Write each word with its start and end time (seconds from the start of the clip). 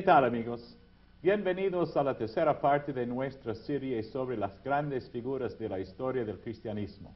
¿Qué 0.00 0.06
tal 0.06 0.24
amigos? 0.24 0.78
Bienvenidos 1.22 1.94
a 1.94 2.02
la 2.02 2.16
tercera 2.16 2.58
parte 2.58 2.90
de 2.90 3.04
nuestra 3.04 3.54
serie 3.54 4.02
sobre 4.02 4.34
las 4.34 4.50
grandes 4.64 5.10
figuras 5.10 5.58
de 5.58 5.68
la 5.68 5.78
historia 5.78 6.24
del 6.24 6.40
cristianismo. 6.40 7.14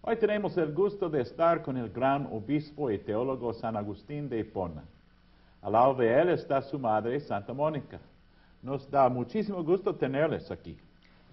Hoy 0.00 0.16
tenemos 0.16 0.58
el 0.58 0.74
gusto 0.74 1.08
de 1.08 1.20
estar 1.20 1.62
con 1.62 1.76
el 1.76 1.88
gran 1.90 2.26
obispo 2.32 2.90
y 2.90 2.98
teólogo 2.98 3.52
San 3.52 3.76
Agustín 3.76 4.28
de 4.28 4.40
Hipona. 4.40 4.82
Al 5.62 5.70
lado 5.70 5.94
de 5.94 6.20
él 6.20 6.30
está 6.30 6.60
su 6.62 6.80
madre, 6.80 7.20
Santa 7.20 7.52
Mónica. 7.54 8.00
Nos 8.60 8.90
da 8.90 9.08
muchísimo 9.08 9.62
gusto 9.62 9.94
tenerles 9.94 10.50
aquí. 10.50 10.76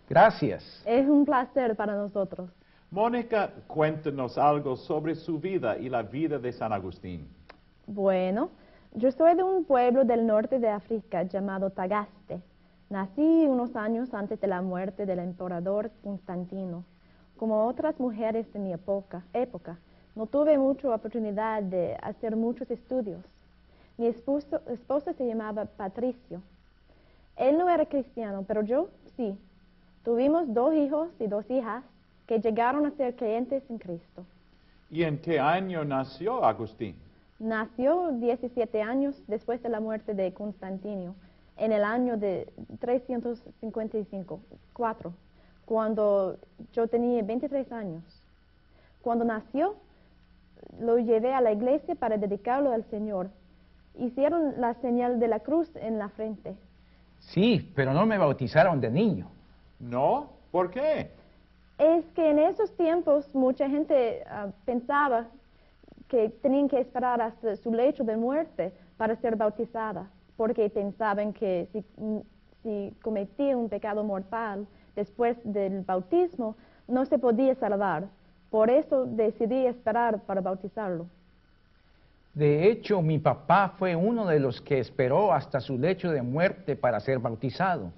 Gracias. 0.07 0.83
Es 0.85 1.07
un 1.07 1.25
placer 1.25 1.75
para 1.75 1.95
nosotros. 1.95 2.51
Mónica, 2.91 3.51
cuéntenos 3.65 4.37
algo 4.37 4.75
sobre 4.75 5.15
su 5.15 5.39
vida 5.39 5.75
y 5.75 5.89
la 5.89 6.03
vida 6.03 6.37
de 6.37 6.53
San 6.53 6.71
Agustín. 6.71 7.27
Bueno, 7.87 8.51
yo 8.97 9.11
soy 9.11 9.35
de 9.35 9.43
un 9.43 9.63
pueblo 9.63 10.05
del 10.05 10.25
norte 10.25 10.57
de 10.57 10.69
África 10.69 11.21
llamado 11.21 11.69
Tagaste. 11.69 12.41
Nací 12.89 13.45
unos 13.47 13.75
años 13.75 14.11
antes 14.11 14.41
de 14.41 14.47
la 14.47 14.63
muerte 14.63 15.05
del 15.05 15.19
emperador 15.19 15.91
Constantino. 16.03 16.83
Como 17.37 17.67
otras 17.67 17.99
mujeres 17.99 18.51
de 18.53 18.59
mi 18.59 18.73
época, 18.73 19.21
época 19.33 19.77
no 20.15 20.25
tuve 20.25 20.57
mucha 20.57 20.89
oportunidad 20.89 21.61
de 21.61 21.95
hacer 22.01 22.35
muchos 22.35 22.71
estudios. 22.71 23.19
Mi 23.97 24.07
esposo, 24.07 24.61
esposo 24.67 25.13
se 25.13 25.27
llamaba 25.27 25.65
Patricio. 25.65 26.41
Él 27.35 27.59
no 27.59 27.69
era 27.69 27.85
cristiano, 27.85 28.45
pero 28.47 28.63
yo 28.63 28.89
sí. 29.15 29.37
Tuvimos 30.03 30.51
dos 30.55 30.73
hijos 30.73 31.09
y 31.19 31.27
dos 31.27 31.47
hijas 31.51 31.83
que 32.25 32.39
llegaron 32.39 32.87
a 32.87 32.91
ser 32.91 33.15
creyentes 33.15 33.61
en 33.69 33.77
Cristo. 33.77 34.25
¿Y 34.89 35.03
en 35.03 35.19
qué 35.19 35.39
año 35.39 35.85
nació 35.85 36.43
Agustín? 36.43 36.95
Nació 37.39 38.11
17 38.13 38.81
años 38.81 39.15
después 39.27 39.61
de 39.61 39.69
la 39.69 39.79
muerte 39.79 40.13
de 40.15 40.33
Constantino, 40.33 41.15
en 41.57 41.71
el 41.71 41.83
año 41.83 42.17
de 42.17 42.51
355, 42.79 44.39
4, 44.73 45.13
cuando 45.65 46.37
yo 46.73 46.87
tenía 46.87 47.21
23 47.21 47.71
años. 47.71 48.03
Cuando 49.01 49.23
nació, 49.23 49.75
lo 50.79 50.97
llevé 50.97 51.33
a 51.33 51.41
la 51.41 51.51
iglesia 51.51 51.95
para 51.95 52.17
dedicarlo 52.17 52.71
al 52.71 52.83
Señor. 52.85 53.29
Hicieron 53.99 54.59
la 54.59 54.73
señal 54.75 55.19
de 55.19 55.27
la 55.27 55.39
cruz 55.39 55.69
en 55.75 55.99
la 55.99 56.09
frente. 56.09 56.55
Sí, 57.19 57.71
pero 57.75 57.93
no 57.93 58.05
me 58.05 58.17
bautizaron 58.17 58.81
de 58.81 58.89
niño. 58.89 59.27
¿No? 59.79 60.29
¿Por 60.51 60.71
qué? 60.71 61.11
Es 61.77 62.05
que 62.15 62.31
en 62.31 62.39
esos 62.39 62.75
tiempos 62.75 63.33
mucha 63.35 63.69
gente 63.69 64.23
ah, 64.27 64.47
pensaba 64.65 65.27
que 66.07 66.29
tenían 66.41 66.67
que 66.67 66.79
esperar 66.79 67.21
hasta 67.21 67.55
su 67.57 67.73
lecho 67.73 68.03
de 68.03 68.17
muerte 68.17 68.73
para 68.97 69.15
ser 69.17 69.35
bautizada, 69.35 70.09
porque 70.35 70.69
pensaban 70.69 71.33
que 71.33 71.67
si, 71.71 71.83
si 72.63 72.93
cometía 73.01 73.57
un 73.57 73.69
pecado 73.69 74.03
mortal 74.03 74.67
después 74.95 75.37
del 75.43 75.81
bautismo, 75.81 76.55
no 76.87 77.05
se 77.05 77.19
podía 77.19 77.55
salvar. 77.55 78.07
Por 78.49 78.69
eso 78.69 79.05
decidí 79.05 79.65
esperar 79.65 80.21
para 80.21 80.41
bautizarlo. 80.41 81.07
De 82.33 82.69
hecho, 82.69 83.01
mi 83.01 83.17
papá 83.17 83.73
fue 83.77 83.95
uno 83.95 84.27
de 84.27 84.39
los 84.39 84.61
que 84.61 84.79
esperó 84.79 85.33
hasta 85.33 85.59
su 85.59 85.77
lecho 85.77 86.11
de 86.11 86.21
muerte 86.21 86.75
para 86.75 86.99
ser 86.99 87.19
bautizado. 87.19 87.91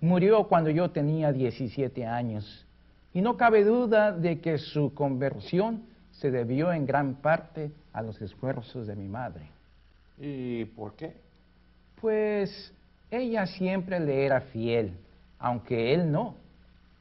Murió 0.00 0.44
cuando 0.44 0.70
yo 0.70 0.90
tenía 0.90 1.32
17 1.32 2.06
años. 2.06 2.64
Y 3.12 3.20
no 3.20 3.36
cabe 3.36 3.64
duda 3.64 4.12
de 4.12 4.40
que 4.40 4.58
su 4.58 4.94
conversión 4.94 5.82
se 6.22 6.30
debió 6.30 6.72
en 6.72 6.86
gran 6.86 7.16
parte 7.16 7.72
a 7.92 8.00
los 8.00 8.22
esfuerzos 8.22 8.86
de 8.86 8.94
mi 8.94 9.08
madre. 9.08 9.42
¿Y 10.18 10.64
por 10.66 10.94
qué? 10.94 11.14
Pues 12.00 12.72
ella 13.10 13.44
siempre 13.46 13.98
le 13.98 14.24
era 14.24 14.40
fiel, 14.40 14.92
aunque 15.40 15.92
él 15.92 16.12
no. 16.12 16.36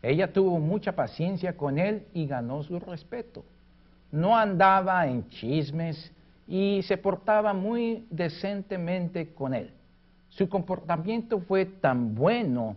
Ella 0.01 0.33
tuvo 0.33 0.57
mucha 0.57 0.95
paciencia 0.95 1.55
con 1.55 1.77
él 1.77 2.07
y 2.15 2.25
ganó 2.25 2.63
su 2.63 2.79
respeto. 2.79 3.45
No 4.11 4.35
andaba 4.35 5.05
en 5.05 5.29
chismes 5.29 6.11
y 6.47 6.81
se 6.81 6.97
portaba 6.97 7.53
muy 7.53 8.07
decentemente 8.09 9.35
con 9.35 9.53
él. 9.53 9.69
Su 10.29 10.49
comportamiento 10.49 11.41
fue 11.41 11.65
tan 11.65 12.15
bueno 12.15 12.75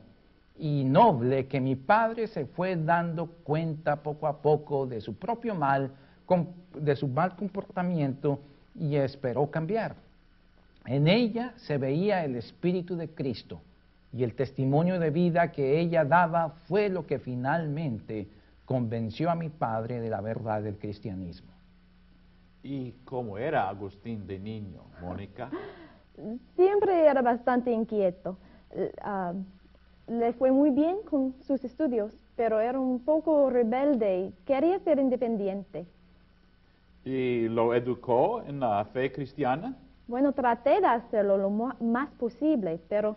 y 0.59 0.85
noble 0.85 1.47
que 1.47 1.59
mi 1.59 1.75
padre 1.75 2.27
se 2.27 2.45
fue 2.45 2.77
dando 2.77 3.29
cuenta 3.45 3.97
poco 3.97 4.27
a 4.27 4.43
poco 4.43 4.87
de 4.87 5.01
su 5.01 5.15
propio 5.15 5.55
mal, 5.55 5.91
de 6.75 6.97
su 6.97 7.09
mal 7.09 7.37
comportamiento 7.37 8.41
y 8.75 8.97
esperó 8.97 9.51
cambiar. 9.51 9.97
En 10.87 11.09
ella 11.09 11.55
se 11.57 11.79
veía 11.79 12.25
el 12.25 12.37
Espíritu 12.37 12.97
de 12.97 13.09
Cristo 13.09 13.61
y 14.13 14.23
el 14.23 14.35
testimonio 14.35 14.99
de 14.99 15.11
vida 15.11 15.51
que 15.51 15.81
ella 15.81 16.05
daba 16.05 16.51
fue 16.67 16.89
lo 16.89 17.07
que 17.07 17.19
finalmente 17.19 18.29
convenció 18.65 19.31
a 19.31 19.35
mi 19.35 19.49
padre 19.49 20.01
de 20.01 20.11
la 20.11 20.21
verdad 20.21 20.63
del 20.63 20.79
cristianismo. 20.79 21.51
¿Y 22.63 22.93
cómo 23.05 23.37
era 23.39 23.69
Agustín 23.69 24.27
de 24.27 24.39
niño, 24.39 24.83
Mónica? 25.01 25.51
Siempre 26.57 27.07
era 27.07 27.21
bastante 27.21 27.71
inquieto. 27.73 28.39
Ah, 29.03 29.35
le 30.07 30.33
fue 30.33 30.53
muy 30.53 30.71
bien 30.71 30.99
con 31.09 31.35
sus 31.43 31.65
estudios, 31.65 32.13
pero 32.37 32.61
era 32.61 32.79
un 32.79 33.01
poco 33.01 33.51
rebelde 33.51 34.19
y 34.27 34.35
quería 34.45 34.79
ser 34.81 34.99
independiente. 34.99 35.87
¿Y 37.05 37.49
lo 37.49 37.75
educó 37.75 38.43
en 38.47 38.61
la 38.61 38.85
fe 38.87 39.13
cristiana? 39.13 39.77
Bueno, 40.07 40.33
traté 40.33 40.81
de 40.81 40.87
hacerlo 40.87 41.37
lo 41.37 41.51
más 41.51 42.11
posible, 42.19 42.81
pero 42.89 43.17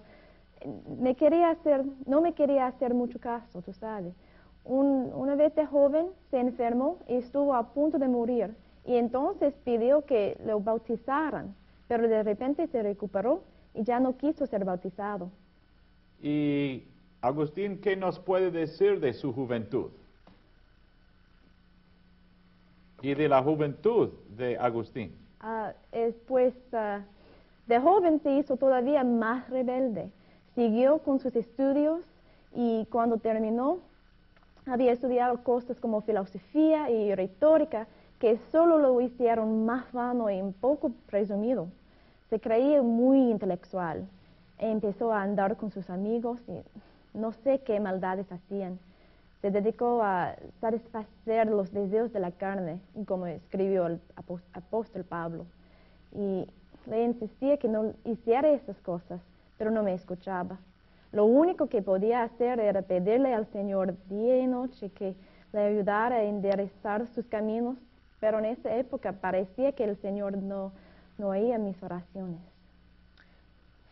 me 1.00 1.16
quería 1.16 1.52
hacer, 1.52 1.84
no 2.06 2.22
me 2.22 2.34
quería 2.34 2.68
hacer 2.68 2.94
mucho 2.94 3.20
caso, 3.20 3.62
tú 3.62 3.74
sabes. 3.74 4.14
una 4.64 5.36
vez 5.36 5.56
de 5.56 5.66
joven 5.66 6.08
se 6.30 6.40
enfermó 6.40 6.98
y 7.08 7.16
estuvo 7.16 7.54
a 7.54 7.74
punto 7.74 7.98
de 7.98 8.08
morir 8.08 8.56
y 8.86 8.96
entonces 8.96 9.54
pidió 9.64 10.06
que 10.06 10.38
lo 10.46 10.60
bautizaran, 10.60 11.56
pero 11.88 12.08
de 12.08 12.24
repente 12.24 12.68
se 12.68 12.82
recuperó 12.82 13.44
y 13.74 13.84
ya 13.84 14.00
no 14.00 14.18
quiso 14.18 14.46
ser 14.48 14.66
bautizado. 14.66 15.30
Y 16.22 16.84
Agustín, 17.22 17.80
¿qué 17.80 17.96
nos 17.96 18.20
puede 18.20 18.50
decir 18.50 19.00
de 19.00 19.14
su 19.14 19.34
juventud? 19.34 19.92
Y 23.02 23.14
de 23.14 23.30
la 23.30 23.44
juventud 23.44 24.10
de 24.36 24.58
Agustín. 24.58 25.16
Ah, 25.40 25.74
pues 26.28 26.54
ah, 26.74 27.02
de 27.68 27.80
joven 27.80 28.20
se 28.22 28.32
hizo 28.32 28.58
todavía 28.58 29.04
más 29.04 29.50
rebelde. 29.50 30.10
Siguió 30.56 31.00
con 31.00 31.20
sus 31.20 31.36
estudios 31.36 32.02
y 32.56 32.86
cuando 32.90 33.18
terminó 33.18 33.80
había 34.66 34.92
estudiado 34.92 35.44
cosas 35.44 35.80
como 35.80 36.02
filosofía 36.02 36.90
y 36.90 37.14
retórica 37.14 37.88
que 38.20 38.40
solo 38.52 38.80
lo 38.80 39.00
hicieron 39.00 39.66
más 39.66 39.92
vano 39.92 40.30
y 40.30 40.42
poco 40.60 40.92
presumido. 41.06 41.68
Se 42.30 42.40
creía 42.40 42.82
muy 42.82 43.30
intelectual. 43.30 44.08
Empezó 44.58 45.14
a 45.14 45.22
andar 45.22 45.56
con 45.56 45.72
sus 45.72 45.90
amigos 45.90 46.40
y 46.48 47.18
no 47.18 47.32
sé 47.32 47.60
qué 47.60 47.80
maldades 47.80 48.32
hacían. 48.32 48.80
Se 49.42 49.52
dedicó 49.52 50.02
a 50.04 50.36
satisfacer 50.60 51.48
los 51.48 51.72
deseos 51.72 52.12
de 52.12 52.20
la 52.20 52.32
carne, 52.32 52.80
como 53.06 53.28
escribió 53.28 53.88
el 53.88 54.02
apóstol 54.54 55.04
Pablo. 55.04 55.46
Y 56.14 56.48
le 56.88 57.04
insistía 57.04 57.58
que 57.58 57.68
no 57.68 57.94
hiciera 58.04 58.50
esas 58.50 58.78
cosas, 58.82 59.22
pero 59.58 59.72
no 59.72 59.84
me 59.84 59.94
escuchaba. 59.94 60.58
Lo 61.12 61.26
único 61.26 61.68
que 61.68 61.82
podía 61.82 62.24
hacer 62.24 62.60
era 62.60 62.82
pedirle 62.82 63.34
al 63.34 63.46
Señor 63.52 63.96
día 64.10 64.40
y 64.40 64.48
noche 64.48 64.90
que 64.90 65.16
le 65.54 65.60
ayudara 65.60 66.18
a 66.18 66.24
enderezar 66.24 67.08
sus 67.08 67.26
caminos 67.28 67.78
pero 68.20 68.40
en 68.40 68.46
esa 68.46 68.76
época 68.76 69.14
parecía 69.14 69.72
que 69.74 69.84
el 69.84 69.98
Señor 69.98 70.38
no, 70.38 70.72
no 71.18 71.30
oía 71.30 71.58
mis 71.58 71.82
oraciones. 71.84 72.40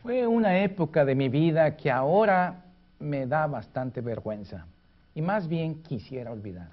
Fue 0.02 0.26
una 0.26 0.58
época 0.58 1.04
de 1.04 1.14
mi 1.14 1.28
vida 1.28 1.76
que 1.76 1.90
ahora 1.90 2.64
me 2.98 3.26
da 3.26 3.46
bastante 3.46 4.00
vergüenza 4.00 4.66
y 5.16 5.22
más 5.22 5.48
bien 5.48 5.82
quisiera 5.82 6.30
olvidar. 6.30 6.68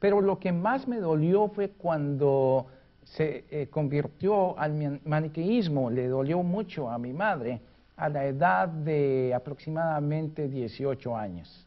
Pero 0.00 0.20
lo 0.20 0.40
que 0.40 0.50
más 0.50 0.88
me 0.88 0.98
dolió 0.98 1.48
fue 1.48 1.70
cuando 1.70 2.66
se 3.04 3.44
eh, 3.48 3.68
convirtió 3.68 4.58
al 4.58 5.00
maniqueísmo, 5.04 5.88
le 5.88 6.08
dolió 6.08 6.42
mucho 6.42 6.90
a 6.90 6.98
mi 6.98 7.12
madre 7.12 7.60
a 7.96 8.08
la 8.08 8.26
edad 8.26 8.68
de 8.68 9.32
aproximadamente 9.34 10.48
18 10.48 11.16
años. 11.16 11.64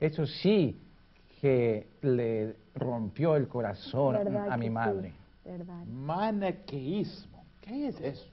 Eso 0.00 0.26
sí, 0.26 0.80
que 1.40 1.88
le 2.00 2.54
rompió 2.76 3.34
el 3.34 3.48
corazón 3.48 4.16
a 4.48 4.56
mi 4.56 4.70
madre. 4.70 5.12
Maniqueísmo, 5.90 7.44
¿qué 7.60 7.88
es 7.88 8.00
eso? 8.00 8.28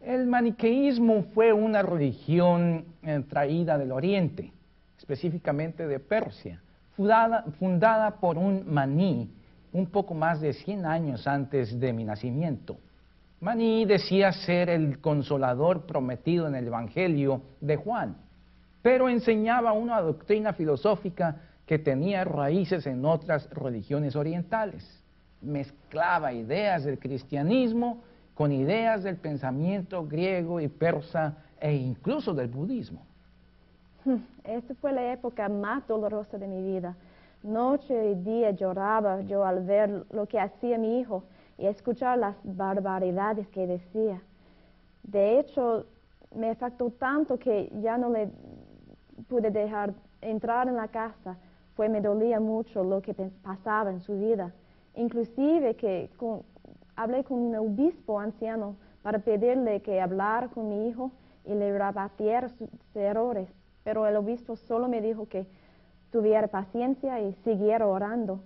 El 0.00 0.28
maniqueísmo 0.28 1.24
fue 1.34 1.52
una 1.52 1.82
religión 1.82 2.84
eh, 3.02 3.24
traída 3.28 3.76
del 3.76 3.90
Oriente, 3.90 4.52
específicamente 4.98 5.86
de 5.86 6.00
Persia, 6.00 6.60
fundada, 6.94 8.16
por 8.20 8.38
un 8.38 8.72
maní 8.72 9.30
un 9.72 9.86
poco 9.86 10.14
más 10.14 10.40
de 10.40 10.52
100 10.52 10.86
años 10.86 11.26
antes 11.26 11.78
de 11.80 11.92
mi 11.92 12.04
nacimiento. 12.04 12.76
Maní 13.40 13.84
decía 13.84 14.32
ser 14.32 14.70
el 14.70 15.00
consolador 15.00 15.86
prometido 15.86 16.46
en 16.46 16.54
el 16.54 16.68
Evangelio 16.68 17.42
de 17.60 17.76
Juan, 17.76 18.16
pero 18.82 19.08
enseñaba 19.08 19.72
una 19.72 20.00
doctrina 20.00 20.52
filosófica 20.52 21.40
que 21.66 21.78
tenía 21.78 22.24
raíces 22.24 22.86
en 22.86 23.04
otras 23.04 23.48
religiones 23.50 24.14
orientales. 24.14 24.84
Mezclaba 25.40 26.32
ideas 26.32 26.84
del 26.84 26.98
cristianismo 26.98 28.02
con 28.34 28.52
ideas 28.52 29.02
del 29.02 29.16
pensamiento 29.16 30.06
griego 30.06 30.60
y 30.60 30.68
persa 30.68 31.38
e 31.60 31.74
incluso 31.74 32.34
del 32.34 32.48
budismo. 32.48 33.06
Esta 34.44 34.74
fue 34.74 34.92
la 34.92 35.12
época 35.12 35.48
más 35.48 35.86
dolorosa 35.86 36.38
de 36.38 36.46
mi 36.46 36.62
vida. 36.62 36.94
Noche 37.42 38.10
y 38.10 38.14
día 38.14 38.50
lloraba 38.50 39.20
yo 39.22 39.44
al 39.44 39.64
ver 39.64 40.04
lo 40.10 40.26
que 40.26 40.40
hacía 40.40 40.78
mi 40.78 41.00
hijo 41.00 41.24
y 41.58 41.66
escuchar 41.66 42.18
las 42.18 42.36
barbaridades 42.42 43.48
que 43.48 43.66
decía. 43.66 44.20
De 45.02 45.38
hecho, 45.38 45.86
me 46.34 46.50
afectó 46.50 46.90
tanto 46.90 47.38
que 47.38 47.70
ya 47.80 47.98
no 47.98 48.10
le 48.10 48.30
pude 49.28 49.50
dejar 49.50 49.94
entrar 50.20 50.68
en 50.68 50.76
la 50.76 50.88
casa, 50.88 51.36
pues 51.76 51.90
me 51.90 52.00
dolía 52.00 52.40
mucho 52.40 52.82
lo 52.82 53.02
que 53.02 53.14
pasaba 53.42 53.90
en 53.90 54.00
su 54.00 54.18
vida. 54.18 54.52
Inclusive 54.96 55.76
que 55.76 56.10
hablé 56.96 57.24
con 57.24 57.38
un 57.38 57.56
obispo 57.56 58.18
anciano 58.18 58.76
para 59.02 59.18
pedirle 59.18 59.82
que 59.82 60.00
hablara 60.00 60.48
con 60.48 60.68
mi 60.68 60.88
hijo 60.88 61.10
y 61.44 61.54
le 61.54 61.76
rebatiera 61.76 62.48
sus 62.48 62.70
errores, 62.94 63.48
pero 63.84 64.06
el 64.06 64.16
obispo 64.16 64.56
solo 64.56 64.88
me 64.88 65.00
dijo 65.00 65.28
que 65.28 65.46
tuviera 66.10 66.48
paciencia 66.48 67.20
y 67.20 67.34
siguiera 67.44 67.86
orando. 67.86 68.40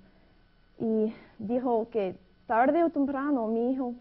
Y 0.80 1.12
dijo 1.38 1.88
que 1.90 2.16
tarde 2.46 2.82
o 2.84 2.90
temprano 2.90 3.46
mi 3.46 3.72
hijo 3.72 3.94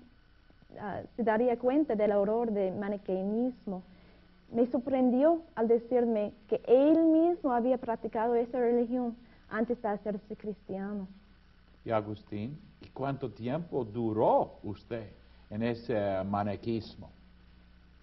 ah, 0.80 1.02
se 1.16 1.24
daría 1.24 1.58
cuenta 1.58 1.96
del 1.96 2.12
horror 2.12 2.52
del 2.52 2.76
maniqueísmo. 2.76 3.84
Me 4.52 4.66
sorprendió 4.66 5.42
al 5.56 5.68
decirme 5.68 6.34
que 6.48 6.62
él 6.66 6.98
mismo 7.06 7.52
había 7.52 7.78
practicado 7.78 8.36
esa 8.36 8.60
religión 8.60 9.16
antes 9.50 9.82
de 9.82 9.88
hacerse 9.90 10.36
cristiano. 10.36 11.08
Y 11.84 11.92
Agustín, 11.92 12.58
¿y 12.82 12.88
cuánto 12.88 13.30
tiempo 13.30 13.84
duró 13.84 14.60
usted 14.64 15.10
en 15.50 15.64
ese 15.64 16.24
maniqueísmo? 16.24 17.10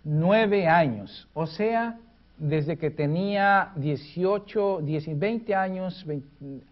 Nueve 0.04 0.68
años, 0.68 1.26
o 1.32 1.46
sea, 1.46 1.98
desde 2.36 2.76
que 2.76 2.90
tenía 2.90 3.72
18, 3.76 4.80
20 4.82 5.54
años 5.54 6.04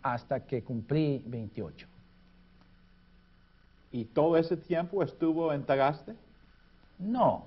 hasta 0.03 0.41
que 0.41 0.63
cumplí 0.63 1.23
28. 1.27 1.87
¿Y 3.93 4.07
todo 4.07 4.37
ese 4.37 4.57
tiempo 4.57 5.03
estuvo 5.03 5.53
en 5.53 5.65
Tagaste? 5.65 6.15
No. 6.99 7.47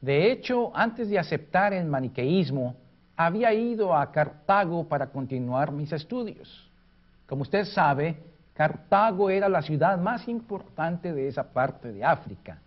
De 0.00 0.30
hecho, 0.30 0.74
antes 0.74 1.08
de 1.08 1.18
aceptar 1.18 1.72
el 1.72 1.86
maniqueísmo, 1.86 2.76
había 3.16 3.52
ido 3.52 3.94
a 3.94 4.12
Cartago 4.12 4.84
para 4.84 5.08
continuar 5.08 5.72
mis 5.72 5.92
estudios. 5.92 6.70
Como 7.26 7.42
usted 7.42 7.64
sabe, 7.64 8.16
Cartago 8.54 9.30
era 9.30 9.48
la 9.48 9.62
ciudad 9.62 9.98
más 9.98 10.28
importante 10.28 11.12
de 11.12 11.28
esa 11.28 11.52
parte 11.52 11.92
de 11.92 12.04
África. 12.04 12.60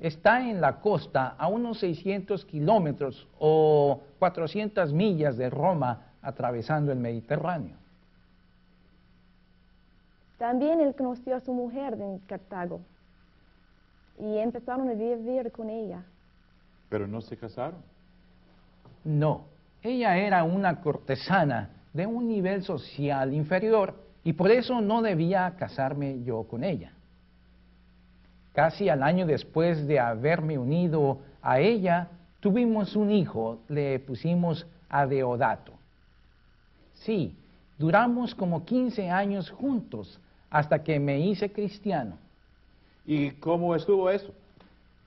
Está 0.00 0.48
en 0.48 0.60
la 0.62 0.80
costa 0.80 1.34
a 1.38 1.46
unos 1.48 1.78
600 1.80 2.46
kilómetros 2.46 3.28
o 3.38 4.00
400 4.18 4.92
millas 4.94 5.36
de 5.36 5.50
Roma 5.50 6.06
atravesando 6.22 6.90
el 6.90 6.98
Mediterráneo. 6.98 7.76
También 10.38 10.80
él 10.80 10.94
conoció 10.96 11.36
a 11.36 11.40
su 11.40 11.52
mujer 11.52 11.94
en 12.00 12.18
Cartago 12.20 12.80
y 14.18 14.38
empezaron 14.38 14.88
a 14.88 14.94
vivir 14.94 15.52
con 15.52 15.68
ella. 15.68 16.02
¿Pero 16.88 17.06
no 17.06 17.20
se 17.20 17.36
casaron? 17.36 17.80
No, 19.04 19.44
ella 19.82 20.16
era 20.16 20.44
una 20.44 20.80
cortesana 20.80 21.70
de 21.92 22.06
un 22.06 22.26
nivel 22.26 22.62
social 22.62 23.34
inferior 23.34 23.94
y 24.24 24.32
por 24.32 24.50
eso 24.50 24.80
no 24.80 25.02
debía 25.02 25.54
casarme 25.58 26.22
yo 26.22 26.44
con 26.44 26.64
ella. 26.64 26.92
Casi 28.60 28.90
al 28.90 29.02
año 29.02 29.24
después 29.24 29.86
de 29.86 29.98
haberme 29.98 30.58
unido 30.58 31.16
a 31.40 31.60
ella, 31.60 32.08
tuvimos 32.40 32.94
un 32.94 33.10
hijo, 33.10 33.60
le 33.70 33.98
pusimos 34.00 34.66
a 34.90 35.06
Deodato. 35.06 35.72
Sí, 36.92 37.34
duramos 37.78 38.34
como 38.34 38.66
15 38.66 39.08
años 39.08 39.48
juntos 39.48 40.20
hasta 40.50 40.82
que 40.82 41.00
me 41.00 41.20
hice 41.20 41.50
cristiano. 41.50 42.18
¿Y 43.06 43.30
cómo 43.30 43.74
estuvo 43.74 44.10
eso? 44.10 44.30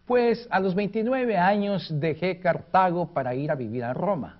Pues 0.07 0.47
a 0.49 0.59
los 0.59 0.73
29 0.73 1.37
años 1.37 1.87
dejé 1.99 2.39
Cartago 2.39 3.13
para 3.13 3.35
ir 3.35 3.51
a 3.51 3.55
vivir 3.55 3.83
a 3.83 3.93
Roma. 3.93 4.39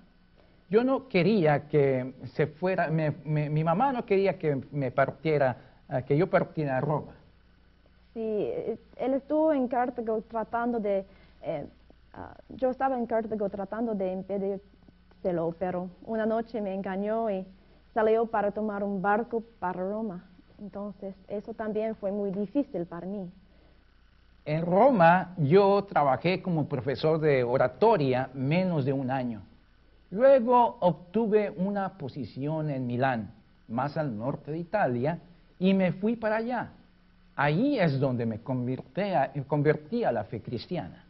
Yo 0.68 0.82
no 0.82 1.06
quería 1.06 1.68
que 1.68 2.14
se 2.34 2.48
fuera, 2.48 2.88
mi 2.88 3.62
mamá 3.62 3.92
no 3.92 4.04
quería 4.04 4.40
que 4.40 4.60
me 4.72 4.90
partiera, 4.90 5.56
eh, 5.88 6.02
que 6.04 6.16
yo 6.16 6.28
partiera 6.28 6.78
a 6.78 6.80
Roma. 6.80 7.12
Sí, 8.14 8.48
él 8.96 9.14
estuvo 9.14 9.52
en 9.52 9.66
Cartago 9.66 10.22
tratando 10.22 10.78
de, 10.78 11.04
eh, 11.42 11.66
ah, 12.12 12.36
yo 12.50 12.70
estaba 12.70 12.96
en 12.96 13.06
Cartago 13.06 13.48
tratando 13.50 13.92
de 13.94 14.12
impedírselo, 14.12 15.54
pero 15.58 15.90
una 16.06 16.24
noche 16.24 16.60
me 16.60 16.72
engañó 16.72 17.28
y 17.28 17.44
salió 17.92 18.26
para 18.26 18.52
tomar 18.52 18.84
un 18.84 19.02
barco 19.02 19.42
para 19.58 19.82
Roma. 19.82 20.24
Entonces, 20.60 21.16
eso 21.26 21.54
también 21.54 21.96
fue 21.96 22.12
muy 22.12 22.30
difícil 22.30 22.86
para 22.86 23.04
mí. 23.06 23.28
En 24.44 24.64
Roma 24.64 25.34
yo 25.36 25.84
trabajé 25.84 26.40
como 26.40 26.68
profesor 26.68 27.18
de 27.18 27.42
oratoria 27.42 28.30
menos 28.32 28.84
de 28.84 28.92
un 28.92 29.10
año. 29.10 29.42
Luego 30.10 30.76
obtuve 30.80 31.50
una 31.56 31.98
posición 31.98 32.70
en 32.70 32.86
Milán, 32.86 33.32
más 33.66 33.96
al 33.96 34.16
norte 34.16 34.52
de 34.52 34.58
Italia, 34.58 35.18
y 35.58 35.74
me 35.74 35.92
fui 35.92 36.14
para 36.14 36.36
allá. 36.36 36.70
Ahí 37.36 37.78
es 37.78 37.98
donde 37.98 38.26
me 38.26 38.40
convertí 38.40 40.04
a, 40.04 40.12
la 40.12 40.24
fe 40.24 40.40
cristiana. 40.40 41.04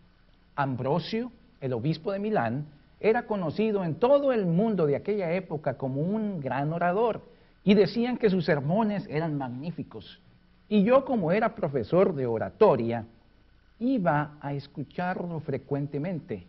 Ambrosio, 0.57 1.31
el 1.61 1.73
obispo 1.73 2.13
de 2.13 2.19
Milán, 2.19 2.67
era 3.01 3.27
conocido 3.27 3.85
en 3.85 3.97
todo 3.97 4.33
el 4.33 4.47
mundo 4.47 4.87
de 4.87 4.97
aquella 4.97 5.33
época 5.33 5.77
como 5.77 6.01
un 6.01 6.41
gran 6.41 6.73
orador 6.73 7.21
y 7.63 7.75
decían 7.75 8.17
que 8.17 8.31
sus 8.31 8.47
sermones 8.47 9.07
eran 9.11 9.37
magníficos. 9.37 10.21
Y 10.69 10.83
yo 10.83 11.05
como 11.05 11.31
era 11.31 11.55
profesor 11.55 12.15
de 12.15 12.27
oratoria, 12.27 13.05
iba 13.79 14.39
a 14.41 14.55
escucharlo 14.55 15.41
frecuentemente. 15.41 16.47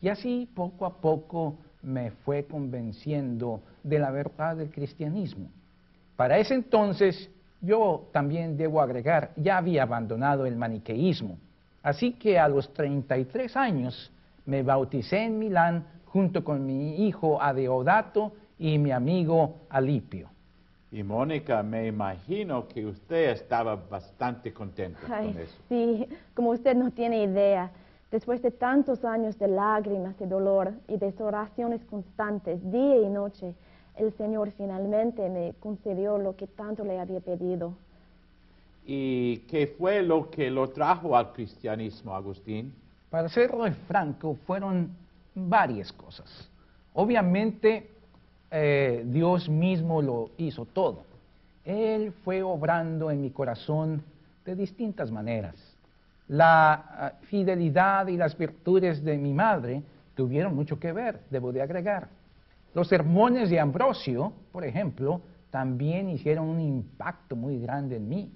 Y 0.00 0.08
así 0.08 0.48
poco 0.54 0.86
a 0.86 1.00
poco 1.00 1.56
me 1.82 2.12
fue 2.12 2.44
convenciendo 2.44 3.60
de 3.82 3.98
la 3.98 4.10
verdad 4.12 4.56
del 4.56 4.70
cristianismo. 4.70 5.48
Para 6.16 6.38
ese 6.38 6.54
entonces 6.54 7.28
yo 7.60 8.08
también 8.12 8.56
debo 8.56 8.80
agregar, 8.80 9.32
ya 9.36 9.58
había 9.58 9.82
abandonado 9.82 10.46
el 10.46 10.56
maniqueísmo. 10.56 11.38
Así 11.82 12.12
que 12.12 12.38
a 12.38 12.48
los 12.48 12.72
33 12.72 13.56
años 13.56 14.12
me 14.44 14.62
bauticé 14.62 15.24
en 15.24 15.38
Milán 15.38 15.86
junto 16.06 16.42
con 16.42 16.66
mi 16.66 17.06
hijo 17.06 17.40
Adeodato 17.40 18.32
y 18.58 18.78
mi 18.78 18.90
amigo 18.90 19.56
Alipio. 19.68 20.28
Y 20.90 21.02
Mónica, 21.02 21.62
me 21.62 21.88
imagino 21.88 22.68
que 22.68 22.86
usted 22.86 23.30
estaba 23.30 23.76
bastante 23.76 24.52
contenta 24.52 25.00
con 25.06 25.38
eso. 25.38 25.56
Sí, 25.68 26.08
como 26.32 26.50
usted 26.50 26.76
no 26.76 26.90
tiene 26.90 27.24
idea. 27.24 27.70
Después 28.10 28.40
de 28.40 28.52
tantos 28.52 29.04
años 29.04 29.38
de 29.38 29.48
lágrimas 29.48 30.14
y 30.20 30.26
dolor 30.26 30.72
y 30.88 30.96
de 30.96 31.12
oraciones 31.18 31.84
constantes, 31.84 32.60
día 32.70 33.02
y 33.02 33.08
noche, 33.08 33.54
el 33.96 34.12
Señor 34.16 34.50
finalmente 34.56 35.28
me 35.28 35.54
concedió 35.60 36.18
lo 36.18 36.36
que 36.36 36.46
tanto 36.46 36.84
le 36.84 36.98
había 36.98 37.20
pedido. 37.20 37.74
¿Y 38.84 39.38
qué 39.48 39.66
fue 39.66 40.02
lo 40.02 40.30
que 40.30 40.50
lo 40.50 40.68
trajo 40.68 41.16
al 41.16 41.32
cristianismo, 41.32 42.14
Agustín? 42.14 42.72
Para 43.10 43.28
serlo 43.28 43.64
franco, 43.88 44.36
fueron 44.46 44.90
varias 45.34 45.92
cosas. 45.92 46.48
Obviamente, 46.94 47.90
eh, 48.50 49.02
Dios 49.06 49.48
mismo 49.48 50.00
lo 50.02 50.30
hizo 50.38 50.64
todo. 50.66 51.02
Él 51.64 52.12
fue 52.24 52.42
obrando 52.42 53.10
en 53.10 53.20
mi 53.20 53.30
corazón 53.30 54.02
de 54.44 54.54
distintas 54.54 55.10
maneras. 55.10 55.54
La 56.28 56.72
ah, 56.74 57.12
fidelidad 57.22 58.06
y 58.06 58.16
las 58.16 58.36
virtudes 58.38 59.02
de 59.04 59.18
mi 59.18 59.32
madre 59.32 59.82
tuvieron 60.14 60.54
mucho 60.54 60.78
que 60.78 60.92
ver, 60.92 61.20
debo 61.30 61.52
de 61.52 61.62
agregar. 61.62 62.08
Los 62.76 62.88
sermones 62.88 63.48
de 63.48 63.58
Ambrosio, 63.58 64.34
por 64.52 64.62
ejemplo, 64.62 65.22
también 65.48 66.10
hicieron 66.10 66.46
un 66.46 66.60
impacto 66.60 67.34
muy 67.34 67.58
grande 67.58 67.96
en 67.96 68.06
mí. 68.06 68.30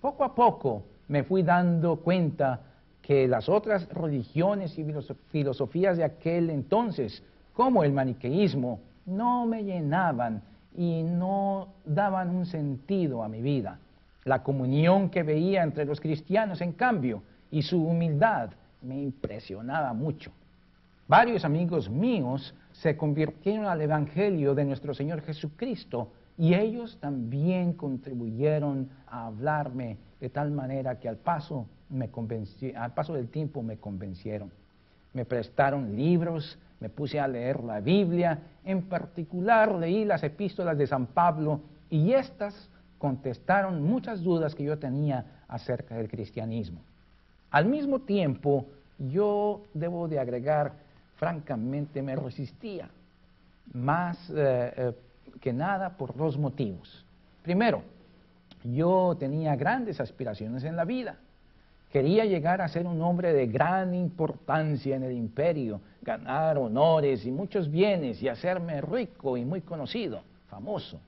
Poco 0.00 0.24
a 0.24 0.34
poco 0.34 0.82
me 1.06 1.22
fui 1.22 1.44
dando 1.44 1.94
cuenta 2.00 2.60
que 3.00 3.28
las 3.28 3.48
otras 3.48 3.88
religiones 3.90 4.76
y 4.80 4.84
filosofías 5.30 5.96
de 5.96 6.02
aquel 6.02 6.50
entonces, 6.50 7.22
como 7.52 7.84
el 7.84 7.92
maniqueísmo, 7.92 8.80
no 9.06 9.46
me 9.46 9.62
llenaban 9.62 10.42
y 10.76 11.04
no 11.04 11.68
daban 11.84 12.34
un 12.34 12.46
sentido 12.46 13.22
a 13.22 13.28
mi 13.28 13.42
vida. 13.42 13.78
La 14.24 14.42
comunión 14.42 15.08
que 15.08 15.22
veía 15.22 15.62
entre 15.62 15.84
los 15.84 16.00
cristianos, 16.00 16.60
en 16.62 16.72
cambio, 16.72 17.22
y 17.48 17.62
su 17.62 17.80
humildad 17.80 18.50
me 18.82 19.00
impresionaba 19.00 19.92
mucho. 19.92 20.32
Varios 21.06 21.44
amigos 21.44 21.88
míos 21.88 22.54
se 22.74 22.96
convirtieron 22.96 23.66
al 23.66 23.80
Evangelio 23.80 24.54
de 24.54 24.64
nuestro 24.64 24.94
Señor 24.94 25.22
Jesucristo 25.22 26.12
y 26.36 26.54
ellos 26.54 26.98
también 27.00 27.74
contribuyeron 27.74 28.88
a 29.06 29.26
hablarme 29.26 29.96
de 30.20 30.28
tal 30.28 30.50
manera 30.50 30.98
que 30.98 31.08
al 31.08 31.16
paso, 31.16 31.66
me 31.88 32.10
al 32.76 32.94
paso 32.94 33.14
del 33.14 33.28
tiempo 33.28 33.62
me 33.62 33.76
convencieron. 33.76 34.50
Me 35.12 35.24
prestaron 35.24 35.94
libros, 35.94 36.58
me 36.80 36.88
puse 36.88 37.20
a 37.20 37.28
leer 37.28 37.62
la 37.62 37.80
Biblia, 37.80 38.40
en 38.64 38.82
particular 38.82 39.72
leí 39.76 40.04
las 40.04 40.24
epístolas 40.24 40.76
de 40.76 40.88
San 40.88 41.06
Pablo 41.06 41.60
y 41.88 42.12
éstas 42.12 42.68
contestaron 42.98 43.84
muchas 43.84 44.22
dudas 44.22 44.54
que 44.54 44.64
yo 44.64 44.78
tenía 44.78 45.42
acerca 45.46 45.94
del 45.94 46.08
cristianismo. 46.08 46.80
Al 47.50 47.66
mismo 47.66 48.00
tiempo, 48.00 48.66
yo 48.98 49.62
debo 49.74 50.08
de 50.08 50.18
agregar, 50.18 50.72
francamente 51.24 52.02
me 52.02 52.14
resistía, 52.16 52.86
más 53.72 54.28
eh, 54.28 54.74
eh, 54.76 54.92
que 55.40 55.54
nada 55.54 55.96
por 55.96 56.14
dos 56.14 56.36
motivos. 56.36 57.02
Primero, 57.42 57.82
yo 58.62 59.16
tenía 59.18 59.56
grandes 59.56 60.00
aspiraciones 60.00 60.64
en 60.64 60.76
la 60.76 60.84
vida. 60.84 61.16
Quería 61.90 62.26
llegar 62.26 62.60
a 62.60 62.68
ser 62.68 62.86
un 62.86 63.00
hombre 63.00 63.32
de 63.32 63.46
gran 63.46 63.94
importancia 63.94 64.96
en 64.96 65.02
el 65.02 65.12
imperio, 65.12 65.80
ganar 66.02 66.58
honores 66.58 67.24
y 67.24 67.30
muchos 67.30 67.70
bienes 67.70 68.22
y 68.22 68.28
hacerme 68.28 68.82
rico 68.82 69.38
y 69.38 69.46
muy 69.46 69.62
conocido, 69.62 70.20
famoso. 70.50 71.00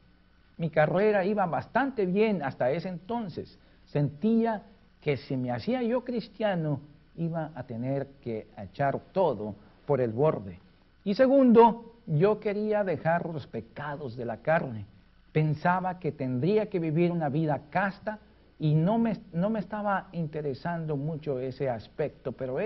Mi 0.57 0.71
carrera 0.71 1.27
iba 1.27 1.45
bastante 1.45 2.07
bien 2.07 2.43
hasta 2.43 2.71
ese 2.71 2.89
entonces. 2.89 3.59
Sentía 3.85 4.63
que 5.03 5.19
si 5.19 5.37
me 5.37 5.51
hacía 5.51 5.83
yo 5.83 6.03
cristiano, 6.05 6.81
iba 7.17 7.51
a 7.55 7.65
tener 7.65 8.07
que 8.23 8.47
echar 8.57 8.99
todo 9.13 9.66
por 9.87 10.01
el 10.01 10.13
borde. 10.13 10.59
Y 11.05 11.15
segundo, 11.15 11.95
yo 12.07 12.41
quería 12.41 12.85
dejar 12.85 13.27
los 13.27 13.47
pecados 13.47 14.17
de 14.17 14.25
la 14.25 14.39
carne. 14.39 14.87
Pensaba 15.33 15.99
que 15.99 16.13
tendría 16.13 16.67
que 16.67 16.79
vivir 16.79 17.11
una 17.11 17.29
vida 17.29 17.63
casta 17.71 18.19
y 18.59 18.75
no 18.75 18.99
me, 18.99 19.19
no 19.33 19.51
me 19.51 19.61
estaba 19.61 20.09
interesando 20.13 20.97
mucho 20.97 21.39
ese 21.39 21.69
aspecto, 21.69 22.33
pero 22.33 22.57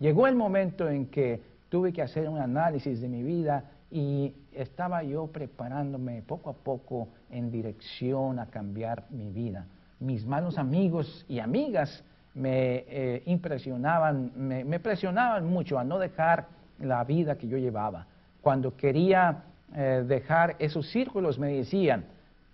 llegó 0.00 0.26
el 0.26 0.34
momento 0.34 0.88
en 0.88 1.06
que 1.06 1.40
tuve 1.68 1.92
que 1.92 2.02
hacer 2.02 2.28
un 2.28 2.38
análisis 2.38 3.00
de 3.00 3.08
mi 3.08 3.22
vida 3.22 3.64
y 3.90 4.34
estaba 4.52 5.02
yo 5.02 5.28
preparándome 5.28 6.22
poco 6.22 6.50
a 6.50 6.54
poco 6.54 7.08
en 7.30 7.50
dirección 7.50 8.38
a 8.38 8.46
cambiar 8.46 9.04
mi 9.10 9.30
vida. 9.30 9.66
Mis 10.00 10.26
malos 10.26 10.58
amigos 10.58 11.24
y 11.28 11.38
amigas 11.38 12.04
me 12.34 12.84
eh, 12.88 13.22
impresionaban, 13.26 14.32
me, 14.36 14.78
presionaban 14.80 15.46
mucho 15.46 15.78
a 15.78 15.84
no 15.84 15.98
dejar 15.98 16.48
la 16.78 17.04
vida 17.04 17.36
que 17.36 17.48
yo 17.48 17.58
llevaba. 17.58 18.06
Cuando 18.40 18.76
quería 18.76 19.44
eh, 19.74 20.04
dejar 20.06 20.56
esos 20.58 20.88
círculos 20.90 21.38
me 21.38 21.48
decían, 21.48 22.04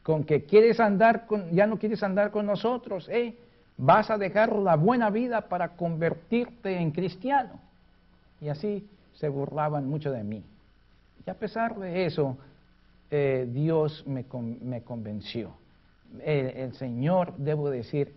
con 0.03 0.25
que 0.25 0.45
quieres 0.45 0.81
andar 0.81 1.27
con, 1.27 1.51
ya 1.51 1.67
no 1.67 1.79
quieres 1.79 2.03
andar 2.03 2.31
con 2.31 2.47
nosotros, 2.47 3.09
¿eh? 3.09 3.37
vas 3.77 4.11
a 4.11 4.19
dejar 4.19 4.57
la 4.57 4.77
buena 4.77 5.11
vida 5.11 5.49
para 5.49 5.71
convertirte 5.77 6.77
en 6.79 6.91
cristiano. 6.91 7.61
Y 8.41 8.49
así 8.49 8.89
se 9.15 9.29
burlaban 9.29 9.89
mucho 9.89 10.11
de 10.11 10.25
mí. 10.25 10.43
Y 11.25 11.31
a 11.31 11.35
pesar 11.35 11.79
de 11.79 12.07
eso, 12.07 12.37
eh, 13.11 13.47
Dios 13.53 14.05
me, 14.07 14.25
convenció. 14.25 15.53
El, 16.25 16.73
Señor, 16.75 17.35
debo 17.37 17.71
decir, 17.71 18.13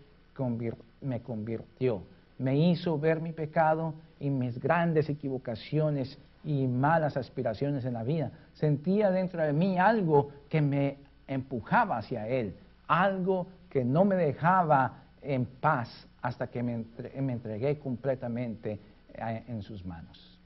me 1.02 1.22
convirtió. 1.22 2.02
Me 2.40 2.58
hizo 2.58 2.98
ver 2.98 3.22
mi 3.22 3.32
pecado 3.32 3.94
y 4.20 4.30
mis 4.30 4.60
grandes 4.60 5.10
equivocaciones 5.10 6.18
y 6.44 6.68
malas 6.68 7.18
aspiraciones 7.18 7.86
en 7.86 7.94
la 7.94 8.04
vida. 8.04 8.32
Sentía 8.54 9.12
dentro 9.12 9.42
de 9.42 9.52
mí 9.52 9.78
algo 9.78 10.30
que 10.50 10.62
me 10.62 10.98
empujaba 11.28 11.98
hacia 11.98 12.28
Él, 12.28 12.56
algo 12.88 13.48
que 13.70 13.84
no 13.84 14.06
me 14.06 14.16
dejaba 14.16 15.04
en 15.22 15.46
paz 15.46 16.08
hasta 16.22 16.48
que 16.48 16.64
me, 16.64 16.86
entregué 17.32 17.78
completamente 17.80 18.80
eh, 19.14 19.44
en 19.48 19.62
sus 19.62 19.86
manos. 19.86 20.40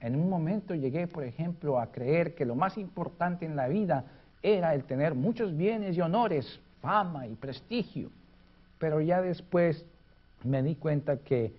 En 0.00 0.14
un 0.14 0.28
momento 0.28 0.74
llegué, 0.74 1.06
por 1.06 1.24
ejemplo, 1.24 1.80
a 1.80 1.90
creer 1.90 2.34
que 2.34 2.44
lo 2.44 2.54
más 2.54 2.76
importante 2.76 3.46
en 3.46 3.56
la 3.56 3.68
vida 3.68 4.04
era 4.42 4.74
el 4.74 4.84
tener 4.84 5.14
muchos 5.14 5.56
bienes 5.56 5.96
y 5.96 6.00
honores, 6.00 6.60
fama 6.82 7.26
y 7.26 7.34
prestigio. 7.34 8.10
Pero 8.78 9.00
ya 9.00 9.22
después 9.22 9.84
me 10.44 10.62
di 10.62 10.74
cuenta 10.74 11.16
que 11.16 11.52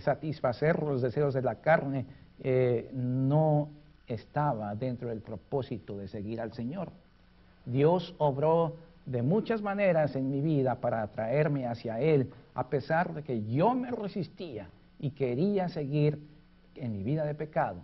satisfacer 0.00 0.82
los 0.82 1.02
deseos 1.02 1.34
de 1.34 1.42
la 1.42 1.56
carne 1.56 2.06
eh, 2.42 2.90
no 2.92 3.68
estaba 4.06 4.74
dentro 4.74 5.08
del 5.08 5.20
propósito 5.20 5.98
de 5.98 6.08
seguir 6.08 6.40
al 6.40 6.52
Señor. 6.52 6.90
Dios 7.66 8.14
obró 8.18 8.76
de 9.06 9.22
muchas 9.22 9.62
maneras 9.62 10.14
en 10.16 10.30
mi 10.30 10.40
vida 10.40 10.76
para 10.76 11.02
atraerme 11.02 11.66
hacia 11.66 12.00
Él, 12.00 12.30
a 12.54 12.68
pesar 12.68 13.14
de 13.14 13.22
que 13.22 13.44
yo 13.44 13.74
me 13.74 13.90
resistía 13.90 14.68
y 14.98 15.10
quería 15.10 15.68
seguir 15.68 16.20
en 16.76 16.92
mi 16.92 17.02
vida 17.02 17.24
de 17.24 17.34
pecado. 17.34 17.80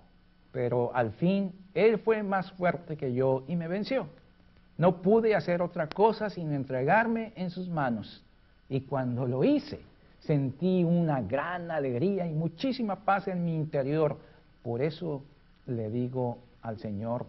Pero 0.53 0.95
al 0.95 1.13
fin 1.13 1.53
Él 1.75 1.99
fue 1.99 2.23
más 2.23 2.53
fuerte 2.53 2.97
que 2.97 3.13
yo 3.13 3.45
y 3.49 3.57
me 3.57 3.69
venció. 3.69 4.07
No 4.79 5.01
pude 5.01 5.35
hacer 5.35 5.63
otra 5.63 5.89
cosa 5.89 6.31
sin 6.31 6.53
entregarme 6.53 7.33
en 7.37 7.51
sus 7.51 7.69
manos. 7.69 8.23
Y 8.69 8.83
cuando 8.83 9.27
lo 9.27 9.45
hice, 9.45 9.81
sentí 10.27 10.85
una 10.85 11.21
gran 11.23 11.71
alegría 11.71 12.27
y 12.27 12.33
muchísima 12.33 12.97
paz 13.05 13.29
en 13.29 13.45
mi 13.45 13.55
interior. 13.55 14.19
Por 14.63 14.83
eso 14.83 15.23
le 15.67 15.91
digo 15.91 16.39
al 16.63 16.79
Señor, 16.79 17.27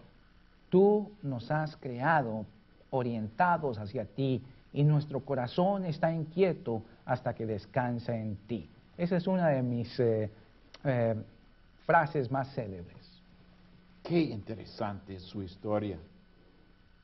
Tú 0.70 1.12
nos 1.24 1.50
has 1.50 1.76
creado 1.78 2.46
orientados 2.90 3.78
hacia 3.78 4.06
ti 4.06 4.44
y 4.74 4.84
nuestro 4.84 5.22
corazón 5.22 5.86
está 5.86 6.12
inquieto 6.12 6.84
hasta 7.06 7.34
que 7.34 7.46
descansa 7.46 8.16
en 8.16 8.36
ti. 8.48 8.70
Esa 8.98 9.18
es 9.18 9.28
una 9.28 9.50
de 9.50 9.62
mis 9.62 10.00
eh, 10.00 10.30
eh, 10.84 11.16
frases 11.86 12.30
más 12.30 12.54
célebres. 12.54 12.98
Qué 14.04 14.20
interesante 14.20 15.16
es 15.16 15.24
su 15.24 15.42
historia. 15.42 15.98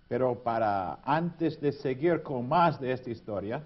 Pero 0.09 0.35
para 0.43 0.99
antes 1.03 1.59
de 1.61 1.71
seguir 1.71 2.21
con 2.21 2.47
más 2.47 2.79
de 2.79 2.91
esta 2.91 3.09
historia, 3.09 3.63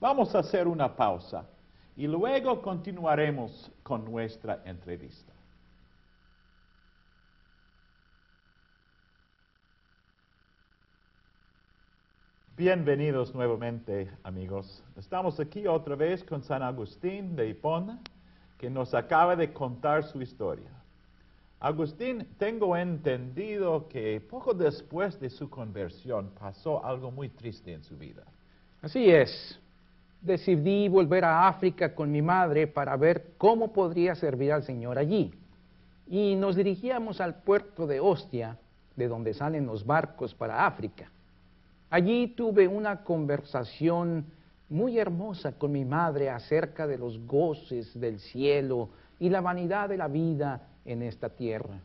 vamos 0.00 0.34
a 0.34 0.40
hacer 0.40 0.66
una 0.66 0.94
pausa 0.94 1.44
y 1.96 2.06
luego 2.06 2.60
continuaremos 2.60 3.70
con 3.82 4.04
nuestra 4.04 4.62
entrevista. 4.66 5.32
Bienvenidos 12.56 13.34
nuevamente, 13.34 14.10
amigos. 14.22 14.82
Estamos 14.96 15.40
aquí 15.40 15.66
otra 15.66 15.94
vez 15.94 16.22
con 16.24 16.42
San 16.42 16.62
Agustín 16.62 17.36
de 17.36 17.48
Hipona, 17.48 18.00
que 18.58 18.70
nos 18.70 18.94
acaba 18.94 19.36
de 19.36 19.52
contar 19.52 20.04
su 20.04 20.22
historia. 20.22 20.70
Agustín, 21.60 22.26
tengo 22.38 22.76
entendido 22.76 23.88
que 23.88 24.20
poco 24.20 24.54
después 24.54 25.18
de 25.20 25.30
su 25.30 25.48
conversión 25.48 26.30
pasó 26.38 26.84
algo 26.84 27.10
muy 27.10 27.28
triste 27.28 27.72
en 27.72 27.82
su 27.82 27.96
vida. 27.96 28.24
Así 28.82 29.10
es. 29.10 29.58
Decidí 30.26 30.88
volver 30.88 31.24
a 31.24 31.46
África 31.46 31.94
con 31.94 32.10
mi 32.10 32.20
madre 32.20 32.66
para 32.66 32.96
ver 32.96 33.34
cómo 33.38 33.72
podría 33.72 34.16
servir 34.16 34.52
al 34.52 34.64
Señor 34.64 34.98
allí. 34.98 35.32
Y 36.08 36.34
nos 36.34 36.56
dirigíamos 36.56 37.20
al 37.20 37.36
puerto 37.36 37.86
de 37.86 38.00
Ostia, 38.00 38.58
de 38.96 39.06
donde 39.06 39.34
salen 39.34 39.66
los 39.66 39.86
barcos 39.86 40.34
para 40.34 40.66
África. 40.66 41.12
Allí 41.90 42.26
tuve 42.26 42.66
una 42.66 43.04
conversación 43.04 44.26
muy 44.68 44.98
hermosa 44.98 45.52
con 45.52 45.70
mi 45.70 45.84
madre 45.84 46.28
acerca 46.28 46.88
de 46.88 46.98
los 46.98 47.24
goces 47.24 47.98
del 47.98 48.18
cielo 48.18 48.88
y 49.20 49.28
la 49.28 49.40
vanidad 49.40 49.88
de 49.88 49.96
la 49.96 50.08
vida 50.08 50.66
en 50.84 51.02
esta 51.02 51.28
tierra. 51.28 51.78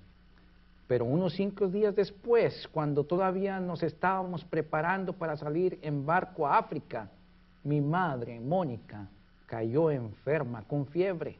Pero 0.87 1.05
unos 1.05 1.33
cinco 1.33 1.67
días 1.67 1.95
después, 1.95 2.67
cuando 2.71 3.03
todavía 3.03 3.59
nos 3.59 3.83
estábamos 3.83 4.43
preparando 4.43 5.13
para 5.13 5.37
salir 5.37 5.77
en 5.83 6.07
barco 6.07 6.47
a 6.47 6.57
África, 6.57 7.07
mi 7.63 7.81
madre, 7.81 8.39
Mónica, 8.39 9.07
cayó 9.45 9.91
enferma 9.91 10.63
con 10.63 10.85
fiebre. 10.87 11.37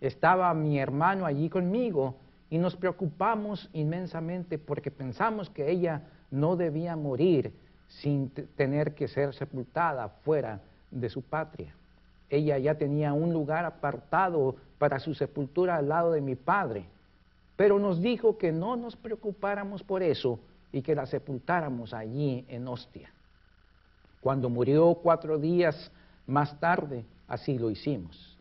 Estaba 0.00 0.52
mi 0.54 0.78
hermano 0.78 1.26
allí 1.26 1.48
conmigo 1.48 2.16
y 2.50 2.58
nos 2.58 2.76
preocupamos 2.76 3.68
inmensamente 3.72 4.58
porque 4.58 4.90
pensamos 4.90 5.50
que 5.50 5.70
ella 5.70 6.02
no 6.30 6.56
debía 6.56 6.96
morir 6.96 7.52
sin 7.88 8.30
tener 8.30 8.94
que 8.94 9.08
ser 9.08 9.34
sepultada 9.34 10.08
fuera 10.08 10.60
de 10.90 11.08
su 11.08 11.22
patria. 11.22 11.74
Ella 12.30 12.58
ya 12.58 12.74
tenía 12.76 13.12
un 13.12 13.32
lugar 13.32 13.64
apartado 13.64 14.56
para 14.78 14.98
su 14.98 15.14
sepultura 15.14 15.76
al 15.76 15.88
lado 15.88 16.12
de 16.12 16.20
mi 16.20 16.36
padre, 16.36 16.84
pero 17.56 17.78
nos 17.78 18.00
dijo 18.00 18.38
que 18.38 18.52
no 18.52 18.76
nos 18.76 18.96
preocupáramos 18.96 19.82
por 19.82 20.02
eso 20.02 20.38
y 20.72 20.82
que 20.82 20.94
la 20.94 21.06
sepultáramos 21.06 21.94
allí 21.94 22.44
en 22.48 22.68
Ostia. 22.68 23.10
Cuando 24.20 24.48
murió 24.48 24.94
cuatro 24.94 25.38
días 25.38 25.90
más 26.26 26.58
tarde, 26.60 27.04
así 27.26 27.58
lo 27.58 27.70
hicimos. 27.70 28.36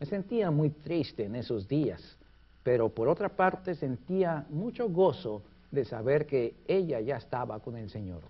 Me 0.00 0.06
sentía 0.06 0.50
muy 0.50 0.70
triste 0.70 1.24
en 1.24 1.34
esos 1.36 1.66
días, 1.66 2.16
pero 2.62 2.88
por 2.88 3.08
otra 3.08 3.28
parte 3.28 3.74
sentía 3.74 4.44
mucho 4.50 4.88
gozo 4.88 5.42
de 5.70 5.84
saber 5.84 6.26
que 6.26 6.54
ella 6.66 7.00
ya 7.00 7.16
estaba 7.16 7.58
con 7.60 7.76
el 7.76 7.90
Señor. 7.90 8.22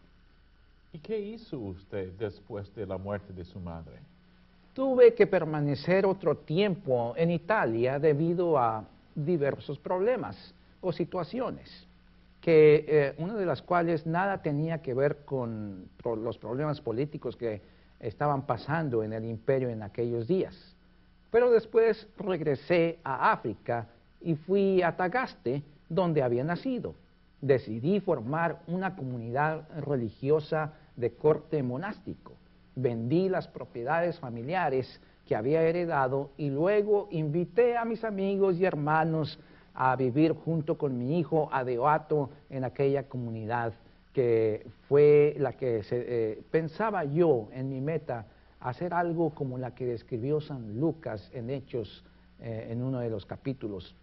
¿Y 0.92 0.98
qué 0.98 1.18
hizo 1.18 1.58
usted 1.58 2.12
después 2.12 2.72
de 2.74 2.86
la 2.86 2.96
muerte 2.96 3.32
de 3.32 3.44
su 3.44 3.58
madre? 3.58 3.98
Tuve 4.72 5.14
que 5.14 5.26
permanecer 5.26 6.06
otro 6.06 6.36
tiempo 6.36 7.14
en 7.16 7.30
Italia 7.30 7.98
debido 7.98 8.58
a 8.58 8.84
diversos 9.14 9.78
problemas 9.78 10.54
o 10.80 10.92
situaciones, 10.92 11.86
que 12.44 12.84
eh, 12.86 13.14
una 13.16 13.36
de 13.36 13.46
las 13.46 13.62
cuales 13.62 14.06
nada 14.06 14.42
tenía 14.42 14.82
que 14.82 14.92
ver 14.92 15.24
con 15.24 15.88
los 16.04 16.36
problemas 16.36 16.78
políticos 16.78 17.38
que 17.38 17.62
estaban 18.00 18.42
pasando 18.42 19.02
en 19.02 19.14
el 19.14 19.24
imperio 19.24 19.70
en 19.70 19.82
aquellos 19.82 20.28
días. 20.28 20.76
Pero 21.30 21.50
después 21.50 22.06
regresé 22.18 22.98
a 23.02 23.32
África 23.32 23.86
y 24.20 24.34
fui 24.34 24.82
a 24.82 24.94
Tagaste, 24.94 25.62
donde 25.88 26.22
había 26.22 26.44
nacido. 26.44 26.94
Decidí 27.40 28.00
formar 28.00 28.60
una 28.66 28.94
comunidad 28.94 29.66
religiosa 29.80 30.74
de 30.96 31.14
corte 31.14 31.62
monástico. 31.62 32.34
Vendí 32.76 33.30
las 33.30 33.48
propiedades 33.48 34.18
familiares 34.18 35.00
que 35.26 35.34
había 35.34 35.62
heredado 35.62 36.30
y 36.36 36.50
luego 36.50 37.08
invité 37.10 37.78
a 37.78 37.86
mis 37.86 38.04
amigos 38.04 38.58
y 38.58 38.66
hermanos 38.66 39.40
a 39.74 39.96
vivir 39.96 40.32
junto 40.32 40.78
con 40.78 40.96
mi 40.96 41.18
hijo 41.18 41.48
Adeoato 41.52 42.30
en 42.48 42.64
aquella 42.64 43.08
comunidad 43.08 43.74
que 44.12 44.66
fue 44.88 45.34
la 45.38 45.54
que 45.54 45.82
se, 45.82 46.04
eh, 46.06 46.42
pensaba 46.50 47.04
yo 47.04 47.48
en 47.52 47.68
mi 47.68 47.80
meta 47.80 48.26
hacer 48.60 48.94
algo 48.94 49.30
como 49.30 49.58
la 49.58 49.74
que 49.74 49.84
describió 49.84 50.40
San 50.40 50.78
Lucas 50.78 51.28
en 51.34 51.50
Hechos 51.50 52.04
eh, 52.40 52.68
en 52.70 52.82
uno 52.82 53.00
de 53.00 53.10
los 53.10 53.26
capítulos. 53.26 53.94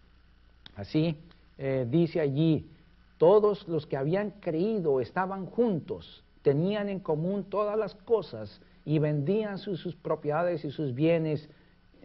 Así 0.76 1.16
eh, 1.58 1.86
dice 1.90 2.20
allí, 2.20 2.68
todos 3.16 3.66
los 3.66 3.86
que 3.86 3.96
habían 3.96 4.32
creído 4.40 5.00
estaban 5.00 5.46
juntos, 5.46 6.22
tenían 6.42 6.90
en 6.90 7.00
común 7.00 7.44
todas 7.44 7.78
las 7.78 7.94
cosas 7.94 8.60
y 8.84 8.98
vendían 8.98 9.58
sus, 9.58 9.80
sus 9.80 9.96
propiedades 9.96 10.64
y 10.64 10.70
sus 10.70 10.94
bienes 10.94 11.48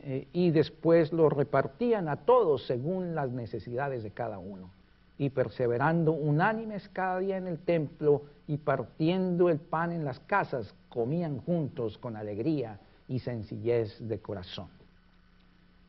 eh, 0.03 0.27
y 0.33 0.51
después 0.51 1.11
los 1.11 1.31
repartían 1.33 2.07
a 2.07 2.17
todos 2.17 2.65
según 2.65 3.15
las 3.15 3.31
necesidades 3.31 4.03
de 4.03 4.11
cada 4.11 4.39
uno. 4.39 4.69
Y 5.17 5.29
perseverando 5.29 6.11
unánimes 6.11 6.87
cada 6.89 7.19
día 7.19 7.37
en 7.37 7.47
el 7.47 7.57
templo 7.57 8.23
y 8.47 8.57
partiendo 8.57 9.49
el 9.49 9.59
pan 9.59 9.91
en 9.91 10.05
las 10.05 10.19
casas, 10.19 10.73
comían 10.89 11.39
juntos 11.39 11.97
con 11.97 12.15
alegría 12.15 12.79
y 13.07 13.19
sencillez 13.19 13.97
de 13.99 14.19
corazón. 14.19 14.67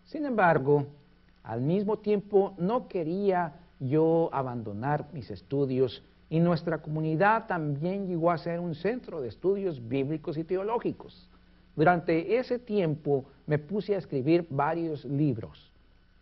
Sin 0.04 0.24
embargo, 0.24 0.86
al 1.42 1.60
mismo 1.60 1.98
tiempo 1.98 2.54
no 2.58 2.88
quería 2.88 3.54
yo 3.80 4.30
abandonar 4.32 5.06
mis 5.12 5.30
estudios 5.30 6.02
y 6.30 6.40
nuestra 6.40 6.78
comunidad 6.78 7.46
también 7.46 8.06
llegó 8.06 8.30
a 8.30 8.38
ser 8.38 8.60
un 8.60 8.74
centro 8.74 9.20
de 9.20 9.28
estudios 9.28 9.86
bíblicos 9.86 10.36
y 10.36 10.44
teológicos. 10.44 11.28
Durante 11.78 12.36
ese 12.36 12.58
tiempo 12.58 13.24
me 13.46 13.56
puse 13.56 13.94
a 13.94 13.98
escribir 13.98 14.44
varios 14.50 15.04
libros. 15.04 15.70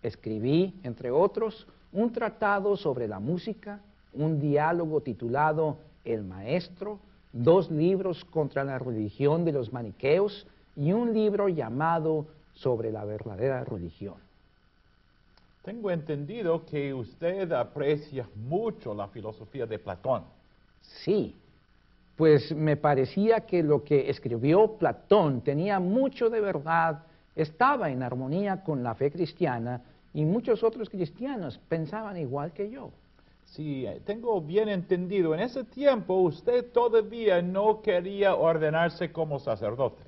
Escribí, 0.03 0.75
entre 0.83 1.11
otros, 1.11 1.67
un 1.95 2.13
tratado 2.13 2.77
sobre 2.77 3.09
la 3.09 3.21
música, 3.21 3.81
un 4.13 4.39
diálogo 4.39 5.01
titulado 5.01 5.79
El 6.05 6.25
Maestro, 6.25 6.99
dos 7.33 7.71
libros 7.71 8.23
contra 8.27 8.65
la 8.65 8.79
religión 8.79 9.47
de 9.47 9.53
los 9.53 9.73
maniqueos 9.73 10.47
y 10.77 10.93
un 10.93 11.15
libro 11.15 11.49
llamado 11.49 12.27
Sobre 12.53 12.93
la 12.93 13.07
verdadera 13.07 13.65
religión. 13.65 14.17
Tengo 15.63 15.91
entendido 15.91 16.67
que 16.67 16.93
usted 16.93 17.51
aprecia 17.53 18.29
mucho 18.47 18.93
la 18.93 19.09
filosofía 19.09 19.65
de 19.65 19.79
Platón. 19.79 20.23
Sí, 20.83 21.35
pues 22.17 22.55
me 22.55 22.77
parecía 22.77 23.41
que 23.41 23.63
lo 23.63 23.85
que 23.85 24.09
escribió 24.09 24.79
Platón 24.79 25.43
tenía 25.43 25.79
mucho 25.79 26.31
de 26.31 26.41
verdad, 26.41 27.05
estaba 27.35 27.91
en 27.91 28.03
armonía 28.03 28.65
con 28.65 28.83
la 28.83 28.95
fe 28.95 29.13
cristiana 29.13 29.83
y 30.15 30.25
muchos 30.25 30.63
otros 30.63 30.89
cristianos 30.89 31.61
pensaban 31.69 32.17
igual 32.17 32.53
que 32.53 32.71
yo. 32.71 32.91
Si 33.45 33.87
eh, 33.87 34.01
tengo 34.05 34.41
bien 34.41 34.71
entendido, 34.71 35.35
en 35.35 35.41
ese 35.41 35.65
tiempo 35.65 36.15
usted 36.15 36.73
todavía 36.73 37.43
no 37.43 37.83
quería 37.83 38.35
ordenarse 38.35 39.13
como 39.13 39.39
sacerdote. 39.39 40.03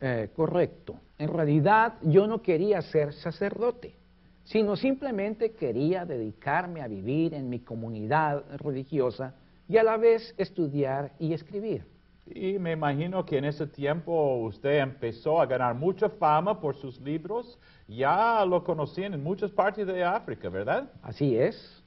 Eh, 0.00 0.30
correcto. 0.34 0.96
En 1.16 1.28
realidad 1.28 1.94
yo 2.02 2.26
no 2.26 2.42
quería 2.42 2.82
ser 2.82 3.12
sacerdote, 3.12 3.94
sino 4.42 4.74
simplemente 4.76 5.52
quería 5.52 6.04
dedicarme 6.04 6.82
a 6.82 6.88
vivir 6.88 7.34
en 7.34 7.48
mi 7.48 7.60
comunidad 7.60 8.44
religiosa 8.58 9.34
y 9.68 9.76
a 9.76 9.82
la 9.82 9.96
vez 9.96 10.34
estudiar 10.36 11.12
y 11.18 11.32
escribir. 11.32 11.84
Y 12.26 12.58
me 12.58 12.72
imagino 12.72 13.24
que 13.24 13.36
en 13.36 13.44
ese 13.44 13.66
tiempo 13.66 14.36
usted 14.36 14.78
empezó 14.80 15.40
a 15.40 15.46
ganar 15.46 15.74
mucha 15.74 16.08
fama 16.08 16.58
por 16.58 16.74
sus 16.74 16.98
libros. 17.00 17.58
Ya 17.86 18.44
lo 18.46 18.64
conocían 18.64 19.12
en 19.12 19.22
muchas 19.22 19.50
partes 19.50 19.86
de 19.86 20.02
África, 20.02 20.48
¿verdad? 20.48 20.90
Así 21.02 21.36
es. 21.36 21.82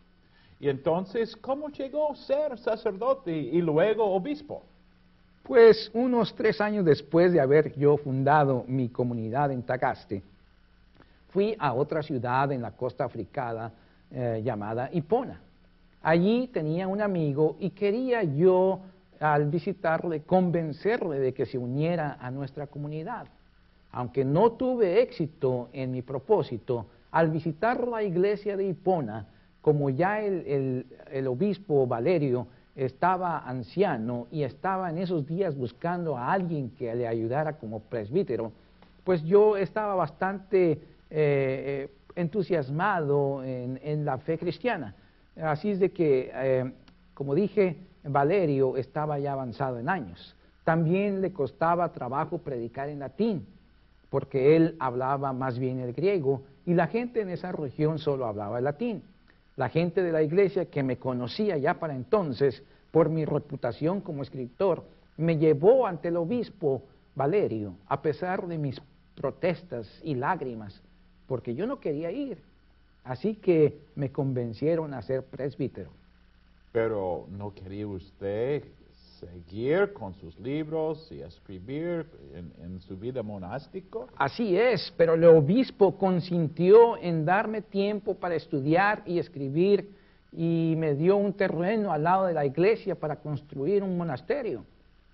Y 0.60 0.70
entonces, 0.70 1.36
¿cómo 1.36 1.70
llegó 1.70 2.12
a 2.12 2.16
ser 2.16 2.58
sacerdote 2.60 3.32
y 3.32 3.62
luego 3.62 4.06
obispo? 4.06 4.63
Pues 5.44 5.90
unos 5.94 6.36
tres 6.36 6.60
años 6.62 6.86
después 6.86 7.32
de 7.32 7.40
haber 7.40 7.74
yo 7.76 7.98
fundado 7.98 8.63
mi 8.68 8.90
comunidad 8.90 9.52
en 9.52 9.63
Tagaste, 9.63 10.22
fui 11.30 11.56
a 11.58 11.74
otra 11.74 12.04
ciudad 12.04 12.52
en 12.52 12.62
la 12.62 12.72
costa 12.72 13.06
africana 13.06 13.72
eh, 14.12 14.42
llamada 14.44 14.90
Hipona. 14.92 15.40
Allí 16.02 16.48
tenía 16.54 16.88
un 16.88 17.02
amigo 17.02 17.58
y 17.60 17.72
quería 17.72 18.24
yo, 18.24 18.82
al 19.20 19.50
visitarle, 19.50 20.22
convencerle 20.22 21.20
de 21.20 21.34
que 21.34 21.46
se 21.46 21.58
uniera 21.58 22.18
a 22.20 22.32
nuestra 22.32 22.68
comunidad. 22.68 23.28
Aunque 23.92 24.24
no 24.24 24.52
tuve 24.52 25.02
éxito 25.02 25.70
en 25.74 25.92
mi 25.92 26.02
propósito, 26.02 26.86
al 27.12 27.32
visitar 27.32 27.88
la 27.88 28.04
iglesia 28.04 28.56
de 28.56 28.68
Hipona, 28.68 29.26
como 29.62 29.90
ya 29.90 30.22
el, 30.22 30.86
obispo 31.28 31.88
Valerio 31.88 32.48
estaba 32.76 33.40
anciano 33.40 34.28
y 34.32 34.44
estaba 34.44 34.90
en 34.90 35.00
esos 35.00 35.26
días 35.26 35.58
buscando 35.58 36.16
a 36.16 36.32
alguien 36.32 36.70
que 36.72 36.94
le 36.94 37.08
ayudara 37.08 37.58
como 37.58 37.80
presbítero, 37.80 38.52
pues 39.04 39.24
yo 39.24 39.58
estaba 39.58 39.96
bastante 39.96 40.72
eh, 40.72 40.80
eh, 41.10 41.90
entusiasmado 42.16 43.44
en, 43.44 43.80
en 43.84 44.06
la 44.06 44.20
fe 44.20 44.38
cristiana. 44.38 44.94
Así 45.41 45.71
es 45.71 45.80
de 45.80 45.91
que, 45.91 46.32
eh, 46.34 46.71
como 47.13 47.36
dije, 47.36 47.78
Valerio 48.04 48.78
estaba 48.78 49.19
ya 49.19 49.34
avanzado 49.34 49.80
en 49.80 49.89
años. 49.89 50.36
También 50.63 51.21
le 51.21 51.32
costaba 51.32 51.91
trabajo 51.91 52.39
predicar 52.39 52.89
en 52.89 53.00
latín, 53.00 53.45
porque 54.10 54.56
él 54.56 54.76
hablaba 54.80 55.34
más 55.34 55.60
bien 55.60 55.80
el 55.80 55.93
griego 55.93 56.41
y 56.65 56.73
la 56.73 56.88
gente 56.88 57.21
en 57.21 57.30
esa 57.30 57.52
región 57.52 58.00
solo 58.00 58.26
hablaba 58.26 58.58
el 58.58 58.65
latín. 58.65 59.04
La 59.56 59.69
gente 59.69 60.04
de 60.04 60.12
la 60.12 60.21
iglesia 60.21 60.65
que 60.65 60.84
me 60.84 60.97
conocía 60.97 61.58
ya 61.58 61.76
para 61.76 61.95
entonces 61.95 62.63
por 62.91 63.10
mi 63.10 63.26
reputación 63.26 64.02
como 64.02 64.21
escritor 64.21 64.84
me 65.17 65.38
llevó 65.38 65.88
ante 65.88 66.10
el 66.10 66.17
obispo 66.17 66.84
Valerio 67.15 67.73
a 67.88 68.02
pesar 68.02 68.45
de 68.47 68.58
mis 68.58 68.80
protestas 69.15 69.88
y 70.04 70.15
lágrimas, 70.15 70.82
porque 71.26 71.56
yo 71.56 71.65
no 71.65 71.80
quería 71.80 72.12
ir. 72.12 72.38
Así 73.08 73.36
que 73.36 73.80
me 73.96 74.12
convencieron 74.12 74.93
a 74.93 75.02
ser 75.02 75.24
presbítero. 75.24 75.91
Pero 76.74 77.26
¿no 77.30 77.54
quería 77.54 77.88
usted 77.88 78.63
seguir 79.20 79.93
con 79.93 80.13
sus 80.15 80.38
libros 80.39 81.10
y 81.12 81.22
escribir 81.22 82.06
en, 82.36 82.52
en 82.62 82.82
su 82.82 82.98
vida 82.98 83.24
monástica? 83.24 84.00
Así 84.17 84.58
es, 84.58 84.93
pero 84.98 85.13
el 85.13 85.24
obispo 85.24 85.98
consintió 85.98 86.98
en 86.98 87.26
darme 87.26 87.62
tiempo 87.62 88.13
para 88.13 88.36
estudiar 88.36 89.02
y 89.06 89.20
escribir 89.20 89.89
y 90.34 90.76
me 90.78 90.93
dio 90.93 91.15
un 91.15 91.34
terreno 91.34 91.93
al 91.93 92.04
lado 92.04 92.26
de 92.26 92.34
la 92.34 92.46
iglesia 92.46 92.96
para 92.96 93.15
construir 93.15 93.84
un 93.84 93.98
monasterio. 93.98 94.65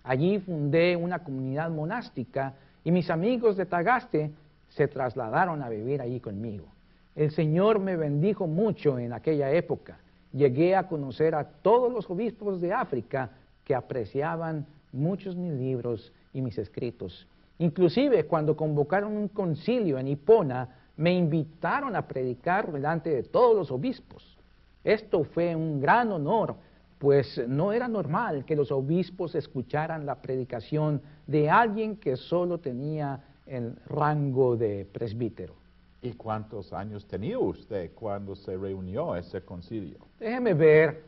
Allí 0.03 0.39
fundé 0.39 0.95
una 0.95 1.19
comunidad 1.19 1.69
monástica 1.69 2.55
y 2.83 2.91
mis 2.91 3.09
amigos 3.09 3.55
de 3.55 3.67
Tagaste 3.67 4.31
se 4.69 4.87
trasladaron 4.87 5.61
a 5.61 5.69
vivir 5.69 6.01
allí 6.01 6.19
conmigo. 6.19 6.72
El 7.15 7.31
Señor 7.31 7.79
me 7.79 7.95
bendijo 7.95 8.47
mucho 8.47 8.97
en 8.97 9.13
aquella 9.13 9.51
época. 9.51 9.99
Llegué 10.31 10.75
a 10.75 10.87
conocer 10.87 11.35
a 11.35 11.43
todos 11.43 11.93
los 11.93 12.09
obispos 12.09 12.59
de 12.59 12.73
África 12.73 13.29
que 13.63 13.75
apreciaban 13.75 14.65
muchos 14.91 15.35
mis 15.35 15.53
libros 15.53 16.11
y 16.33 16.41
mis 16.41 16.57
escritos. 16.57 17.27
Inclusive 17.59 18.25
cuando 18.25 18.57
convocaron 18.57 19.15
un 19.15 19.27
concilio 19.27 19.99
en 19.99 20.07
Hipona, 20.07 20.69
me 20.97 21.13
invitaron 21.13 21.95
a 21.95 22.07
predicar 22.07 22.71
delante 22.71 23.11
de 23.11 23.23
todos 23.23 23.55
los 23.55 23.71
obispos. 23.71 24.37
Esto 24.83 25.23
fue 25.23 25.55
un 25.55 25.79
gran 25.79 26.11
honor, 26.11 26.55
pues 26.97 27.41
no 27.47 27.71
era 27.71 27.87
normal 27.87 28.43
que 28.43 28.55
los 28.55 28.71
obispos 28.71 29.35
escucharan 29.35 30.05
la 30.05 30.15
predicación 30.15 31.01
de 31.27 31.49
alguien 31.49 31.97
que 31.97 32.17
solo 32.17 32.57
tenía 32.57 33.23
el 33.45 33.75
rango 33.87 34.57
de 34.57 34.87
presbítero. 34.91 35.62
¿Y 36.03 36.11
cuántos 36.11 36.73
años 36.73 37.05
tenía 37.05 37.39
usted 37.39 37.91
cuando 37.95 38.35
se 38.35 38.57
reunió 38.57 39.15
ese 39.15 39.41
concilio? 39.41 39.99
Déjeme 40.19 40.53
ver, 40.53 41.05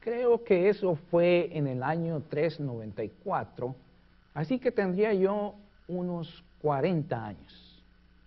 creo 0.00 0.44
que 0.44 0.68
eso 0.68 0.96
fue 1.10 1.48
en 1.50 1.66
el 1.66 1.82
año 1.82 2.22
394, 2.28 3.74
así 4.34 4.58
que 4.58 4.70
tendría 4.70 5.14
yo 5.14 5.54
unos 5.88 6.44
40 6.60 7.24
años. 7.24 7.82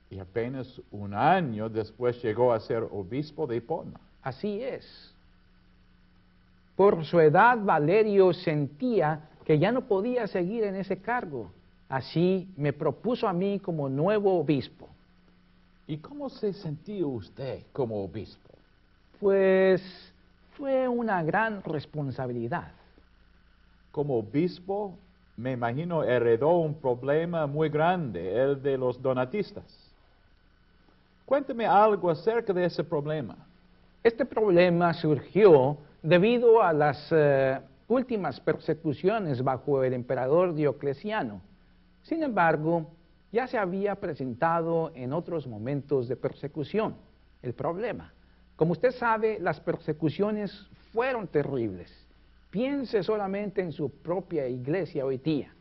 Y 0.09 0.17
apenas 0.17 0.81
un 0.89 1.13
año 1.13 1.69
después 1.69 2.19
llegó 2.23 2.51
a 2.51 2.59
ser 2.59 2.81
obispo 2.81 3.45
de 3.45 3.57
Hipona. 3.57 3.99
Así 4.23 4.59
es. 4.59 5.13
Por 6.75 7.05
su 7.05 7.19
edad, 7.19 7.59
Valerio 7.63 8.33
sentía 8.33 9.29
que 9.45 9.59
ya 9.59 9.71
no 9.71 9.81
podía 9.81 10.25
seguir 10.25 10.63
en 10.63 10.77
ese 10.77 10.97
cargo. 10.97 11.51
Así 11.87 12.51
me 12.57 12.73
propuso 12.73 13.27
a 13.27 13.33
mí 13.33 13.59
como 13.59 13.87
nuevo 13.87 14.39
obispo. 14.39 14.90
¿Y 15.87 15.97
cómo 15.97 16.29
se 16.29 16.53
sentía 16.53 17.05
usted 17.05 17.63
como 17.73 18.03
obispo? 18.03 18.49
Pues 19.19 19.81
fue 20.57 20.87
una 20.87 21.23
gran 21.23 21.63
responsabilidad. 21.63 22.71
Como 23.91 24.17
obispo, 24.19 24.95
me 25.37 25.51
imagino 25.51 26.03
heredó 26.03 26.59
un 26.59 26.75
problema 26.75 27.47
muy 27.47 27.69
grande, 27.69 28.41
el 28.41 28.61
de 28.61 28.77
los 28.77 29.01
donatistas. 29.01 29.63
Cuénteme 31.25 31.65
algo 31.65 32.09
acerca 32.09 32.53
de 32.53 32.65
ese 32.65 32.83
problema. 32.83 33.35
Este 34.03 34.25
problema 34.25 34.93
surgió 34.93 35.77
debido 36.01 36.61
a 36.61 36.73
las 36.73 37.07
eh, 37.11 37.59
últimas 37.87 38.39
persecuciones 38.39 39.43
bajo 39.43 39.83
el 39.83 39.93
emperador 39.93 40.53
Diocleciano. 40.53 41.41
Sin 42.03 42.23
embargo, 42.23 42.87
ya 43.31 43.47
se 43.47 43.57
había 43.57 43.95
presentado 43.95 44.91
en 44.95 45.13
otros 45.13 45.47
momentos 45.47 46.07
de 46.07 46.15
persecución 46.15 46.95
el 47.41 47.53
problema. 47.53 48.13
Como 48.55 48.73
usted 48.73 48.91
sabe, 48.91 49.39
las 49.39 49.59
persecuciones 49.59 50.67
fueron 50.93 51.27
terribles. 51.27 51.91
Piense 52.49 53.01
solamente 53.01 53.61
en 53.61 53.71
su 53.71 53.89
propia 53.89 54.47
iglesia 54.47 55.05
hoy 55.05 55.17
día. 55.17 55.53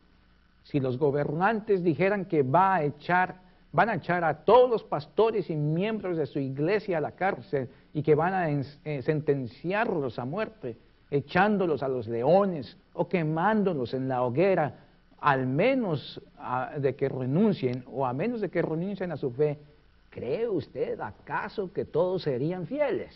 Si 0.64 0.80
los 0.80 0.98
gobernantes 0.98 1.83
dijeran 1.83 2.26
que 2.26 2.42
va 2.42 2.76
a 2.76 2.85
echar, 2.85 3.40
van 3.72 3.88
a 3.88 3.94
echar 3.94 4.24
a 4.24 4.44
todos 4.44 4.68
los 4.68 4.85
pastores 4.85 5.48
y 5.48 5.56
miembros 5.56 6.16
de 6.16 6.26
su 6.26 6.38
iglesia 6.40 6.98
a 6.98 7.00
la 7.00 7.12
cárcel 7.12 7.68
y 7.94 8.02
que 8.02 8.14
van 8.14 8.35
a 8.35 8.50
eh, 8.50 9.02
sentenciarlos 9.02 10.18
a 10.18 10.24
muerte, 10.24 10.76
echándolos 11.11 11.83
a 11.83 11.88
los 11.88 12.09
leones 12.09 12.76
o 12.92 13.09
quemándolos 13.09 13.94
en 13.94 14.09
la 14.09 14.22
hoguera, 14.22 14.89
al 15.20 15.46
menos 15.46 16.20
de 16.78 16.96
que 16.96 17.09
renuncien 17.09 17.85
o 17.87 18.06
a 18.06 18.12
menos 18.12 18.40
de 18.40 18.48
que 18.48 18.62
renuncien 18.62 19.12
a 19.12 19.16
su 19.16 19.30
fe, 19.30 19.59
¿cree 20.09 20.48
usted 20.48 20.98
acaso 21.00 21.72
que 21.72 21.85
todos 21.85 22.22
serían 22.22 22.66
fieles? 22.66 23.14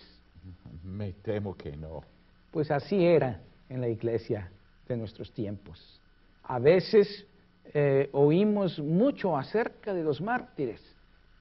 Me 0.82 1.12
temo 1.12 1.56
que 1.56 1.76
no. 1.76 2.02
Pues 2.50 2.70
así 2.70 3.04
era 3.04 3.40
en 3.68 3.80
la 3.80 3.88
iglesia 3.88 4.50
de 4.86 4.96
nuestros 4.96 5.32
tiempos. 5.32 6.00
A 6.42 6.58
veces 6.58 7.26
eh, 7.72 8.10
oímos 8.12 8.78
mucho 8.78 9.36
acerca 9.36 9.94
de 9.94 10.04
los 10.04 10.20
mártires, 10.20 10.80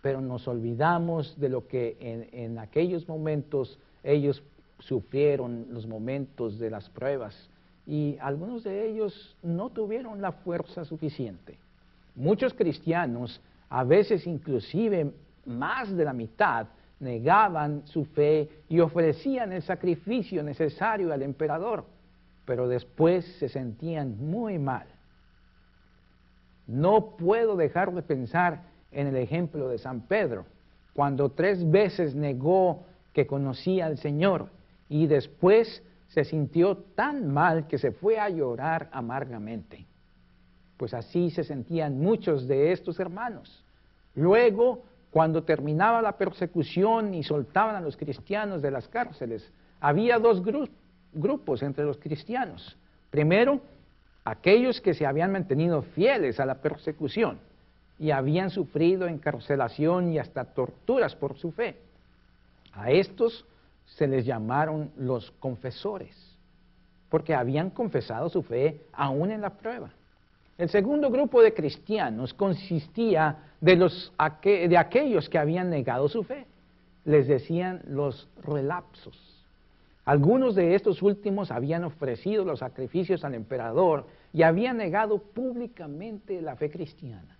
pero 0.01 0.21
nos 0.21 0.47
olvidamos 0.47 1.37
de 1.39 1.49
lo 1.49 1.67
que 1.67 1.97
en, 1.99 2.29
en 2.31 2.57
aquellos 2.57 3.07
momentos 3.07 3.77
ellos 4.01 4.41
sufrieron, 4.79 5.67
los 5.69 5.87
momentos 5.87 6.57
de 6.57 6.69
las 6.69 6.89
pruebas, 6.89 7.49
y 7.85 8.17
algunos 8.21 8.63
de 8.63 8.89
ellos 8.89 9.35
no 9.41 9.69
tuvieron 9.69 10.21
la 10.21 10.31
fuerza 10.31 10.85
suficiente. 10.85 11.57
Muchos 12.15 12.53
cristianos, 12.53 13.41
a 13.69 13.83
veces 13.83 14.25
inclusive 14.27 15.11
más 15.45 15.95
de 15.95 16.05
la 16.05 16.13
mitad, 16.13 16.67
negaban 16.99 17.85
su 17.85 18.05
fe 18.05 18.49
y 18.69 18.79
ofrecían 18.79 19.51
el 19.51 19.61
sacrificio 19.61 20.41
necesario 20.43 21.11
al 21.11 21.21
emperador, 21.21 21.85
pero 22.45 22.67
después 22.67 23.25
se 23.39 23.49
sentían 23.49 24.17
muy 24.17 24.57
mal. 24.57 24.87
No 26.65 27.17
puedo 27.17 27.57
dejar 27.57 27.93
de 27.93 28.01
pensar 28.01 28.63
en 28.91 29.07
el 29.07 29.17
ejemplo 29.17 29.67
de 29.67 29.77
San 29.77 30.01
Pedro, 30.01 30.45
cuando 30.93 31.29
tres 31.29 31.69
veces 31.69 32.15
negó 32.15 32.85
que 33.11 33.27
conocía 33.27 33.87
al 33.87 33.97
Señor 33.97 34.49
y 34.87 35.07
después 35.07 35.83
se 36.13 36.23
sintió 36.23 36.77
tan 36.77 37.33
mal 37.33 37.65
que 37.65 37.79
se 37.79 37.91
fue 37.91 38.19
a 38.19 38.29
llorar 38.29 38.87
amargamente. 38.91 39.83
Pues 40.77 40.93
así 40.93 41.31
se 41.31 41.43
sentían 41.43 41.99
muchos 41.99 42.47
de 42.47 42.71
estos 42.71 42.99
hermanos. 42.99 43.63
Luego, 44.13 44.83
cuando 45.09 45.43
terminaba 45.43 46.03
la 46.03 46.15
persecución 46.15 47.15
y 47.15 47.23
soltaban 47.23 47.75
a 47.75 47.81
los 47.81 47.97
cristianos 47.97 48.61
de 48.61 48.69
las 48.69 48.87
cárceles, 48.87 49.51
había 49.81 50.19
dos 50.19 50.43
grupos 51.13 51.63
entre 51.63 51.83
los 51.83 51.97
cristianos. 51.97 52.77
Primero, 53.09 53.59
aquellos 54.23 54.81
que 54.81 54.93
se 54.93 55.07
habían 55.07 55.31
mantenido 55.31 55.81
fieles 55.81 56.39
a 56.39 56.45
la 56.45 56.61
persecución 56.61 57.39
y 57.97 58.11
habían 58.11 58.51
sufrido 58.51 59.07
encarcelación 59.07 60.13
y 60.13 60.19
hasta 60.19 60.45
torturas 60.45 61.15
por 61.15 61.39
su 61.39 61.51
fe. 61.51 61.75
A 62.71 62.91
estos 62.91 63.47
se 63.95 64.07
les 64.07 64.25
llamaron 64.25 64.91
los 64.97 65.31
confesores, 65.39 66.15
porque 67.09 67.35
habían 67.35 67.69
confesado 67.69 68.29
su 68.29 68.41
fe 68.41 68.81
aún 68.91 69.31
en 69.31 69.41
la 69.41 69.51
prueba. 69.51 69.91
El 70.57 70.69
segundo 70.69 71.09
grupo 71.09 71.41
de 71.41 71.53
cristianos 71.53 72.33
consistía 72.33 73.37
de, 73.59 73.75
los, 73.75 74.13
de 74.43 74.77
aquellos 74.77 75.29
que 75.29 75.39
habían 75.39 75.69
negado 75.69 76.07
su 76.07 76.23
fe. 76.23 76.45
Les 77.05 77.27
decían 77.27 77.81
los 77.87 78.29
relapsos. 78.43 79.17
Algunos 80.05 80.55
de 80.55 80.75
estos 80.75 81.01
últimos 81.01 81.49
habían 81.49 81.83
ofrecido 81.83 82.45
los 82.45 82.59
sacrificios 82.59 83.23
al 83.23 83.35
emperador 83.35 84.05
y 84.31 84.43
habían 84.43 84.77
negado 84.77 85.17
públicamente 85.17 86.41
la 86.41 86.55
fe 86.55 86.69
cristiana. 86.69 87.37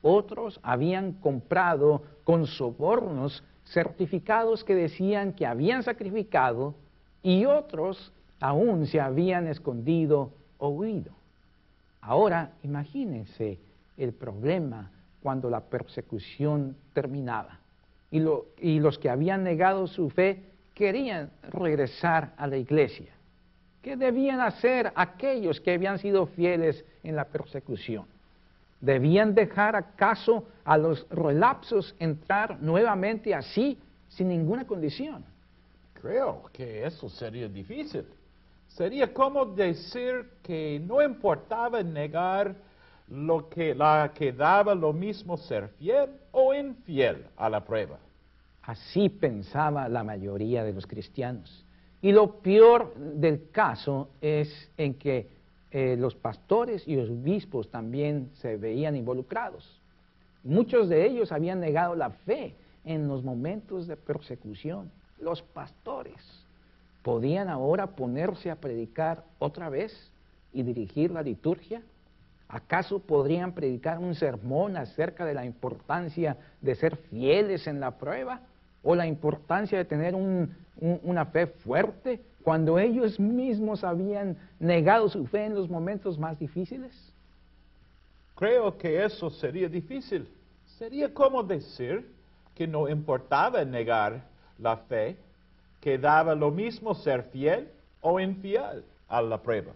Otros 0.00 0.60
habían 0.62 1.12
comprado 1.14 2.02
con 2.24 2.46
sobornos 2.46 3.42
certificados 3.72 4.64
que 4.64 4.74
decían 4.74 5.32
que 5.32 5.46
habían 5.46 5.82
sacrificado 5.82 6.74
y 7.22 7.44
otros 7.44 8.12
aún 8.40 8.86
se 8.86 9.00
habían 9.00 9.46
escondido 9.46 10.32
o 10.58 10.68
huido. 10.68 11.12
Ahora 12.00 12.52
imagínense 12.62 13.58
el 13.96 14.12
problema 14.12 14.90
cuando 15.22 15.50
la 15.50 15.60
persecución 15.60 16.76
terminaba 16.94 17.58
y, 18.10 18.78
los 18.78 18.98
que 18.98 19.10
habían 19.10 19.44
negado 19.44 19.86
su 19.86 20.08
fe 20.08 20.42
querían 20.74 21.30
regresar 21.42 22.32
a 22.36 22.46
la 22.46 22.56
iglesia. 22.56 23.12
¿Qué 23.82 23.96
debían 23.96 24.40
hacer 24.40 24.92
aquellos 24.94 25.60
que 25.60 25.74
habían 25.74 25.98
sido 25.98 26.26
fieles 26.26 26.84
en 27.02 27.16
la 27.16 27.26
persecución? 27.26 28.06
¿Debían 28.80 29.34
dejar 29.34 29.74
acaso 29.74 30.46
a 30.64 30.78
los 30.78 31.06
relapsos 31.10 31.94
entrar 31.98 32.60
nuevamente 32.62 33.34
así, 33.34 33.78
sin 34.08 34.28
ninguna 34.28 34.66
condición? 34.66 35.24
Creo 35.94 36.44
que 36.52 36.86
eso 36.86 37.08
sería 37.08 37.48
difícil. 37.48 38.04
Sería 38.68 39.12
como 39.12 39.46
decir 39.46 40.30
que 40.42 40.80
no 40.86 41.02
importaba 41.02 41.82
negar 41.82 42.54
lo 43.08 43.48
que 43.48 43.74
la 43.74 44.12
que 44.14 44.32
daba 44.32 44.74
lo 44.74 44.92
mismo 44.92 45.36
ser 45.36 45.68
fiel 45.78 46.10
o 46.30 46.54
infiel 46.54 47.26
a 47.36 47.48
la 47.48 47.64
prueba. 47.64 47.98
Así 48.62 49.08
pensaba 49.08 49.88
la 49.88 50.04
mayoría 50.04 50.62
de 50.62 50.74
los 50.74 50.86
cristianos. 50.86 51.64
Y 52.00 52.12
lo 52.12 52.40
peor 52.40 52.94
del 52.94 53.50
caso 53.50 54.10
es 54.20 54.70
en 54.76 54.94
que 54.94 55.37
eh, 55.70 55.96
los 55.98 56.14
pastores 56.14 56.86
y 56.86 56.96
los 56.96 57.10
obispos 57.10 57.70
también 57.70 58.30
se 58.34 58.56
veían 58.56 58.96
involucrados. 58.96 59.80
Muchos 60.42 60.88
de 60.88 61.06
ellos 61.06 61.30
habían 61.30 61.60
negado 61.60 61.94
la 61.94 62.10
fe 62.10 62.54
en 62.84 63.06
los 63.06 63.22
momentos 63.22 63.86
de 63.86 63.96
persecución. 63.96 64.90
Los 65.20 65.42
pastores 65.42 66.16
podían 67.02 67.48
ahora 67.48 67.88
ponerse 67.88 68.50
a 68.50 68.56
predicar 68.56 69.24
otra 69.38 69.68
vez 69.68 70.10
y 70.52 70.62
dirigir 70.62 71.10
la 71.10 71.22
liturgia. 71.22 71.82
¿Acaso 72.48 73.00
podrían 73.00 73.52
predicar 73.52 73.98
un 73.98 74.14
sermón 74.14 74.76
acerca 74.76 75.26
de 75.26 75.34
la 75.34 75.44
importancia 75.44 76.38
de 76.62 76.74
ser 76.74 76.96
fieles 76.96 77.66
en 77.66 77.80
la 77.80 77.98
prueba? 77.98 78.40
¿O 78.82 78.94
la 78.94 79.06
importancia 79.06 79.76
de 79.76 79.84
tener 79.84 80.14
una 80.80 81.26
fe 81.26 81.46
fuerte 81.46 82.20
cuando 82.42 82.78
ellos 82.78 83.18
mismos 83.18 83.84
habían 83.84 84.36
negado 84.58 85.08
su 85.08 85.26
fe 85.26 85.46
en 85.46 85.54
los 85.54 85.68
momentos 85.68 86.18
más 86.18 86.38
difíciles? 86.38 86.92
Creo 88.34 88.76
que 88.78 89.04
eso 89.04 89.30
sería 89.30 89.68
difícil. 89.68 90.28
Sería 90.78 91.12
como 91.12 91.42
decir 91.42 92.08
que 92.54 92.66
no 92.66 92.88
importaba 92.88 93.64
negar 93.64 94.22
la 94.58 94.76
fe, 94.76 95.16
que 95.80 95.98
daba 95.98 96.34
lo 96.34 96.50
mismo 96.50 96.94
ser 96.94 97.24
fiel 97.24 97.68
o 98.00 98.20
infiel 98.20 98.84
a 99.08 99.22
la 99.22 99.38
prueba. 99.38 99.72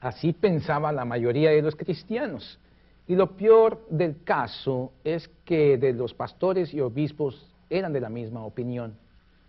Así 0.00 0.32
pensaba 0.32 0.90
la 0.90 1.04
mayoría 1.04 1.50
de 1.50 1.62
los 1.62 1.76
cristianos. 1.76 2.58
Y 3.06 3.12
Y 3.12 3.16
lo 3.16 3.36
peor 3.36 3.86
del 3.90 4.22
caso 4.24 4.92
es 5.04 5.28
que 5.44 5.76
de 5.76 5.92
los 5.92 6.14
pastores 6.14 6.72
y 6.72 6.80
obispos 6.80 7.46
eran 7.68 7.92
de 7.92 8.00
la 8.00 8.08
misma 8.08 8.44
opinión. 8.44 8.96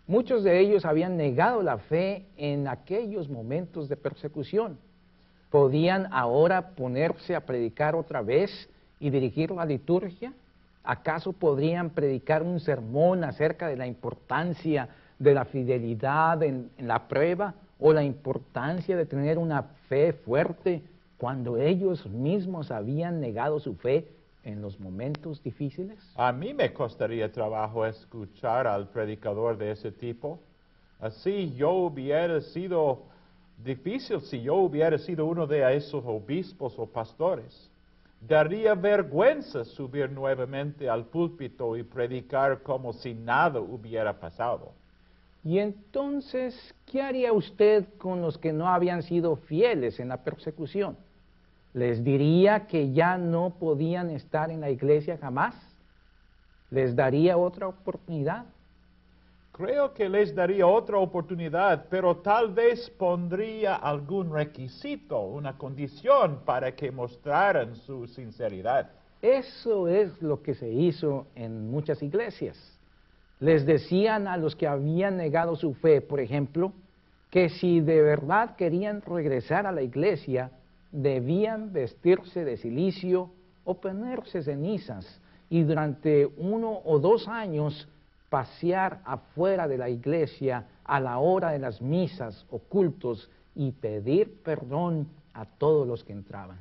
Muchos 0.05 0.43
de 0.43 0.59
ellos 0.59 0.83
habían 0.83 1.15
negado 1.15 1.61
la 1.61 1.77
fe 1.77 2.25
en 2.35 2.67
aquellos 2.67 3.29
momentos 3.29 3.87
de 3.87 3.95
persecución. 3.95 4.77
¿Podían 5.49 6.07
ahora 6.11 6.71
ponerse 6.71 7.35
a 7.35 7.45
predicar 7.45 7.95
otra 7.95 8.21
vez 8.21 8.69
y 8.99 9.09
dirigir 9.09 9.51
la 9.51 9.65
liturgia? 9.65 10.33
¿Acaso 10.83 11.31
podrían 11.31 11.91
predicar 11.91 12.43
un 12.43 12.59
sermón 12.59 13.23
acerca 13.23 13.67
de 13.67 13.77
la 13.77 13.87
importancia 13.87 14.89
de 15.19 15.33
la 15.33 15.45
fidelidad 15.45 16.43
en, 16.43 16.69
la 16.79 17.07
prueba 17.07 17.53
o 17.79 17.93
la 17.93 18.03
importancia 18.03 18.97
de 18.97 19.05
tener 19.05 19.37
una 19.37 19.63
fe 19.87 20.11
fuerte 20.11 20.81
cuando 21.17 21.55
ellos 21.55 22.05
mismos 22.07 22.71
habían 22.71 23.21
negado 23.21 23.61
su 23.61 23.75
fe 23.75 24.05
en 24.43 24.61
los 24.61 24.79
momentos 24.79 25.41
difíciles? 25.41 25.99
A 26.15 26.31
mí 26.31 26.53
me 26.53 26.73
costaría 26.73 27.31
trabajo 27.31 27.85
escuchar 27.85 28.67
al 28.67 28.89
predicador 28.89 29.57
de 29.57 29.71
ese 29.71 29.91
tipo. 29.91 30.39
Así 30.99 31.53
yo 31.55 31.71
hubiera 31.71 32.39
sido 32.41 33.03
difícil 33.63 34.21
si 34.21 34.41
yo 34.41 34.55
hubiera 34.55 34.97
sido 34.97 35.25
uno 35.25 35.47
de 35.47 35.75
esos 35.75 36.03
obispos 36.05 36.77
o 36.77 36.85
pastores. 36.85 37.69
Daría 38.21 38.73
vergüenza 38.73 39.65
subir 39.65 40.09
nuevamente 40.09 40.89
al 40.89 41.05
púlpito 41.05 41.75
y 41.75 41.83
predicar 41.83 42.63
como 42.63 42.93
si 42.93 43.13
nada 43.13 43.59
hubiera 43.59 44.17
pasado. 44.17 44.71
Y 45.43 45.59
entonces, 45.59 46.55
¿qué 46.85 47.01
haría 47.01 47.33
usted 47.33 47.85
con 47.97 48.21
los 48.21 48.37
que 48.37 48.53
no 48.53 48.69
habían 48.69 49.03
sido 49.03 49.35
fieles 49.35 49.99
en 49.99 50.07
la 50.07 50.23
persecución? 50.23 50.95
¿Les 51.73 52.03
diría 52.03 52.67
que 52.67 52.91
ya 52.91 53.17
no 53.17 53.55
podían 53.59 54.11
estar 54.11 54.51
en 54.51 54.61
la 54.61 54.69
iglesia 54.69 55.17
jamás? 55.17 55.55
¿Les 56.69 56.95
daría 56.95 57.37
otra 57.37 57.67
oportunidad? 57.67 58.45
Creo 59.51 59.93
que 59.93 60.09
les 60.09 60.33
daría 60.33 60.65
otra 60.65 60.97
oportunidad, 60.97 61.85
pero 61.89 62.17
tal 62.17 62.51
vez 62.53 62.89
pondría 62.91 63.75
algún 63.75 64.31
requisito, 64.33 65.19
una 65.21 65.57
condición 65.57 66.39
para 66.45 66.75
que 66.75 66.91
mostraran 66.91 67.75
su 67.75 68.07
sinceridad. 68.07 68.89
Eso 69.21 69.87
es 69.87 70.21
lo 70.21 70.41
que 70.41 70.53
se 70.53 70.69
hizo 70.69 71.27
en 71.35 71.69
muchas 71.69 72.01
iglesias. 72.01 72.57
Les 73.39 73.65
decían 73.65 74.27
a 74.27 74.37
los 74.37 74.55
que 74.55 74.67
habían 74.67 75.17
negado 75.17 75.55
su 75.55 75.73
fe, 75.75 76.01
por 76.01 76.19
ejemplo, 76.19 76.71
que 77.29 77.49
si 77.49 77.79
de 77.79 78.01
verdad 78.01 78.55
querían 78.55 79.01
regresar 79.01 79.65
a 79.65 79.71
la 79.71 79.81
iglesia, 79.81 80.51
debían 80.93 81.73
vestirse 81.73 82.45
de 82.45 82.55
silicio 82.55 83.31
o 83.65 83.81
ponerse 83.81 84.43
cenizas 84.43 85.19
y 85.49 85.63
durante 85.63 86.25
uno 86.37 86.81
o 86.85 86.99
dos 86.99 87.27
años 87.27 87.89
pasear 88.29 89.01
afuera 89.03 89.67
de 89.67 89.77
la 89.77 89.89
iglesia 89.89 90.67
a 90.83 90.99
la 90.99 91.17
hora 91.17 91.51
de 91.51 91.59
las 91.59 91.81
misas 91.81 92.45
o 92.49 92.59
cultos 92.59 93.29
y 93.55 93.71
pedir 93.71 94.41
perdón 94.43 95.07
a 95.33 95.45
todos 95.45 95.87
los 95.87 96.03
que 96.03 96.13
entraban. 96.13 96.59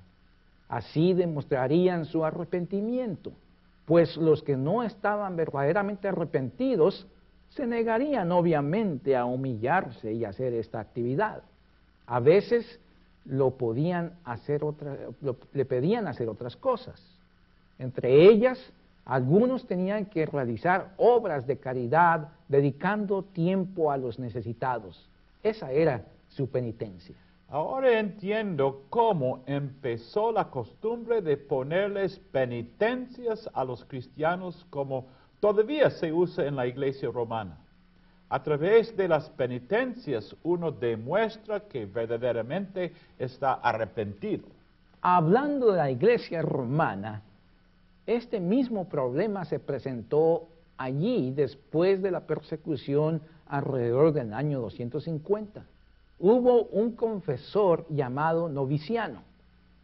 Así 0.68 1.12
demostrarían 1.12 2.06
su 2.06 2.24
arrepentimiento, 2.24 3.32
pues 3.84 4.16
los 4.16 4.42
que 4.42 4.56
no 4.56 4.82
estaban 4.82 5.36
verdaderamente 5.36 6.08
arrepentidos 6.08 7.06
se 7.50 7.66
negarían 7.66 8.32
obviamente 8.32 9.14
a 9.14 9.26
humillarse 9.26 10.12
y 10.12 10.24
hacer 10.24 10.54
esta 10.54 10.80
actividad. 10.80 11.42
A 12.06 12.20
veces 12.20 12.80
lo 13.24 13.52
podían 13.52 14.14
hacer 14.24 14.64
otra, 14.64 14.96
le 15.52 15.64
pedían 15.64 16.06
hacer 16.06 16.28
otras 16.28 16.56
cosas. 16.56 17.00
Entre 17.78 18.28
ellas, 18.28 18.72
algunos 19.04 19.66
tenían 19.66 20.06
que 20.06 20.26
realizar 20.26 20.92
obras 20.96 21.46
de 21.46 21.58
caridad 21.58 22.28
dedicando 22.48 23.22
tiempo 23.22 23.90
a 23.90 23.96
los 23.96 24.18
necesitados. 24.18 25.08
Esa 25.42 25.72
era 25.72 26.04
su 26.28 26.48
penitencia. 26.48 27.16
Ahora 27.48 27.98
entiendo 27.98 28.84
cómo 28.88 29.42
empezó 29.46 30.32
la 30.32 30.48
costumbre 30.48 31.20
de 31.20 31.36
ponerles 31.36 32.18
penitencias 32.30 33.50
a 33.52 33.64
los 33.64 33.84
cristianos 33.84 34.64
como 34.70 35.06
todavía 35.38 35.90
se 35.90 36.12
usa 36.12 36.46
en 36.46 36.56
la 36.56 36.66
iglesia 36.66 37.10
romana. 37.10 37.58
A 38.32 38.42
través 38.42 38.96
de 38.96 39.08
las 39.08 39.28
penitencias 39.28 40.34
uno 40.42 40.72
demuestra 40.72 41.60
que 41.68 41.84
verdaderamente 41.84 42.90
está 43.18 43.52
arrepentido. 43.52 44.46
Hablando 45.02 45.70
de 45.70 45.76
la 45.76 45.90
iglesia 45.90 46.40
romana, 46.40 47.20
este 48.06 48.40
mismo 48.40 48.88
problema 48.88 49.44
se 49.44 49.58
presentó 49.58 50.48
allí 50.78 51.30
después 51.32 52.00
de 52.00 52.10
la 52.10 52.20
persecución 52.20 53.20
alrededor 53.48 54.14
del 54.14 54.32
año 54.32 54.62
250. 54.62 55.66
Hubo 56.18 56.62
un 56.68 56.92
confesor 56.92 57.84
llamado 57.90 58.48
Noviciano, 58.48 59.24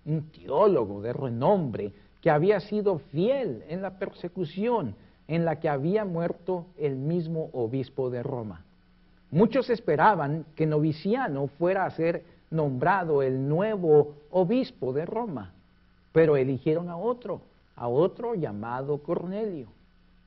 un 0.06 0.22
teólogo 0.30 1.02
de 1.02 1.12
renombre 1.12 1.92
que 2.22 2.30
había 2.30 2.60
sido 2.60 2.98
fiel 2.98 3.62
en 3.68 3.82
la 3.82 3.98
persecución 3.98 4.94
en 5.28 5.44
la 5.44 5.60
que 5.60 5.68
había 5.68 6.04
muerto 6.04 6.66
el 6.78 6.96
mismo 6.96 7.50
obispo 7.52 8.10
de 8.10 8.22
Roma. 8.22 8.64
Muchos 9.30 9.68
esperaban 9.68 10.46
que 10.56 10.66
Noviciano 10.66 11.46
fuera 11.46 11.84
a 11.84 11.90
ser 11.90 12.24
nombrado 12.50 13.22
el 13.22 13.46
nuevo 13.46 14.14
obispo 14.30 14.94
de 14.94 15.04
Roma, 15.04 15.52
pero 16.12 16.36
eligieron 16.36 16.88
a 16.88 16.96
otro, 16.96 17.42
a 17.76 17.88
otro 17.88 18.34
llamado 18.34 19.02
Cornelio. 19.02 19.68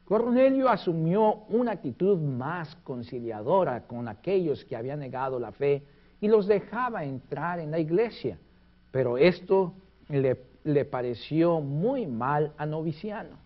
Cornelio 0.06 0.70
asumió 0.70 1.46
una 1.50 1.72
actitud 1.72 2.20
más 2.20 2.76
conciliadora 2.84 3.88
con 3.88 4.08
aquellos 4.08 4.64
que 4.66 4.76
habían 4.76 5.00
negado 5.00 5.40
la 5.40 5.52
fe 5.52 5.82
y 6.20 6.28
los 6.28 6.46
dejaba 6.46 7.04
entrar 7.04 7.60
en 7.60 7.72
la 7.72 7.80
iglesia, 7.80 8.38
pero 8.92 9.18
esto 9.18 9.74
le, 10.10 10.38
le 10.64 10.86
pareció 10.86 11.60
muy 11.60 12.06
mal 12.06 12.52
a 12.58 12.68
Noviciano. 12.68 13.42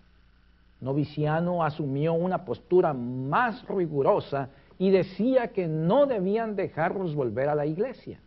Noviciano 0.86 1.64
asumió 1.64 2.14
una 2.14 2.46
postura 2.46 2.94
más 2.94 3.68
rigurosa 3.68 4.50
y 4.78 4.92
decía 4.92 5.48
que 5.48 5.68
no 5.68 6.06
debían 6.06 6.56
dejarlos 6.56 7.16
volver 7.16 7.50
a 7.50 7.56
la 7.56 7.66
iglesia. 7.66 8.20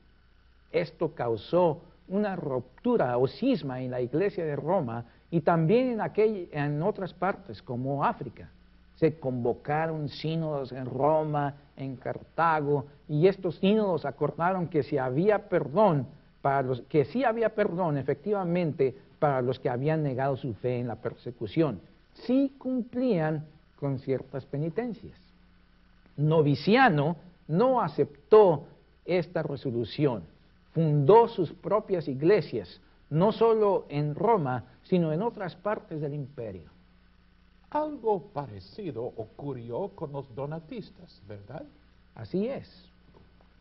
Esto 0.72 1.14
causó 1.14 1.82
una 2.08 2.34
ruptura 2.34 3.16
o 3.16 3.28
cisma 3.28 3.80
en 3.80 3.92
la 3.92 4.00
iglesia 4.00 4.44
de 4.44 4.56
Roma 4.56 5.04
y 5.30 5.42
también 5.42 6.00
en, 6.00 6.48
en 6.50 6.82
otras 6.82 7.14
partes 7.14 7.62
como 7.62 8.04
África. 8.04 8.50
Se 8.96 9.20
convocaron 9.20 10.08
sínodos 10.08 10.72
en 10.72 10.86
Roma, 10.86 11.54
en 11.76 11.94
Cartago, 11.94 12.86
y 13.08 13.28
estos 13.28 13.54
sínodos 13.58 14.04
acordaron 14.04 14.66
que 14.66 14.82
si 14.82 14.98
había 14.98 15.48
perdón 15.48 16.08
para 16.42 16.62
los 16.62 16.80
que 16.82 17.04
sí 17.04 17.22
había 17.22 17.54
perdón 17.54 17.98
efectivamente 17.98 18.96
para 19.20 19.42
los 19.42 19.60
que 19.60 19.68
habían 19.68 20.02
negado 20.02 20.36
su 20.36 20.54
fe 20.54 20.80
en 20.80 20.88
la 20.88 20.96
persecución, 20.96 21.80
sí 22.26 22.54
cumplían 22.58 23.46
con 23.76 23.98
ciertas 23.98 24.44
penitencias. 24.46 25.18
Noviciano 26.16 27.16
no 27.46 27.80
aceptó 27.80 28.66
esta 29.04 29.42
resolución, 29.42 30.24
fundó 30.72 31.28
sus 31.28 31.52
propias 31.52 32.08
iglesias, 32.08 32.80
no 33.10 33.32
solo 33.32 33.86
en 33.88 34.14
Roma, 34.14 34.64
sino 34.82 35.12
en 35.12 35.22
otras 35.22 35.56
partes 35.56 36.00
del 36.00 36.14
imperio. 36.14 36.70
Algo 37.70 38.28
parecido 38.32 39.04
ocurrió 39.04 39.88
con 39.94 40.12
los 40.12 40.34
donatistas, 40.34 41.22
¿verdad? 41.28 41.64
Así 42.14 42.48
es. 42.48 42.88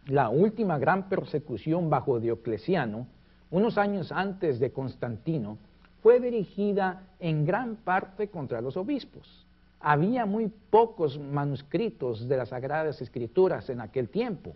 La 0.05 0.29
última 0.29 0.79
gran 0.79 1.09
persecución 1.09 1.89
bajo 1.89 2.19
Diocleciano, 2.19 3.07
unos 3.51 3.77
años 3.77 4.11
antes 4.11 4.59
de 4.59 4.71
Constantino, 4.71 5.57
fue 6.01 6.19
dirigida 6.19 7.03
en 7.19 7.45
gran 7.45 7.75
parte 7.75 8.29
contra 8.29 8.61
los 8.61 8.77
obispos. 8.77 9.45
Había 9.79 10.25
muy 10.25 10.51
pocos 10.69 11.19
manuscritos 11.19 12.27
de 12.27 12.37
las 12.37 12.49
Sagradas 12.49 13.01
Escrituras 13.01 13.69
en 13.69 13.81
aquel 13.81 14.09
tiempo, 14.09 14.53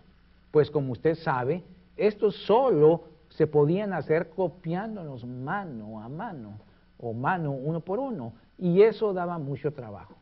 pues 0.50 0.70
como 0.70 0.92
usted 0.92 1.14
sabe, 1.14 1.62
estos 1.96 2.36
solo 2.44 3.04
se 3.28 3.46
podían 3.46 3.92
hacer 3.92 4.30
copiándolos 4.30 5.24
mano 5.24 6.02
a 6.02 6.08
mano 6.08 6.58
o 6.98 7.12
mano 7.12 7.52
uno 7.52 7.80
por 7.80 7.98
uno, 7.98 8.32
y 8.58 8.82
eso 8.82 9.12
daba 9.12 9.38
mucho 9.38 9.72
trabajo. 9.72 10.14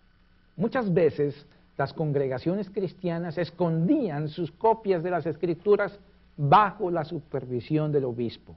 Muchas 0.57 0.93
veces 0.93 1.47
las 1.77 1.93
congregaciones 1.93 2.69
cristianas 2.71 3.39
escondían 3.39 4.29
sus 4.29 4.53
copias 4.53 5.03
de 5.03 5.11
las 5.11 5.27
escrituras 5.27 5.99
bajo 6.37 6.91
la 6.91 7.05
supervisión 7.05 7.93
del 7.93 8.05
obispo. 8.05 8.55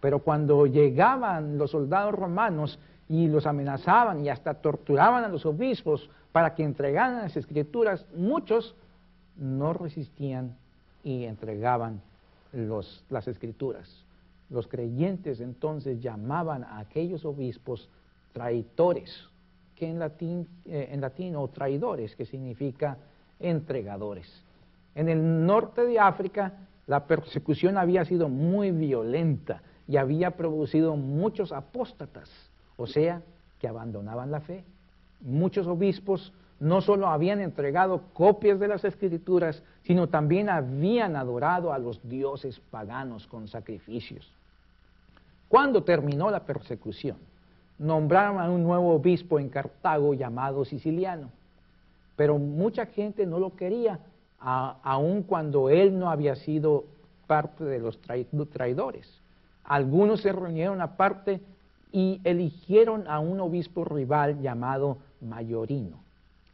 Pero 0.00 0.20
cuando 0.20 0.66
llegaban 0.66 1.58
los 1.58 1.70
soldados 1.70 2.14
romanos 2.14 2.78
y 3.08 3.28
los 3.28 3.46
amenazaban 3.46 4.24
y 4.24 4.28
hasta 4.28 4.54
torturaban 4.54 5.24
a 5.24 5.28
los 5.28 5.44
obispos 5.44 6.08
para 6.32 6.54
que 6.54 6.64
entregaran 6.64 7.22
las 7.22 7.36
escrituras, 7.36 8.06
muchos 8.14 8.74
no 9.36 9.72
resistían 9.72 10.56
y 11.02 11.24
entregaban 11.24 12.00
las 13.08 13.28
escrituras. 13.28 13.88
Los 14.48 14.66
creyentes 14.66 15.40
entonces 15.40 16.00
llamaban 16.00 16.64
a 16.64 16.78
aquellos 16.78 17.24
obispos 17.24 17.88
traidores, 18.32 19.28
que 19.76 19.88
en 19.88 19.98
latín, 19.98 20.48
eh, 20.66 20.88
en 20.92 21.00
latino 21.00 21.46
traidores, 21.48 22.16
que 22.16 22.26
significa 22.26 22.96
entregadores. 23.38 24.26
En 24.94 25.08
el 25.08 25.46
norte 25.46 25.84
de 25.84 25.98
África 25.98 26.52
la 26.86 27.06
persecución 27.06 27.78
había 27.78 28.04
sido 28.04 28.28
muy 28.28 28.72
violenta 28.72 29.62
y 29.90 29.96
había 29.96 30.36
producido 30.36 30.94
muchos 30.94 31.50
apóstatas, 31.50 32.30
o 32.76 32.86
sea, 32.86 33.22
que 33.58 33.66
abandonaban 33.66 34.30
la 34.30 34.40
fe. 34.40 34.62
Muchos 35.20 35.66
obispos 35.66 36.32
no 36.60 36.80
solo 36.80 37.08
habían 37.08 37.40
entregado 37.40 38.02
copias 38.12 38.60
de 38.60 38.68
las 38.68 38.84
escrituras, 38.84 39.64
sino 39.82 40.08
también 40.08 40.48
habían 40.48 41.16
adorado 41.16 41.72
a 41.72 41.78
los 41.80 42.08
dioses 42.08 42.60
paganos 42.70 43.26
con 43.26 43.48
sacrificios. 43.48 44.30
Cuando 45.48 45.82
terminó 45.82 46.30
la 46.30 46.46
persecución, 46.46 47.16
nombraron 47.76 48.38
a 48.38 48.48
un 48.48 48.62
nuevo 48.62 48.94
obispo 48.94 49.40
en 49.40 49.48
Cartago 49.48 50.14
llamado 50.14 50.64
Siciliano, 50.64 51.32
pero 52.14 52.38
mucha 52.38 52.86
gente 52.86 53.26
no 53.26 53.40
lo 53.40 53.56
quería, 53.56 53.98
aun 54.38 55.24
cuando 55.24 55.68
él 55.68 55.98
no 55.98 56.10
había 56.10 56.36
sido 56.36 56.84
parte 57.26 57.64
de 57.64 57.80
los 57.80 57.98
traidores. 58.52 59.19
Algunos 59.70 60.22
se 60.22 60.32
reunieron 60.32 60.80
aparte 60.80 61.40
y 61.92 62.20
eligieron 62.24 63.06
a 63.06 63.20
un 63.20 63.38
obispo 63.38 63.84
rival 63.84 64.40
llamado 64.40 64.98
Mayorino. 65.20 66.02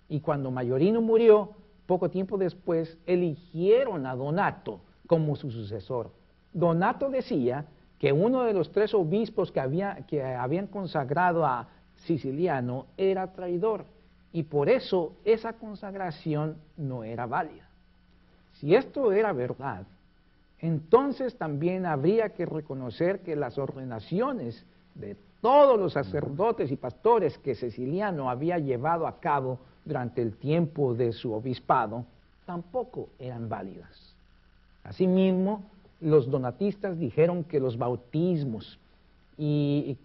Y 0.07 0.21
cuando 0.21 0.51
Mayorino 0.51 1.01
murió, 1.01 1.53
poco 1.87 2.11
tiempo 2.11 2.37
después, 2.37 2.99
eligieron 3.07 4.05
a 4.05 4.15
Donato 4.15 4.81
como 5.07 5.35
su 5.35 5.51
sucesor. 5.51 6.11
Donato 6.53 7.09
decía 7.09 7.65
que 7.99 8.13
uno 8.13 8.43
de 8.43 8.53
los 8.53 8.71
tres 8.71 8.93
obispos 8.93 9.51
que, 9.51 9.61
había, 9.61 10.05
que 10.07 10.23
habían 10.23 10.67
consagrado 10.67 11.47
a 11.47 11.69
Siciliano 12.05 12.85
era 12.99 13.33
traidor 13.33 13.87
y 14.35 14.43
por 14.43 14.69
eso 14.69 15.15
esa 15.25 15.55
consagración 15.55 16.59
no 16.77 17.03
era 17.03 17.25
válida. 17.25 17.67
Si 18.53 18.75
esto 18.75 19.11
era 19.11 19.33
verdad, 19.33 19.87
entonces 20.67 21.37
también 21.37 21.87
habría 21.87 22.31
que 22.31 22.45
reconocer 22.45 23.21
que 23.21 23.37
las 23.37 23.57
ordenaciones 23.57 24.65
de 24.95 25.17
todos 25.41 25.79
los 25.79 25.93
sacerdotes 25.93 26.73
y 26.73 26.77
pastores 26.77 27.39
que 27.39 27.55
Ceciliano 27.55 28.31
había 28.31 28.59
llevado 28.59 29.07
a 29.07 29.21
cabo 29.21 29.61
durante 29.85 30.23
el 30.23 30.37
tiempo 30.37 30.95
de 30.95 31.13
su 31.13 31.33
obispado 31.33 32.05
tampoco 32.47 33.09
eran 33.19 33.49
válidas. 33.49 34.15
Asimismo, 34.83 35.63
los 36.01 36.31
donatistas 36.31 36.99
dijeron 36.99 37.45
que 37.45 37.61
los 37.61 37.79
bautismos 37.79 38.79
y, 39.39 39.99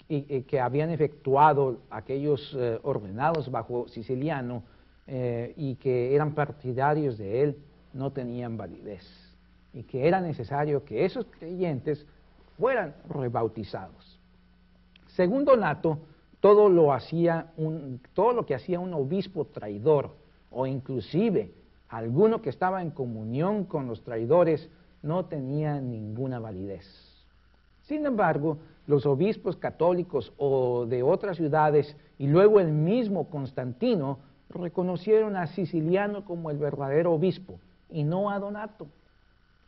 que 0.48 0.60
habían 0.60 0.90
efectuado 0.90 1.80
aquellos 1.90 2.56
eh, 2.60 2.80
ordenados 2.84 3.50
bajo 3.50 3.88
Siciliano 3.88 4.64
eh, 5.08 5.54
y 5.56 5.76
que 5.76 6.14
eran 6.14 6.34
partidarios 6.34 7.18
de 7.18 7.42
él 7.44 7.58
no 7.94 8.12
tenían 8.12 8.58
validez 8.58 9.21
y 9.74 9.84
que 9.84 10.08
era 10.08 10.22
necesario 10.22 10.84
que 10.84 11.06
esos 11.06 11.26
creyentes 11.26 12.06
fueran 12.58 12.94
rebautizados. 13.10 14.20
Según 15.08 15.46
Donato, 15.46 16.00
todo 16.40 16.70
lo, 16.70 16.94
hacía 16.94 17.52
un, 17.58 18.02
todo 18.14 18.34
lo 18.34 18.46
que 18.46 18.56
hacía 18.56 18.80
un 18.80 18.94
obispo 18.94 19.46
traidor 19.46 20.12
o 20.50 20.66
inclusive 20.66 21.52
alguno 21.90 22.42
que 22.42 22.50
estaba 22.50 22.82
en 22.82 22.92
comunión 22.92 23.66
con 23.66 23.88
los 23.88 24.02
traidores 24.04 24.70
no 25.04 25.26
tenía 25.26 25.80
ninguna 25.80 26.40
validez. 26.40 26.86
Sin 27.84 28.06
embargo, 28.06 28.58
los 28.88 29.06
obispos 29.06 29.58
católicos 29.58 30.34
o 30.38 30.86
de 30.86 31.04
otras 31.04 31.38
ciudades 31.38 31.96
y 32.18 32.28
luego 32.28 32.60
el 32.60 32.72
mismo 32.72 33.30
Constantino 33.30 34.20
reconocieron 34.50 35.36
a 35.36 35.48
Siciliano 35.48 36.26
como 36.26 36.52
el 36.52 36.58
verdadero 36.58 37.14
obispo 37.14 37.60
y 37.90 38.04
no 38.04 38.30
a 38.30 38.40
Donato. 38.40 38.88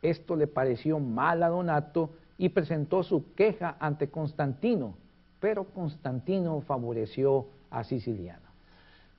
Esto 0.04 0.36
le 0.36 0.46
pareció 0.46 1.00
mal 1.00 1.42
a 1.42 1.48
Donato 1.48 2.10
y 2.36 2.50
presentó 2.50 3.02
su 3.02 3.32
queja 3.32 3.76
ante 3.80 4.10
Constantino, 4.10 4.94
pero 5.40 5.64
Constantino 5.64 6.60
favoreció 6.60 7.46
a 7.70 7.84
Siciliano. 7.84 8.46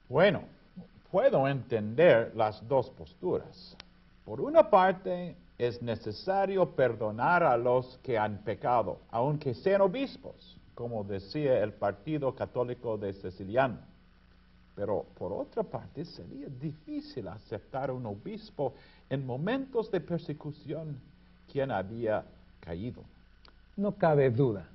Bueno, 0.08 0.44
puedo 1.12 1.48
entender 1.48 2.34
las 2.36 2.68
dos 2.68 2.92
posturas. 2.92 3.76
Por 4.26 4.40
una 4.40 4.70
parte, 4.70 5.36
es 5.58 5.82
necesario 5.82 6.76
perdonar 6.76 7.42
a 7.44 7.58
los 7.58 7.98
que 8.04 8.20
han 8.20 8.44
pecado, 8.44 9.00
aunque 9.10 9.56
sean 9.56 9.82
obispos, 9.82 10.56
como 10.76 11.04
decía 11.04 11.64
el 11.64 11.74
Partido 11.74 12.36
Católico 12.36 12.96
de 13.00 13.12
Siciliano. 13.14 13.80
Pero 14.76 15.06
por 15.18 15.32
otra 15.32 15.64
parte, 15.64 16.04
sería 16.04 16.48
difícil 16.48 17.28
aceptar 17.28 17.90
a 17.90 17.94
un 17.94 18.06
obispo 18.06 18.74
en 19.10 19.26
momentos 19.26 19.90
de 19.90 20.02
persecución 20.02 21.00
quien 21.52 21.72
había 21.72 22.26
caído. 22.60 23.02
No 23.78 23.94
cabe 23.94 24.30
duda. 24.30 24.68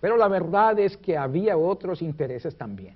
Pero 0.00 0.16
la 0.16 0.28
verdad 0.28 0.78
es 0.78 0.96
que 0.96 1.16
había 1.16 1.56
otros 1.56 2.02
intereses 2.02 2.54
también. 2.56 2.94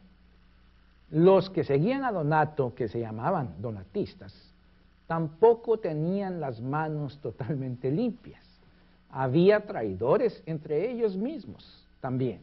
Los 1.10 1.50
que 1.50 1.64
seguían 1.64 2.04
a 2.04 2.12
Donato, 2.12 2.74
que 2.74 2.88
se 2.88 3.00
llamaban 3.00 3.54
donatistas, 3.60 4.34
tampoco 5.06 5.78
tenían 5.78 6.40
las 6.40 6.60
manos 6.60 7.18
totalmente 7.18 7.90
limpias. 7.90 8.44
Había 9.10 9.66
traidores 9.66 10.42
entre 10.46 10.90
ellos 10.90 11.16
mismos 11.16 11.84
también. 12.00 12.40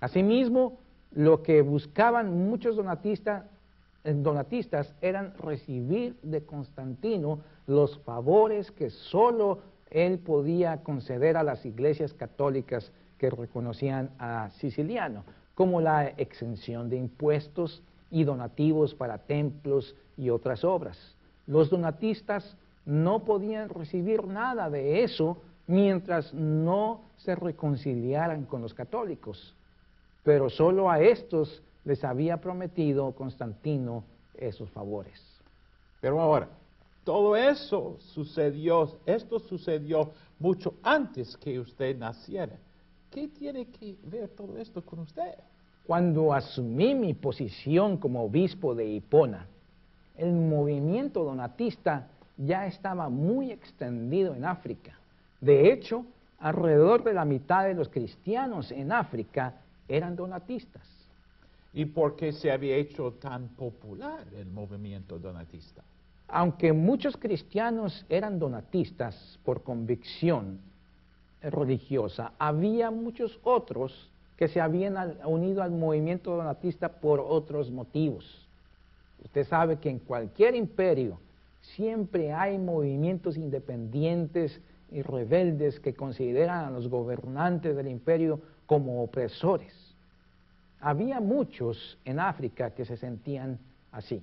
Asimismo, 0.00 0.78
lo 1.12 1.42
que 1.42 1.62
buscaban 1.62 2.46
muchos 2.48 2.76
donatistas, 2.76 3.44
donatistas 4.04 4.94
eran 5.00 5.34
recibir 5.38 6.16
de 6.22 6.44
Constantino 6.44 7.40
los 7.66 7.98
favores 8.00 8.70
que 8.70 8.90
sólo 8.90 9.60
él 9.90 10.18
podía 10.18 10.82
conceder 10.82 11.36
a 11.36 11.42
las 11.42 11.64
iglesias 11.64 12.12
católicas 12.12 12.92
que 13.18 13.30
reconocían 13.30 14.10
a 14.18 14.50
Siciliano, 14.50 15.24
como 15.54 15.80
la 15.80 16.08
exención 16.08 16.90
de 16.90 16.98
impuestos 16.98 17.82
y 18.10 18.24
donativos 18.24 18.94
para 18.94 19.18
templos 19.18 19.94
y 20.16 20.30
otras 20.30 20.64
obras. 20.64 21.16
Los 21.46 21.70
donatistas 21.70 22.56
no 22.84 23.24
podían 23.24 23.68
recibir 23.68 24.26
nada 24.26 24.70
de 24.70 25.02
eso 25.02 25.38
mientras 25.66 26.32
no 26.32 27.00
se 27.16 27.34
reconciliaran 27.34 28.44
con 28.44 28.62
los 28.62 28.74
católicos, 28.74 29.54
pero 30.26 30.50
solo 30.50 30.90
a 30.90 31.00
estos 31.00 31.62
les 31.84 32.02
había 32.02 32.38
prometido 32.38 33.12
Constantino 33.12 34.02
esos 34.36 34.68
favores. 34.70 35.22
Pero 36.00 36.20
ahora, 36.20 36.48
todo 37.04 37.36
eso 37.36 37.96
sucedió, 38.00 38.90
esto 39.06 39.38
sucedió 39.38 40.10
mucho 40.40 40.74
antes 40.82 41.36
que 41.36 41.60
usted 41.60 41.96
naciera. 41.96 42.56
¿Qué 43.12 43.28
tiene 43.28 43.66
que 43.66 43.94
ver 44.02 44.30
todo 44.30 44.58
esto 44.58 44.82
con 44.82 44.98
usted? 44.98 45.36
Cuando 45.86 46.34
asumí 46.34 46.96
mi 46.96 47.14
posición 47.14 47.96
como 47.96 48.24
obispo 48.24 48.74
de 48.74 48.84
Hipona, 48.84 49.46
el 50.16 50.32
movimiento 50.32 51.22
donatista 51.22 52.08
ya 52.36 52.66
estaba 52.66 53.08
muy 53.08 53.52
extendido 53.52 54.34
en 54.34 54.44
África. 54.44 54.98
De 55.40 55.72
hecho, 55.72 56.04
alrededor 56.40 57.04
de 57.04 57.14
la 57.14 57.24
mitad 57.24 57.64
de 57.64 57.74
los 57.74 57.88
cristianos 57.88 58.72
en 58.72 58.90
África 58.90 59.54
eran 59.88 60.16
donatistas. 60.16 60.86
¿Y 61.72 61.84
por 61.84 62.16
qué 62.16 62.32
se 62.32 62.50
había 62.50 62.76
hecho 62.76 63.12
tan 63.12 63.48
popular 63.48 64.26
el 64.34 64.46
movimiento 64.46 65.18
donatista? 65.18 65.82
Aunque 66.28 66.72
muchos 66.72 67.16
cristianos 67.16 68.04
eran 68.08 68.38
donatistas 68.38 69.38
por 69.44 69.62
convicción, 69.62 70.58
religiosa, 71.42 72.32
había 72.38 72.90
muchos 72.90 73.38
otros 73.42 74.10
que 74.36 74.48
se 74.48 74.60
habían 74.60 74.96
unido 75.24 75.62
al 75.62 75.70
movimiento 75.70 76.36
donatista 76.36 76.88
por 76.88 77.20
otros 77.20 77.70
motivos. 77.70 78.46
Usted 79.24 79.46
sabe 79.46 79.78
que 79.78 79.90
en 79.90 79.98
cualquier 79.98 80.54
imperio 80.54 81.18
siempre 81.74 82.32
hay 82.32 82.58
movimientos 82.58 83.36
independientes 83.36 84.60
y 84.90 85.02
rebeldes 85.02 85.80
que 85.80 85.94
consideran 85.94 86.66
a 86.66 86.70
los 86.70 86.88
gobernantes 86.88 87.74
del 87.74 87.88
imperio 87.88 88.40
como 88.66 89.02
opresores. 89.02 89.72
Había 90.80 91.20
muchos 91.20 91.98
en 92.04 92.20
África 92.20 92.70
que 92.70 92.84
se 92.84 92.96
sentían 92.96 93.58
así. 93.92 94.22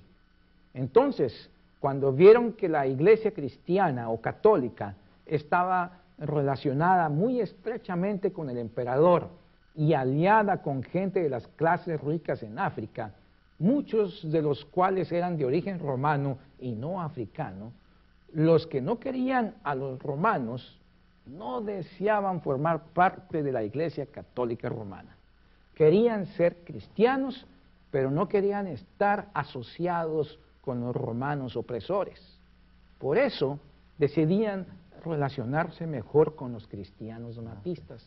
Entonces, 0.72 1.50
cuando 1.80 2.12
vieron 2.12 2.52
que 2.52 2.68
la 2.68 2.86
iglesia 2.86 3.32
cristiana 3.32 4.08
o 4.08 4.20
católica 4.20 4.94
estaba 5.26 6.00
relacionada 6.18 7.08
muy 7.08 7.40
estrechamente 7.40 8.32
con 8.32 8.48
el 8.50 8.58
emperador 8.58 9.28
y 9.74 9.94
aliada 9.94 10.62
con 10.62 10.82
gente 10.82 11.22
de 11.22 11.28
las 11.28 11.46
clases 11.48 12.00
ricas 12.00 12.42
en 12.42 12.58
África, 12.58 13.12
muchos 13.58 14.30
de 14.30 14.42
los 14.42 14.64
cuales 14.64 15.10
eran 15.10 15.36
de 15.36 15.44
origen 15.44 15.78
romano 15.78 16.38
y 16.60 16.72
no 16.72 17.00
africano, 17.00 17.72
los 18.32 18.66
que 18.66 18.80
no 18.80 18.98
querían 18.98 19.54
a 19.64 19.74
los 19.74 20.00
romanos 20.02 20.80
no 21.26 21.60
deseaban 21.60 22.42
formar 22.42 22.84
parte 22.92 23.42
de 23.42 23.52
la 23.52 23.62
Iglesia 23.62 24.06
Católica 24.06 24.68
Romana. 24.68 25.16
Querían 25.74 26.26
ser 26.26 26.58
cristianos, 26.64 27.46
pero 27.90 28.10
no 28.10 28.28
querían 28.28 28.66
estar 28.66 29.28
asociados 29.34 30.38
con 30.60 30.80
los 30.80 30.94
romanos 30.94 31.56
opresores. 31.56 32.20
Por 32.98 33.18
eso 33.18 33.58
decidían 33.98 34.66
relacionarse 35.04 35.86
mejor 35.86 36.34
con 36.34 36.52
los 36.52 36.66
cristianos 36.66 37.36
donatistas. 37.36 38.04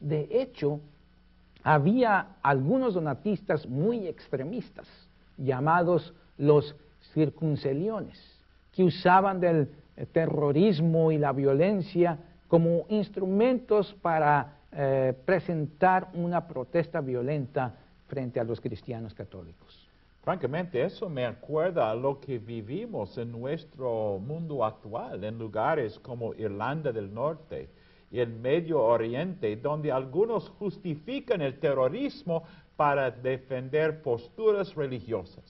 De 0.00 0.28
hecho, 0.30 0.80
había 1.62 2.36
algunos 2.42 2.94
donatistas 2.94 3.66
muy 3.66 4.06
extremistas, 4.06 4.86
llamados 5.36 6.14
los 6.36 6.76
circunceliones, 7.14 8.18
que 8.72 8.84
usaban 8.84 9.40
del 9.40 9.70
terrorismo 10.12 11.10
y 11.10 11.18
la 11.18 11.32
violencia 11.32 12.18
como 12.48 12.86
instrumentos 12.88 13.94
para 14.00 14.58
eh, 14.72 15.14
presentar 15.24 16.08
una 16.14 16.46
protesta 16.48 17.00
violenta 17.00 17.74
frente 18.06 18.40
a 18.40 18.44
los 18.44 18.60
cristianos 18.60 19.14
católicos. 19.14 19.86
Francamente, 20.22 20.82
eso 20.82 21.08
me 21.08 21.24
acuerda 21.24 21.90
a 21.90 21.94
lo 21.94 22.20
que 22.20 22.38
vivimos 22.38 23.16
en 23.16 23.32
nuestro 23.32 24.18
mundo 24.18 24.64
actual, 24.64 25.24
en 25.24 25.38
lugares 25.38 25.98
como 26.00 26.34
Irlanda 26.34 26.92
del 26.92 27.12
Norte 27.12 27.68
y 28.10 28.20
el 28.20 28.30
Medio 28.30 28.82
Oriente, 28.82 29.56
donde 29.56 29.92
algunos 29.92 30.48
justifican 30.58 31.40
el 31.40 31.58
terrorismo 31.58 32.42
para 32.76 33.10
defender 33.10 34.02
posturas 34.02 34.74
religiosas. 34.74 35.44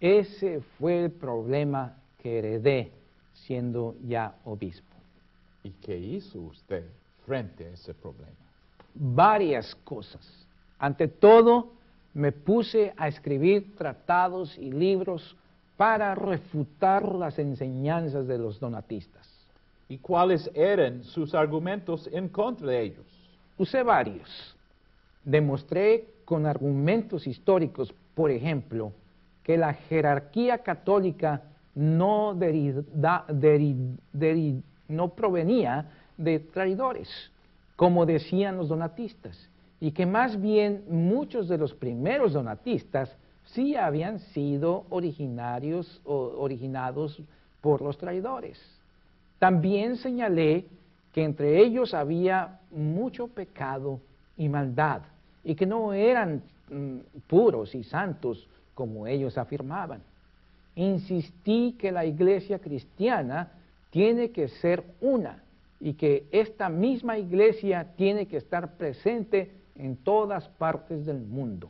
Ese 0.00 0.60
fue 0.78 1.04
el 1.04 1.10
problema 1.10 1.96
que 2.18 2.38
heredé 2.38 2.92
siendo 3.32 3.96
ya 4.06 4.34
obispo. 4.44 4.93
¿Y 5.64 5.70
qué 5.70 5.98
hizo 5.98 6.40
usted 6.40 6.84
frente 7.24 7.64
a 7.64 7.70
ese 7.70 7.94
problema? 7.94 8.36
Varias 8.94 9.74
cosas. 9.76 10.46
Ante 10.78 11.08
todo, 11.08 11.72
me 12.12 12.32
puse 12.32 12.92
a 12.98 13.08
escribir 13.08 13.74
tratados 13.74 14.56
y 14.58 14.70
libros 14.70 15.34
para 15.78 16.14
refutar 16.14 17.14
las 17.14 17.38
enseñanzas 17.38 18.28
de 18.28 18.36
los 18.36 18.60
donatistas. 18.60 19.26
¿Y 19.88 19.98
cuáles 19.98 20.50
eran 20.54 21.02
sus 21.02 21.34
argumentos 21.34 22.08
en 22.12 22.28
contra 22.28 22.68
de 22.68 22.82
ellos? 22.82 23.06
Usé 23.56 23.82
varios. 23.82 24.54
Demostré 25.24 26.08
con 26.26 26.44
argumentos 26.44 27.26
históricos, 27.26 27.94
por 28.14 28.30
ejemplo, 28.30 28.92
que 29.42 29.56
la 29.56 29.72
jerarquía 29.72 30.58
católica 30.58 31.42
no, 31.74 32.34
no 34.88 35.14
provenía 35.14 35.90
de 36.16 36.38
traidores, 36.38 37.08
como 37.76 38.06
decían 38.06 38.56
los 38.56 38.68
donatistas, 38.68 39.48
y 39.80 39.92
que 39.92 40.06
más 40.06 40.40
bien 40.40 40.84
muchos 40.88 41.48
de 41.48 41.58
los 41.58 41.74
primeros 41.74 42.32
donatistas 42.32 43.14
sí 43.46 43.76
habían 43.76 44.20
sido 44.20 44.84
originarios 44.90 46.00
o 46.04 46.34
originados 46.38 47.20
por 47.60 47.82
los 47.82 47.98
traidores. 47.98 48.60
También 49.38 49.96
señalé 49.96 50.66
que 51.12 51.24
entre 51.24 51.62
ellos 51.62 51.94
había 51.94 52.60
mucho 52.70 53.28
pecado 53.28 54.00
y 54.36 54.48
maldad, 54.48 55.02
y 55.44 55.54
que 55.54 55.66
no 55.66 55.92
eran 55.92 56.42
mm, 56.70 56.98
puros 57.26 57.74
y 57.74 57.84
santos 57.84 58.48
como 58.74 59.06
ellos 59.06 59.38
afirmaban. 59.38 60.00
Insistí 60.74 61.76
que 61.78 61.92
la 61.92 62.04
iglesia 62.04 62.58
cristiana 62.58 63.52
tiene 63.94 64.32
que 64.32 64.48
ser 64.48 64.82
una 65.00 65.44
y 65.78 65.92
que 65.94 66.26
esta 66.32 66.68
misma 66.68 67.16
iglesia 67.16 67.92
tiene 67.96 68.26
que 68.26 68.38
estar 68.38 68.72
presente 68.76 69.52
en 69.76 69.94
todas 69.94 70.48
partes 70.48 71.06
del 71.06 71.20
mundo. 71.20 71.68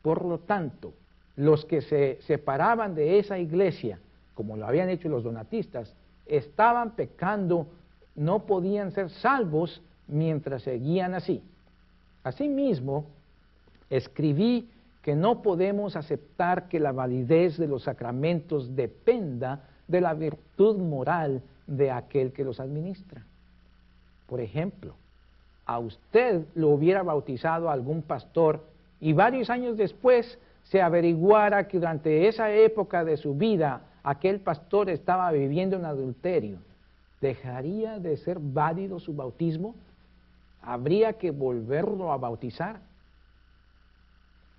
Por 0.00 0.24
lo 0.24 0.38
tanto, 0.38 0.92
los 1.34 1.64
que 1.64 1.82
se 1.82 2.18
separaban 2.20 2.94
de 2.94 3.18
esa 3.18 3.40
iglesia, 3.40 3.98
como 4.36 4.56
lo 4.56 4.64
habían 4.64 4.90
hecho 4.90 5.08
los 5.08 5.24
donatistas, 5.24 5.92
estaban 6.26 6.92
pecando, 6.92 7.66
no 8.14 8.46
podían 8.46 8.92
ser 8.92 9.10
salvos 9.10 9.82
mientras 10.06 10.62
seguían 10.62 11.14
así. 11.14 11.42
Asimismo, 12.22 13.06
escribí 13.90 14.70
que 15.02 15.16
no 15.16 15.42
podemos 15.42 15.96
aceptar 15.96 16.68
que 16.68 16.78
la 16.78 16.92
validez 16.92 17.58
de 17.58 17.66
los 17.66 17.82
sacramentos 17.82 18.76
dependa 18.76 19.64
de 19.88 20.00
la 20.00 20.14
virtud 20.14 20.78
moral 20.78 21.42
de 21.66 21.90
aquel 21.90 22.32
que 22.32 22.44
los 22.44 22.60
administra. 22.60 23.24
Por 24.26 24.40
ejemplo, 24.40 24.94
a 25.64 25.78
usted 25.78 26.44
lo 26.54 26.70
hubiera 26.70 27.02
bautizado 27.02 27.70
algún 27.70 28.02
pastor 28.02 28.64
y 29.00 29.12
varios 29.12 29.50
años 29.50 29.76
después 29.76 30.38
se 30.64 30.80
averiguara 30.80 31.68
que 31.68 31.78
durante 31.78 32.26
esa 32.28 32.50
época 32.52 33.04
de 33.04 33.16
su 33.16 33.34
vida 33.34 33.82
aquel 34.02 34.40
pastor 34.40 34.90
estaba 34.90 35.30
viviendo 35.32 35.76
en 35.76 35.84
adulterio, 35.84 36.58
¿dejaría 37.20 37.98
de 37.98 38.16
ser 38.16 38.38
válido 38.38 39.00
su 39.00 39.14
bautismo? 39.14 39.74
¿Habría 40.62 41.14
que 41.14 41.30
volverlo 41.30 42.12
a 42.12 42.16
bautizar? 42.16 42.80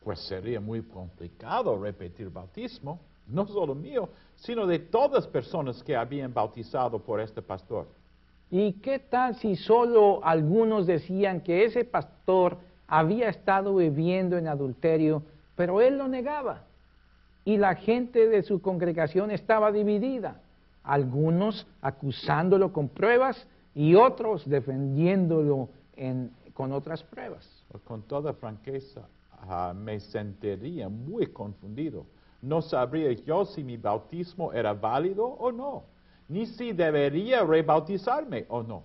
Pues 0.04 0.20
sería 0.28 0.62
muy 0.62 0.82
complicado 0.82 1.78
repetir 1.82 2.30
bautismo, 2.30 3.00
no 3.28 3.48
solo 3.48 3.76
mío, 3.76 4.10
sino 4.36 4.66
de 4.66 4.80
todas 4.80 5.28
personas 5.28 5.84
que 5.84 5.96
habían 5.96 6.34
bautizado 6.34 7.00
por 7.00 7.20
este 7.20 7.42
pastor. 7.42 7.88
¿Y 8.50 8.74
qué 8.74 9.00
tal 9.00 9.36
si 9.36 9.56
solo 9.56 10.24
algunos 10.24 10.88
decían 10.88 11.42
que 11.42 11.66
ese 11.66 11.84
pastor 11.84 12.58
había 12.88 13.30
estado 13.30 13.76
viviendo 13.76 14.38
en 14.38 14.48
adulterio, 14.48 15.24
pero 15.56 15.82
él 15.82 15.98
lo 15.98 16.08
negaba? 16.08 16.64
Y 17.44 17.58
la 17.58 17.76
gente 17.76 18.28
de 18.28 18.44
su 18.44 18.62
congregación 18.62 19.32
estaba 19.32 19.72
dividida, 19.72 20.42
algunos 20.84 21.68
acusándolo 21.82 22.72
con 22.72 22.90
pruebas 22.90 23.48
y 23.76 23.96
otros 23.96 24.48
defendiéndolo 24.50 25.70
con 26.54 26.72
otras 26.72 27.04
pruebas. 27.04 27.48
Con 27.86 28.02
toda 28.04 28.34
franqueza, 28.34 29.08
Ah, 29.50 29.74
me 29.76 30.00
sentiría 30.00 30.90
muy 30.90 31.28
confundido. 31.28 32.06
No 32.42 32.62
sabría 32.62 33.12
yo 33.12 33.46
si 33.46 33.64
mi 33.64 33.78
bautismo 33.78 34.54
era 34.54 34.74
válido 34.74 35.26
o 35.26 35.52
no, 35.52 35.84
ni 36.30 36.46
si 36.46 36.72
debería 36.72 37.44
rebautizarme 37.44 38.46
o 38.50 38.64
no. 38.64 38.84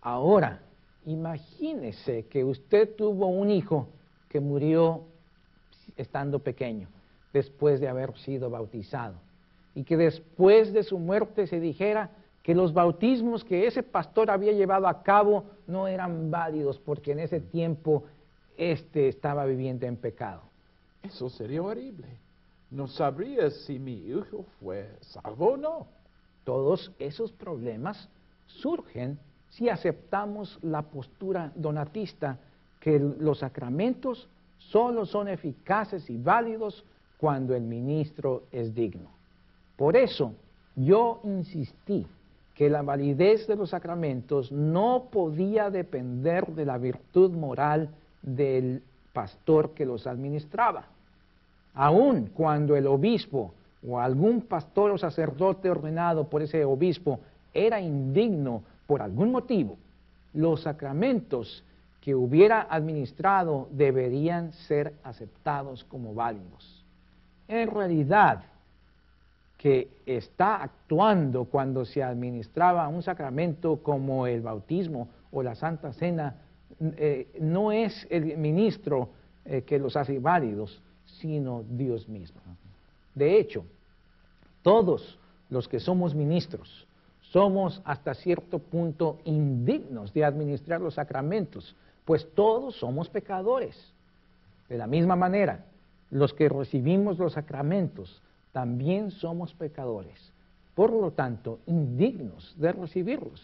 Ahora, 0.00 0.60
imagínese 1.06 2.26
que 2.26 2.44
usted 2.44 2.94
tuvo 2.94 3.26
un 3.26 3.50
hijo 3.50 3.88
que 4.28 4.40
murió 4.40 5.02
estando 5.96 6.38
pequeño, 6.38 6.88
después 7.32 7.80
de 7.80 7.88
haber 7.88 8.16
sido 8.18 8.50
bautizado, 8.50 9.14
y 9.74 9.84
que 9.84 9.96
después 9.96 10.72
de 10.72 10.82
su 10.82 10.98
muerte 10.98 11.46
se 11.46 11.60
dijera 11.60 12.10
que 12.42 12.54
los 12.54 12.72
bautismos 12.74 13.42
que 13.42 13.66
ese 13.66 13.82
pastor 13.82 14.30
había 14.30 14.52
llevado 14.52 14.86
a 14.86 15.02
cabo 15.02 15.44
no 15.66 15.88
eran 15.88 16.30
válidos 16.30 16.78
porque 16.78 17.12
en 17.12 17.20
ese 17.20 17.40
tiempo 17.40 18.04
este 18.56 19.08
estaba 19.08 19.46
viviendo 19.46 19.86
en 19.86 19.96
pecado. 19.96 20.42
Eso 21.02 21.30
sería 21.30 21.62
horrible. 21.62 22.06
No 22.74 22.88
sabría 22.88 23.50
si 23.50 23.78
mi 23.78 23.94
hijo 24.08 24.46
fue 24.58 24.90
salvo 25.00 25.52
o 25.52 25.56
no. 25.56 25.86
Todos 26.42 26.90
esos 26.98 27.30
problemas 27.30 28.08
surgen 28.46 29.16
si 29.48 29.68
aceptamos 29.68 30.58
la 30.60 30.82
postura 30.82 31.52
donatista 31.54 32.36
que 32.80 32.98
los 32.98 33.38
sacramentos 33.38 34.28
solo 34.58 35.06
son 35.06 35.28
eficaces 35.28 36.10
y 36.10 36.18
válidos 36.18 36.84
cuando 37.16 37.54
el 37.54 37.62
ministro 37.62 38.42
es 38.50 38.74
digno. 38.74 39.08
Por 39.76 39.96
eso 39.96 40.34
yo 40.74 41.20
insistí 41.22 42.04
que 42.56 42.68
la 42.68 42.82
validez 42.82 43.46
de 43.46 43.54
los 43.54 43.70
sacramentos 43.70 44.50
no 44.50 45.10
podía 45.12 45.70
depender 45.70 46.48
de 46.48 46.64
la 46.64 46.78
virtud 46.78 47.30
moral 47.30 47.90
del 48.20 48.82
pastor 49.12 49.74
que 49.74 49.86
los 49.86 50.08
administraba. 50.08 50.88
Aun 51.74 52.30
cuando 52.32 52.76
el 52.76 52.86
obispo 52.86 53.52
o 53.86 54.00
algún 54.00 54.42
pastor 54.42 54.92
o 54.92 54.98
sacerdote 54.98 55.68
ordenado 55.68 56.28
por 56.28 56.42
ese 56.42 56.64
obispo 56.64 57.20
era 57.52 57.80
indigno 57.80 58.62
por 58.86 59.02
algún 59.02 59.30
motivo, 59.32 59.76
los 60.32 60.62
sacramentos 60.62 61.64
que 62.00 62.14
hubiera 62.14 62.66
administrado 62.68 63.68
deberían 63.70 64.52
ser 64.52 64.94
aceptados 65.02 65.84
como 65.84 66.14
válidos. 66.14 66.84
En 67.48 67.68
realidad, 67.70 68.44
que 69.64 69.88
está 70.04 70.62
actuando 70.62 71.46
cuando 71.46 71.86
se 71.86 72.02
administraba 72.02 72.86
un 72.88 73.02
sacramento 73.02 73.78
como 73.82 74.26
el 74.26 74.42
bautismo 74.42 75.08
o 75.32 75.42
la 75.42 75.54
Santa 75.54 75.94
Cena 75.94 76.36
eh, 76.80 77.28
no 77.40 77.72
es 77.72 78.06
el 78.10 78.36
ministro 78.36 79.08
eh, 79.46 79.62
que 79.62 79.78
los 79.78 79.96
hace 79.96 80.18
válidos, 80.18 80.82
sino 81.24 81.64
Dios 81.70 82.06
mismo. 82.06 82.38
De 83.14 83.38
hecho, 83.40 83.64
todos 84.62 85.18
los 85.48 85.66
que 85.68 85.80
somos 85.80 86.14
ministros 86.14 86.86
somos 87.30 87.80
hasta 87.86 88.12
cierto 88.12 88.58
punto 88.58 89.20
indignos 89.24 90.12
de 90.12 90.22
administrar 90.22 90.82
los 90.82 90.94
sacramentos, 90.94 91.74
pues 92.04 92.28
todos 92.34 92.76
somos 92.76 93.08
pecadores. 93.08 93.74
De 94.68 94.76
la 94.76 94.86
misma 94.86 95.16
manera, 95.16 95.64
los 96.10 96.34
que 96.34 96.50
recibimos 96.50 97.18
los 97.18 97.32
sacramentos 97.32 98.20
también 98.52 99.10
somos 99.10 99.54
pecadores, 99.54 100.30
por 100.74 100.92
lo 100.92 101.12
tanto, 101.12 101.58
indignos 101.66 102.54
de 102.58 102.70
recibirlos. 102.70 103.42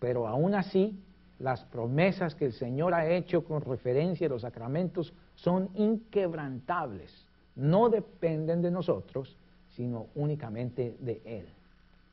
Pero 0.00 0.26
aún 0.26 0.54
así, 0.54 0.98
las 1.38 1.62
promesas 1.64 2.34
que 2.34 2.46
el 2.46 2.54
Señor 2.54 2.94
ha 2.94 3.06
hecho 3.06 3.44
con 3.44 3.60
referencia 3.60 4.28
a 4.28 4.30
los 4.30 4.42
sacramentos 4.42 5.12
son 5.42 5.70
inquebrantables, 5.74 7.12
no 7.56 7.88
dependen 7.88 8.62
de 8.62 8.70
nosotros, 8.70 9.36
sino 9.74 10.06
únicamente 10.14 10.96
de 11.00 11.20
Él. 11.24 11.46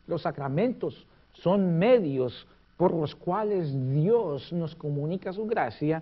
Los 0.07 0.23
sacramentos 0.23 1.05
son 1.33 1.77
medios 1.77 2.47
por 2.75 2.93
los 2.93 3.15
cuales 3.15 3.71
Dios 3.91 4.51
nos 4.51 4.75
comunica 4.75 5.31
su 5.31 5.45
gracia 5.45 6.01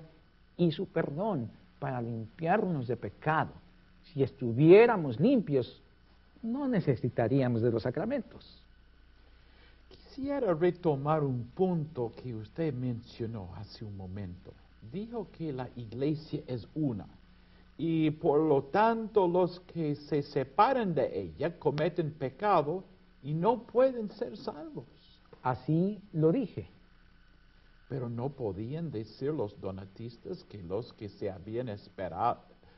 y 0.56 0.72
su 0.72 0.86
perdón 0.86 1.50
para 1.80 2.02
limpiarnos 2.02 2.88
de 2.88 2.96
pecado. 2.96 3.52
Si 4.06 4.24
estuviéramos 4.24 5.20
limpios, 5.20 5.82
no 6.42 6.68
necesitaríamos 6.68 7.62
de 7.62 7.72
los 7.72 7.84
sacramentos. 7.84 8.64
Quisiera 9.90 10.54
retomar 10.54 11.24
un 11.24 11.44
punto 11.54 12.14
que 12.24 12.34
usted 12.34 12.74
mencionó 12.74 13.50
hace 13.58 13.84
un 13.84 13.98
momento. 13.98 14.54
Dijo 14.94 15.28
que 15.38 15.52
la 15.52 15.68
iglesia 15.76 16.42
es 16.48 16.68
una 16.74 17.06
y 17.78 18.10
por 18.12 18.40
lo 18.40 18.64
tanto 18.64 19.28
los 19.28 19.60
que 19.62 19.96
se 19.96 20.24
separan 20.24 20.96
de 20.96 21.22
ella 21.22 21.58
cometen 21.60 22.12
pecado 22.12 22.84
y 23.22 23.34
no 23.34 23.64
pueden 23.64 24.10
ser 24.10 24.36
salvos. 24.38 24.86
Así 25.44 26.02
lo 26.14 26.32
dije. 26.32 26.70
Pero 27.88 28.10
no 28.10 28.30
podían 28.30 28.92
decir 28.92 29.32
los 29.32 29.60
donatistas 29.62 30.44
que 30.46 30.62
los 30.62 30.92
que 30.94 31.08
se 31.08 31.30
habían 31.30 31.70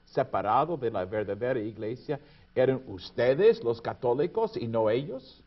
separado 0.05 0.77
de 0.77 0.91
la 0.91 1.05
verdadera 1.05 1.59
iglesia 1.59 2.19
eran 2.53 2.83
ustedes, 2.87 3.63
los 3.63 3.81
católicos, 3.81 4.55
y 4.57 4.67
no 4.67 4.89
ellos. 4.89 5.43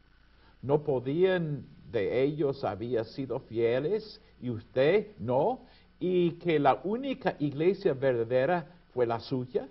No 0.62 0.82
podían 0.82 1.64
de 1.92 2.22
ellos 2.22 2.64
había 2.64 3.04
sido 3.04 3.38
fieles 3.40 4.20
y 4.40 4.50
usted 4.50 5.08
no, 5.18 5.60
y 6.00 6.32
que 6.32 6.58
la 6.58 6.80
única 6.82 7.36
iglesia 7.38 7.92
verdadera 7.92 8.66
fue 8.92 9.06
la 9.06 9.20
suya. 9.20 9.68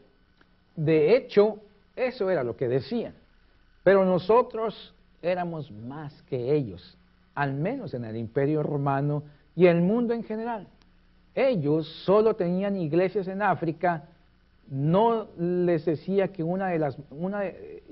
De 0.76 1.16
hecho, 1.16 1.60
eso 1.96 2.30
era 2.30 2.44
lo 2.44 2.56
que 2.56 2.68
decían. 2.68 3.14
Pero 3.84 4.06
nosotros 4.06 4.94
éramos 5.22 5.72
más 5.72 6.22
que 6.24 6.56
ellos, 6.56 6.98
al 7.36 7.54
menos 7.54 7.94
en 7.94 8.06
el 8.06 8.18
imperio 8.18 8.64
romano 8.64 9.24
y 9.56 9.68
el 9.68 9.82
mundo 9.82 10.14
en 10.14 10.24
general. 10.24 10.68
Ellos 11.34 11.88
solo 12.06 12.36
tenían 12.36 12.76
iglesias 12.76 13.28
en 13.28 13.42
África, 13.42 14.06
no 14.70 15.28
les 15.38 15.86
decía 15.86 16.30
que 16.30 16.44
una 16.44 16.70
de 16.70 16.80
las, 16.80 16.98
una 17.10 17.44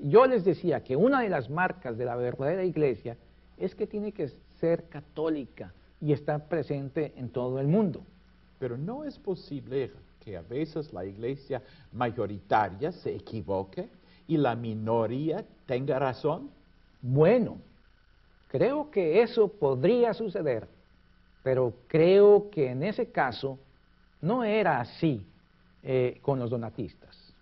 yo 0.02 0.26
les 0.26 0.44
decía 0.44 0.82
que 0.82 0.96
una 0.96 1.20
de 1.20 1.28
las 1.28 1.50
marcas 1.50 1.98
de 1.98 2.06
la 2.06 2.16
verdadera 2.16 2.64
iglesia 2.64 3.16
es 3.58 3.74
que 3.74 3.86
tiene 3.86 4.12
que 4.12 4.30
ser 4.60 4.88
católica 4.88 5.72
y 6.00 6.12
estar 6.12 6.48
presente 6.48 7.12
en 7.16 7.28
todo 7.28 7.60
el 7.60 7.66
mundo. 7.68 8.02
Pero 8.58 8.78
no 8.78 9.04
es 9.04 9.18
posible 9.18 9.90
que 10.30 10.36
a 10.36 10.42
veces 10.42 10.92
la 10.92 11.04
iglesia 11.04 11.60
mayoritaria 11.92 12.92
se 12.92 13.16
equivoque 13.16 13.88
y 14.28 14.36
la 14.36 14.54
minoría 14.54 15.44
tenga 15.66 15.98
razón? 15.98 16.50
Bueno, 17.02 17.58
creo 18.46 18.92
que 18.92 19.22
eso 19.22 19.48
podría 19.48 20.14
suceder, 20.14 20.68
pero 21.42 21.74
creo 21.88 22.48
que 22.48 22.70
en 22.70 22.84
ese 22.84 23.10
caso 23.10 23.58
no 24.20 24.44
era 24.44 24.80
así 24.80 25.26
eh, 25.82 26.20
con 26.22 26.38
los 26.38 26.48
donatistas. 26.48 27.34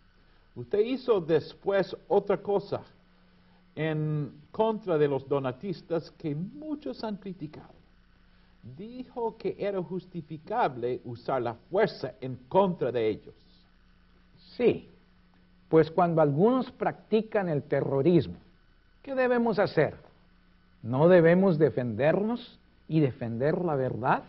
Usted 0.57 0.79
hizo 0.79 1.21
después 1.21 1.95
otra 2.09 2.39
cosa 2.39 2.81
en 3.75 4.33
contra 4.51 4.97
de 4.97 5.09
los 5.09 5.29
donatistas 5.29 6.11
que 6.13 6.35
muchos 6.35 7.05
han 7.05 7.19
criticado. 7.19 7.78
Dijo 8.63 9.37
que 9.37 9.57
era 9.59 9.83
justificable 9.83 11.01
usar 11.05 11.43
la 11.43 11.55
fuerza 11.55 12.15
en 12.21 12.37
contra 12.49 12.93
de 12.93 13.09
ellos. 13.09 13.35
Sí, 14.57 14.89
pues 15.69 15.91
cuando 15.91 16.21
algunos 16.21 16.71
practican 16.73 17.49
el 17.49 17.63
terrorismo, 17.63 18.37
¿qué 19.03 19.15
debemos 19.15 19.59
hacer? 19.59 19.95
¿No 20.83 21.09
debemos 21.09 21.59
defendernos 21.59 22.59
y 22.89 23.01
defender 23.01 23.59
la 23.59 23.75
verdad? 23.75 24.23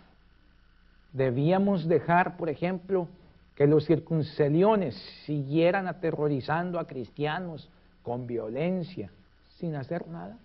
¿Debíamos 1.14 1.88
dejar, 1.88 2.38
por 2.38 2.50
ejemplo, 2.50 3.08
que 3.56 3.68
los 3.68 3.86
circunceliones 3.86 4.96
siguieran 5.26 5.88
aterrorizando 5.88 6.80
a 6.80 6.88
cristianos 6.88 7.70
con 8.04 8.28
violencia 8.28 9.10
sin 9.58 9.76
hacer 9.76 10.08
nada? 10.08 10.38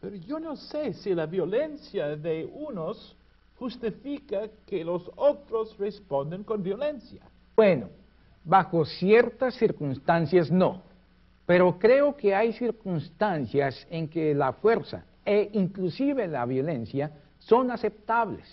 Pero 0.00 0.16
yo 0.16 0.40
no 0.40 0.56
sé 0.56 0.94
si 0.94 1.14
la 1.14 1.26
violencia 1.26 2.16
de 2.16 2.50
unos 2.52 3.16
justifica 3.58 4.48
que 4.66 4.82
los 4.82 5.10
otros 5.16 5.76
responden 5.78 6.42
con 6.44 6.62
violencia. 6.62 7.20
Bueno, 7.54 7.88
bajo 8.42 8.86
ciertas 8.86 9.54
circunstancias 9.54 10.50
no, 10.50 10.82
pero 11.44 11.78
creo 11.78 12.16
que 12.16 12.34
hay 12.34 12.54
circunstancias 12.54 13.86
en 13.90 14.08
que 14.08 14.34
la 14.34 14.54
fuerza 14.54 15.04
e 15.26 15.50
inclusive 15.52 16.26
la 16.26 16.46
violencia 16.46 17.12
son 17.38 17.70
aceptables. 17.70 18.46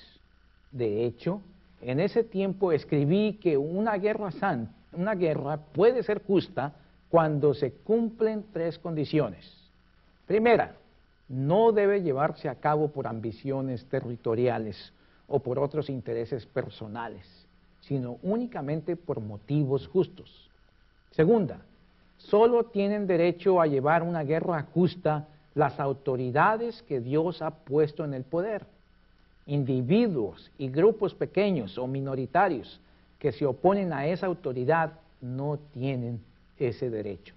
De 0.72 1.06
hecho, 1.06 1.41
en 1.82 2.02
ese 2.02 2.24
tiempo 2.24 2.74
escribí 2.74 3.39
que 3.41 3.56
una 3.56 3.95
guerra, 3.98 4.30
una 4.91 5.16
guerra 5.16 5.58
puede 5.58 6.04
ser 6.04 6.22
justa 6.26 6.74
cuando 7.10 7.54
se 7.54 7.72
cumplen 7.72 8.45
tres 8.52 8.78
condiciones. 8.78 9.50
Primera, 10.26 10.76
no 11.30 11.71
debe 11.71 12.01
llevarse 12.01 12.49
a 12.49 12.55
cabo 12.55 12.89
por 12.89 13.07
ambiciones 13.07 13.86
territoriales 13.86 14.93
o 15.28 15.39
por 15.39 15.59
otros 15.59 15.89
intereses 15.89 16.45
personales, 16.45 17.25
sino 17.82 18.17
únicamente 18.23 18.95
por 18.95 19.19
motivos 19.19 19.88
justos. 19.88 20.49
Segunda, 21.11 21.59
solo 22.17 22.65
tienen 22.65 23.07
derecho 23.07 23.59
a 23.59 23.67
llevar 23.67 24.03
una 24.03 24.23
guerra 24.23 24.67
justa 24.73 25.28
las 25.53 25.80
autoridades 25.80 26.84
que 26.84 27.01
Dios 27.01 27.41
ha 27.41 27.51
puesto 27.51 28.05
en 28.05 28.13
el 28.13 28.23
poder. 28.23 28.65
Individuos 29.47 30.51
y 30.57 30.69
grupos 30.69 31.13
pequeños 31.15 31.78
o 31.78 31.88
minoritarios 31.88 32.80
que 33.17 33.32
se 33.32 33.45
oponen 33.45 33.91
a 33.91 34.05
esa 34.05 34.28
autoridad 34.28 34.93
no 35.21 35.57
tienen 35.73 36.21
ese 36.59 36.89
derecho. 36.89 37.34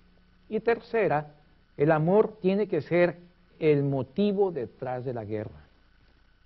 Y 0.49 0.61
tercera, 0.61 1.29
el 1.77 1.91
amor 1.93 2.37
tiene 2.43 2.67
que 2.67 2.83
ser 2.83 3.17
el 3.61 3.85
motivo 3.85 4.51
detrás 4.51 5.05
de 5.05 5.15
la 5.15 5.25
guerra. 5.25 5.61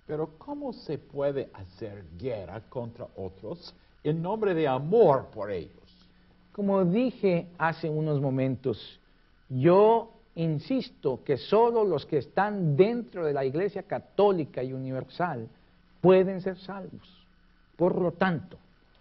Pero 0.05 0.37
¿cómo 0.37 0.73
se 0.73 0.99
puede 0.99 1.49
hacer 1.53 2.03
guerra 2.19 2.61
contra 2.69 3.07
otros 3.15 3.73
en 4.03 4.21
nombre 4.21 4.53
de 4.53 4.67
amor 4.67 5.27
por 5.33 5.49
ellos? 5.49 5.71
Como 6.51 6.85
dije 6.85 7.47
hace 7.57 7.89
unos 7.89 8.21
momentos, 8.21 8.99
yo 9.49 10.11
insisto 10.35 11.23
que 11.23 11.37
solo 11.37 11.83
los 11.83 12.05
que 12.05 12.17
están 12.17 12.75
dentro 12.75 13.25
de 13.25 13.33
la 13.33 13.45
Iglesia 13.45 13.83
Católica 13.83 14.61
y 14.61 14.73
Universal 14.73 15.47
pueden 16.01 16.41
ser 16.41 16.57
salvos. 16.59 17.25
Por 17.77 17.99
lo 17.99 18.11
tanto, 18.11 18.57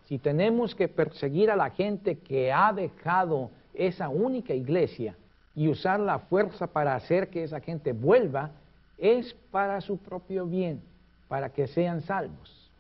si 0.07 0.19
tenemos 0.19 0.75
que 0.75 0.89
perseguir 0.89 1.51
a 1.51 1.57
la 1.57 1.71
gente 1.71 2.19
que 2.19 2.53
ha 2.53 2.73
dejado 2.73 3.51
esa 3.75 4.09
única 4.09 4.55
iglesia, 4.55 5.17
y 5.55 5.69
usar 5.69 6.01
la 6.01 6.19
fuerza 6.19 6.67
para 6.67 6.95
hacer 6.95 7.31
que 7.31 7.45
esa 7.45 7.61
gente 7.61 7.93
vuelva 7.93 8.51
es 8.99 9.35
para 9.51 9.81
su 9.81 9.99
propio 9.99 10.47
bien, 10.47 10.83
para 11.29 11.53
que 11.53 11.67
sean 11.67 12.01
salvos. 12.03 12.71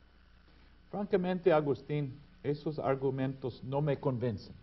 Francamente, 0.90 1.52
Agustín, 1.52 2.18
esos 2.42 2.78
argumentos 2.78 3.62
no 3.64 3.80
me 3.80 3.98
convencen. 3.98 4.54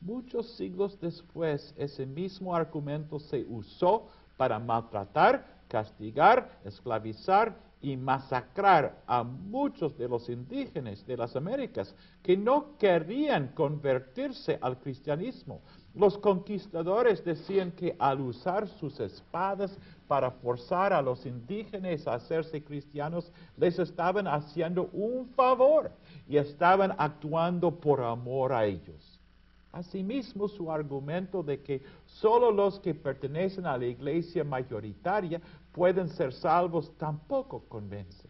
Muchos 0.00 0.50
siglos 0.56 0.98
después, 1.00 1.74
ese 1.76 2.06
mismo 2.06 2.56
argumento 2.56 3.18
se 3.20 3.44
usó 3.48 4.08
para 4.36 4.58
maltratar, 4.58 5.46
castigar, 5.68 6.58
esclavizar 6.64 7.56
y 7.80 7.96
masacrar 7.96 9.02
a 9.06 9.22
muchos 9.22 9.96
de 9.98 10.08
los 10.08 10.28
indígenas 10.28 11.06
de 11.06 11.16
las 11.16 11.36
Américas 11.36 11.94
que 12.22 12.36
no 12.36 12.76
querían 12.78 13.48
convertirse 13.48 14.58
al 14.60 14.78
cristianismo, 14.78 15.60
los 15.94 16.16
conquistadores 16.16 17.22
decían 17.24 17.70
que 17.72 17.94
al 17.98 18.20
usar 18.20 18.66
sus 18.66 18.98
espadas 18.98 19.76
para 20.08 20.30
forzar 20.30 20.92
a 20.92 21.02
los 21.02 21.24
indígenas 21.26 22.06
a 22.06 22.14
hacerse 22.14 22.62
cristianos, 22.62 23.30
les 23.56 23.78
estaban 23.78 24.26
haciendo 24.26 24.88
un 24.92 25.28
favor 25.30 25.90
y 26.28 26.38
estaban 26.38 26.94
actuando 26.96 27.70
por 27.70 28.00
amor 28.00 28.52
a 28.52 28.64
ellos. 28.64 29.20
Asimismo, 29.72 30.48
su 30.48 30.70
argumento 30.70 31.42
de 31.42 31.60
que 31.62 31.82
solo 32.06 32.50
los 32.50 32.78
que 32.80 32.94
pertenecen 32.94 33.66
a 33.66 33.78
la 33.78 33.86
iglesia 33.86 34.44
mayoritaria 34.44 35.40
pueden 35.72 36.08
ser 36.10 36.32
salvos 36.32 36.92
tampoco 36.98 37.60
convence. 37.68 38.28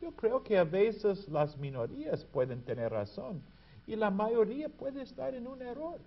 Yo 0.00 0.12
creo 0.12 0.42
que 0.42 0.56
a 0.56 0.64
veces 0.64 1.28
las 1.28 1.56
minorías 1.58 2.24
pueden 2.24 2.62
tener 2.62 2.92
razón 2.92 3.42
y 3.86 3.96
la 3.96 4.10
mayoría 4.10 4.70
puede 4.70 5.02
estar 5.02 5.34
en 5.34 5.46
un 5.46 5.60
error. 5.60 6.00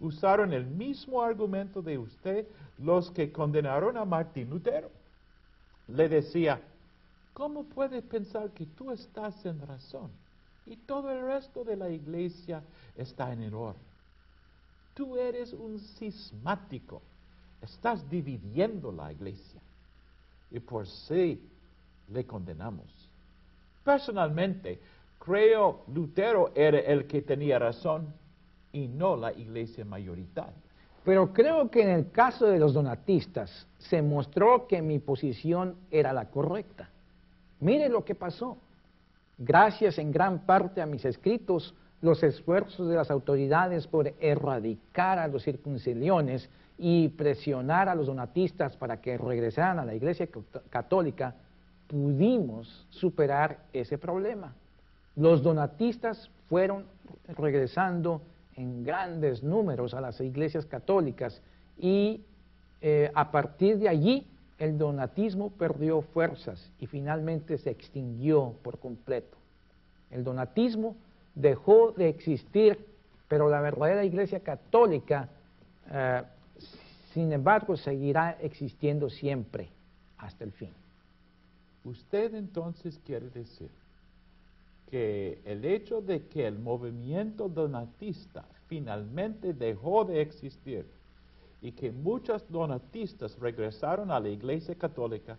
Usaron 0.00 0.52
el 0.52 0.66
mismo 0.66 1.22
argumento 1.22 1.82
de 1.82 1.98
usted 1.98 2.46
los 2.78 3.10
que 3.10 3.32
condenaron 3.32 3.96
a 3.96 4.04
Martín 4.04 4.48
Lutero. 4.50 4.90
Le 5.88 6.08
decía, 6.08 6.60
¿cómo 7.32 7.64
puedes 7.64 8.02
pensar 8.04 8.50
que 8.50 8.66
tú 8.66 8.92
estás 8.92 9.44
en 9.44 9.60
razón 9.66 10.10
y 10.66 10.76
todo 10.76 11.10
el 11.10 11.22
resto 11.22 11.64
de 11.64 11.76
la 11.76 11.90
iglesia 11.90 12.62
está 12.96 13.32
en 13.32 13.42
error? 13.42 13.74
Tú 14.94 15.16
eres 15.16 15.52
un 15.52 15.78
cismático. 15.78 17.02
Estás 17.62 18.08
dividiendo 18.08 18.92
la 18.92 19.12
iglesia. 19.12 19.60
Y 20.50 20.60
por 20.60 20.86
sí 20.86 21.40
le 22.12 22.24
condenamos. 22.24 22.86
Personalmente, 23.84 24.80
creo 25.18 25.84
Lutero 25.92 26.52
era 26.54 26.78
el 26.80 27.06
que 27.06 27.22
tenía 27.22 27.58
razón 27.58 28.12
y 28.72 28.88
no 28.88 29.16
la 29.16 29.32
iglesia 29.32 29.84
mayoritaria. 29.84 30.54
Pero 31.04 31.32
creo 31.32 31.70
que 31.70 31.82
en 31.82 31.90
el 31.90 32.10
caso 32.10 32.46
de 32.46 32.58
los 32.58 32.74
donatistas 32.74 33.66
se 33.78 34.02
mostró 34.02 34.66
que 34.66 34.82
mi 34.82 34.98
posición 34.98 35.76
era 35.90 36.12
la 36.12 36.26
correcta. 36.26 36.90
Mire 37.60 37.88
lo 37.88 38.04
que 38.04 38.14
pasó. 38.14 38.58
Gracias 39.38 39.98
en 39.98 40.12
gran 40.12 40.40
parte 40.40 40.82
a 40.82 40.86
mis 40.86 41.04
escritos, 41.04 41.74
los 42.02 42.22
esfuerzos 42.22 42.88
de 42.88 42.96
las 42.96 43.10
autoridades 43.10 43.86
por 43.86 44.12
erradicar 44.20 45.18
a 45.18 45.28
los 45.28 45.44
circunciliones 45.44 46.50
y 46.76 47.08
presionar 47.08 47.88
a 47.88 47.94
los 47.94 48.06
donatistas 48.06 48.76
para 48.76 49.00
que 49.00 49.18
regresaran 49.18 49.78
a 49.78 49.84
la 49.84 49.94
Iglesia 49.94 50.28
Católica, 50.70 51.34
pudimos 51.88 52.86
superar 52.90 53.58
ese 53.72 53.98
problema. 53.98 54.54
Los 55.16 55.42
donatistas 55.42 56.30
fueron 56.48 56.84
regresando 57.36 58.20
en 58.58 58.82
grandes 58.82 59.44
números 59.44 59.94
a 59.94 60.00
las 60.00 60.20
iglesias 60.20 60.66
católicas 60.66 61.40
y 61.78 62.20
eh, 62.80 63.10
a 63.14 63.30
partir 63.30 63.78
de 63.78 63.88
allí 63.88 64.26
el 64.58 64.76
donatismo 64.76 65.50
perdió 65.50 66.02
fuerzas 66.02 66.72
y 66.80 66.86
finalmente 66.86 67.56
se 67.56 67.70
extinguió 67.70 68.56
por 68.64 68.80
completo. 68.80 69.38
El 70.10 70.24
donatismo 70.24 70.96
dejó 71.36 71.92
de 71.92 72.08
existir, 72.08 72.84
pero 73.28 73.48
la 73.48 73.60
verdadera 73.60 74.04
Iglesia 74.04 74.40
Católica, 74.40 75.28
eh, 75.92 76.22
sin 77.14 77.32
embargo, 77.32 77.76
seguirá 77.76 78.38
existiendo 78.40 79.08
siempre 79.08 79.68
hasta 80.16 80.42
el 80.42 80.50
fin. 80.50 80.72
Usted 81.84 82.34
entonces 82.34 83.00
quiere 83.06 83.30
decir 83.30 83.70
que 84.90 85.40
el 85.44 85.64
hecho 85.64 86.00
de 86.00 86.26
que 86.28 86.46
el 86.46 86.58
movimiento 86.58 87.48
donatista 87.48 88.44
finalmente 88.68 89.52
dejó 89.52 90.04
de 90.04 90.20
existir 90.20 90.86
y 91.60 91.72
que 91.72 91.90
muchos 91.90 92.44
donatistas 92.48 93.38
regresaron 93.38 94.10
a 94.10 94.20
la 94.20 94.28
Iglesia 94.28 94.74
Católica 94.74 95.36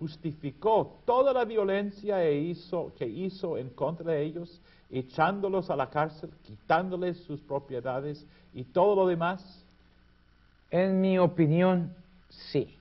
justificó 0.00 0.96
toda 1.04 1.32
la 1.32 1.44
violencia 1.44 2.24
e 2.24 2.54
que 2.96 3.06
hizo 3.06 3.58
en 3.58 3.68
contra 3.68 4.12
de 4.12 4.22
ellos 4.22 4.60
echándolos 4.90 5.68
a 5.70 5.76
la 5.76 5.90
cárcel, 5.90 6.30
quitándoles 6.42 7.18
sus 7.18 7.38
propiedades 7.40 8.26
y 8.54 8.64
todo 8.64 8.96
lo 8.96 9.06
demás? 9.06 9.64
En 10.70 11.00
mi 11.00 11.18
opinión, 11.18 11.94
sí. 12.28 12.74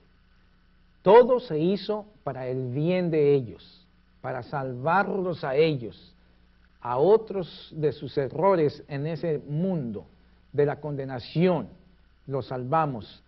Todo 1.02 1.42
se 1.42 1.60
hizo 1.60 2.06
para 2.24 2.48
el 2.48 2.72
bien 2.72 3.12
de 3.12 3.36
ellos, 3.36 3.79
para 4.22 4.44
salvarlos 4.44 5.44
a 5.44 5.56
ellos, 5.56 6.16
a 6.82 6.98
otros 6.98 7.74
de 7.76 7.92
sus 7.92 8.18
errores 8.18 8.84
en 8.88 9.08
ese 9.08 9.40
mundo, 9.40 10.06
de 10.52 10.66
la 10.66 10.80
condenación, 10.80 11.70
los 12.28 12.48
salvamos, 12.48 13.24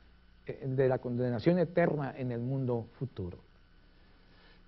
eh, 0.47 0.63
de 0.65 0.87
la 0.87 0.97
condenación 0.97 1.59
eterna 1.59 2.13
en 2.17 2.31
el 2.31 2.39
mundo 2.39 2.87
futuro. 2.97 3.37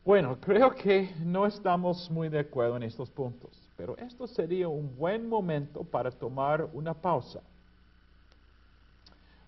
Bueno, 0.05 0.37
creo 0.39 0.75
que 0.75 1.13
no 1.23 1.45
estamos 1.45 2.11
muy 2.11 2.29
de 2.29 2.39
acuerdo 2.39 2.77
en 2.77 2.83
estos 2.83 3.09
puntos 3.09 3.63
pero 3.75 3.97
esto 3.97 4.27
sería 4.27 4.67
un 4.67 4.95
buen 4.95 5.27
momento 5.27 5.83
para 5.83 6.11
tomar 6.11 6.67
una 6.73 6.93
pausa. 6.93 7.41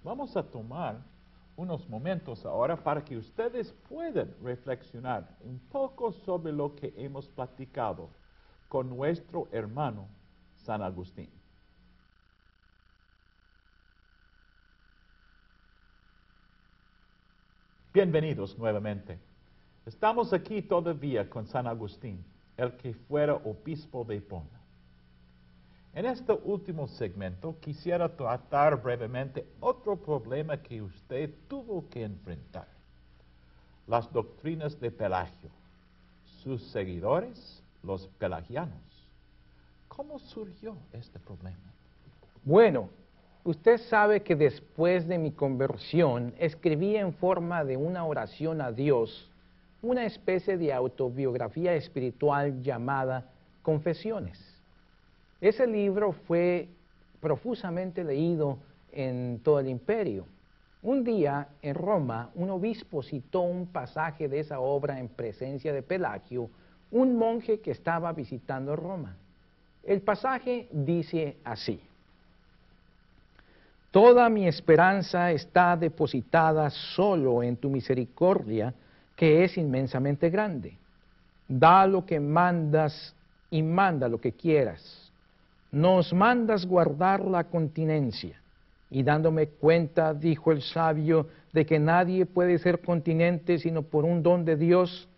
Vamos 0.04 0.36
a 0.36 0.44
tomar 0.44 0.98
unos 1.56 1.88
momentos 1.88 2.46
ahora 2.46 2.76
para 2.76 3.04
que 3.04 3.18
ustedes 3.18 3.72
puedan 3.88 4.34
reflexionar 4.44 5.38
un 5.42 5.60
poco 5.60 6.12
sobre 6.12 6.52
lo 6.52 6.76
que 6.76 6.94
hemos 6.98 7.28
platicado 7.30 8.10
con 8.68 8.90
nuestro 8.90 9.48
hermano 9.52 10.08
San 10.58 10.82
Agustín. 10.82 11.30
Bienvenidos 17.94 18.58
nuevamente. 18.58 19.18
Estamos 19.86 20.34
aquí 20.34 20.62
todavía 20.62 21.30
con 21.30 21.46
San 21.48 21.68
Agustín 21.68 22.26
el 22.58 22.76
que 22.78 22.94
fuera 22.94 23.36
obispo 23.36 24.04
de 24.04 24.18
Hipona. 24.18 24.55
En 25.96 26.06
este 26.06 26.34
último 26.34 26.90
segmento 26.90 27.56
quisiera 27.62 28.10
tratar 28.10 28.82
brevemente 28.84 29.48
otro 29.62 29.96
problema 29.96 30.58
que 30.58 30.82
usted 30.82 31.30
tuvo 31.48 31.88
que 31.90 32.04
enfrentar, 32.04 32.68
las 33.88 34.12
doctrinas 34.12 34.78
de 34.82 34.92
Pelagio, 34.92 35.50
sus 36.44 36.62
seguidores, 36.64 37.64
los 37.82 38.08
pelagianos. 38.20 38.76
¿Cómo 39.88 40.20
surgió 40.20 40.76
este 40.92 41.18
problema? 41.18 41.72
Bueno, 42.44 42.90
usted 43.46 43.78
sabe 43.78 44.22
que 44.22 44.36
después 44.36 45.08
de 45.08 45.18
mi 45.18 45.32
conversión 45.32 46.34
escribí 46.38 46.98
en 46.98 47.14
forma 47.14 47.64
de 47.64 47.78
una 47.78 48.04
oración 48.04 48.60
a 48.60 48.74
Dios 48.74 49.32
una 49.82 50.06
especie 50.06 50.58
de 50.58 50.74
autobiografía 50.74 51.74
espiritual 51.74 52.62
llamada 52.62 53.32
Confesiones. 53.62 54.55
Ese 55.46 55.68
libro 55.68 56.12
fue 56.12 56.68
profusamente 57.22 58.04
leído 58.04 58.58
en 58.92 59.40
todo 59.44 59.60
el 59.60 59.68
imperio. 59.68 60.26
Un 60.82 61.04
día 61.04 61.50
en 61.62 61.76
Roma, 61.76 62.32
un 62.34 62.50
obispo 62.50 63.04
citó 63.04 63.42
un 63.42 63.68
pasaje 63.68 64.28
de 64.28 64.40
esa 64.40 64.60
obra 64.60 65.00
en 65.00 65.08
presencia 65.08 65.72
de 65.72 65.84
Pelagio, 65.84 66.50
un 66.90 67.16
monje 67.16 67.60
que 67.60 67.70
estaba 67.70 68.12
visitando 68.12 68.76
Roma. 68.76 69.18
El 69.84 70.02
pasaje 70.02 70.68
dice 70.72 71.38
así, 71.44 71.80
Toda 73.92 74.28
mi 74.30 74.48
esperanza 74.48 75.32
está 75.32 75.78
depositada 75.78 76.72
solo 76.72 77.44
en 77.44 77.56
tu 77.56 77.70
misericordia, 77.70 78.74
que 79.16 79.44
es 79.44 79.60
inmensamente 79.60 80.32
grande. 80.32 80.76
Da 81.48 81.86
lo 81.86 82.04
que 82.04 82.20
mandas 82.20 83.14
y 83.52 83.62
manda 83.62 84.08
lo 84.08 84.20
que 84.20 84.32
quieras. 84.32 85.05
Nos 85.76 86.14
mandas 86.14 86.66
guardar 86.66 87.26
la 87.26 87.44
continencia. 87.44 88.40
Y 88.90 89.04
dándome 89.04 89.48
cuenta, 89.48 90.14
dijo 90.14 90.54
el 90.54 90.62
sabio, 90.62 91.28
de 91.52 91.66
que 91.66 91.80
nadie 91.80 92.26
puede 92.26 92.58
ser 92.60 92.80
continente 92.80 93.60
sino 93.60 93.82
por 93.82 94.06
un 94.06 94.24
don 94.24 94.46
de 94.46 94.56
Dios, 94.56 95.10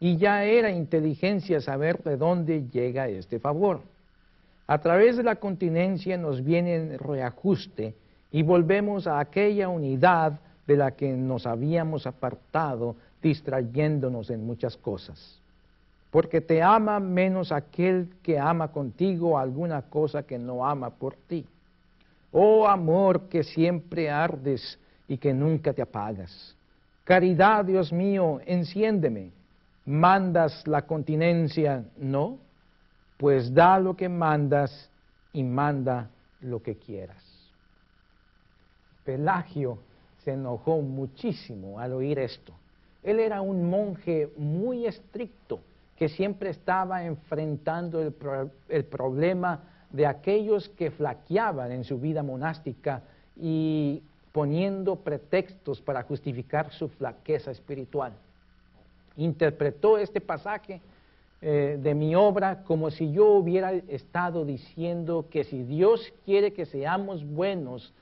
y 0.00 0.16
ya 0.16 0.42
era 0.42 0.72
inteligencia 0.72 1.60
saber 1.60 2.02
de 2.02 2.16
dónde 2.16 2.64
llega 2.72 3.06
este 3.06 3.38
favor. 3.38 3.82
A 4.66 4.78
través 4.78 5.16
de 5.16 5.22
la 5.22 5.36
continencia 5.36 6.18
nos 6.18 6.42
viene 6.42 6.74
el 6.74 6.98
reajuste 6.98 7.94
y 8.32 8.42
volvemos 8.42 9.06
a 9.06 9.20
aquella 9.20 9.68
unidad 9.68 10.40
de 10.66 10.76
la 10.76 10.90
que 10.90 11.12
nos 11.12 11.46
habíamos 11.46 12.08
apartado 12.08 12.96
distrayéndonos 13.22 14.28
en 14.30 14.44
muchas 14.44 14.76
cosas. 14.76 15.40
Porque 16.10 16.40
te 16.40 16.60
ama 16.60 16.98
menos 16.98 17.52
aquel 17.52 18.08
que 18.22 18.38
ama 18.38 18.68
contigo 18.68 19.38
alguna 19.38 19.82
cosa 19.82 20.24
que 20.24 20.38
no 20.38 20.66
ama 20.66 20.90
por 20.90 21.14
ti. 21.14 21.46
Oh 22.32 22.66
amor 22.66 23.28
que 23.28 23.44
siempre 23.44 24.10
ardes 24.10 24.78
y 25.06 25.18
que 25.18 25.32
nunca 25.32 25.72
te 25.72 25.82
apagas. 25.82 26.56
Caridad, 27.04 27.64
Dios 27.64 27.92
mío, 27.92 28.40
enciéndeme. 28.44 29.30
¿Mandas 29.86 30.66
la 30.66 30.82
continencia? 30.82 31.84
No. 31.96 32.38
Pues 33.16 33.52
da 33.52 33.78
lo 33.78 33.96
que 33.96 34.08
mandas 34.08 34.90
y 35.32 35.42
manda 35.42 36.10
lo 36.40 36.62
que 36.62 36.76
quieras. 36.76 37.22
Pelagio 39.04 39.78
se 40.24 40.32
enojó 40.32 40.80
muchísimo 40.80 41.78
al 41.78 41.92
oír 41.92 42.18
esto. 42.18 42.52
Él 43.02 43.18
era 43.18 43.40
un 43.40 43.68
monje 43.68 44.30
muy 44.36 44.86
estricto 44.86 45.60
que 46.00 46.08
siempre 46.08 46.48
estaba 46.48 47.04
enfrentando 47.04 48.00
el, 48.00 48.84
problema 48.86 49.60
de 49.90 50.06
aquellos 50.06 50.70
que 50.70 50.90
flaqueaban 50.90 51.72
en 51.72 51.84
su 51.84 52.00
vida 52.00 52.22
monástica 52.22 53.02
y 53.36 54.02
poniendo 54.32 54.96
pretextos 54.96 55.82
para 55.82 56.02
justificar 56.04 56.72
su 56.72 56.88
flaqueza 56.88 57.50
espiritual. 57.50 58.14
Interpretó 59.18 59.98
este 59.98 60.22
pasaje 60.22 60.80
eh, 61.42 61.78
de 61.78 61.94
mi 61.94 62.14
obra 62.14 62.64
como 62.64 62.90
si 62.90 63.12
yo 63.12 63.32
hubiera 63.32 63.74
estado 63.74 64.46
diciendo 64.46 65.26
que 65.30 65.44
si 65.44 65.64
Dios 65.64 66.14
quiere 66.24 66.54
que 66.54 66.64
seamos 66.64 67.26
buenos 67.26 67.92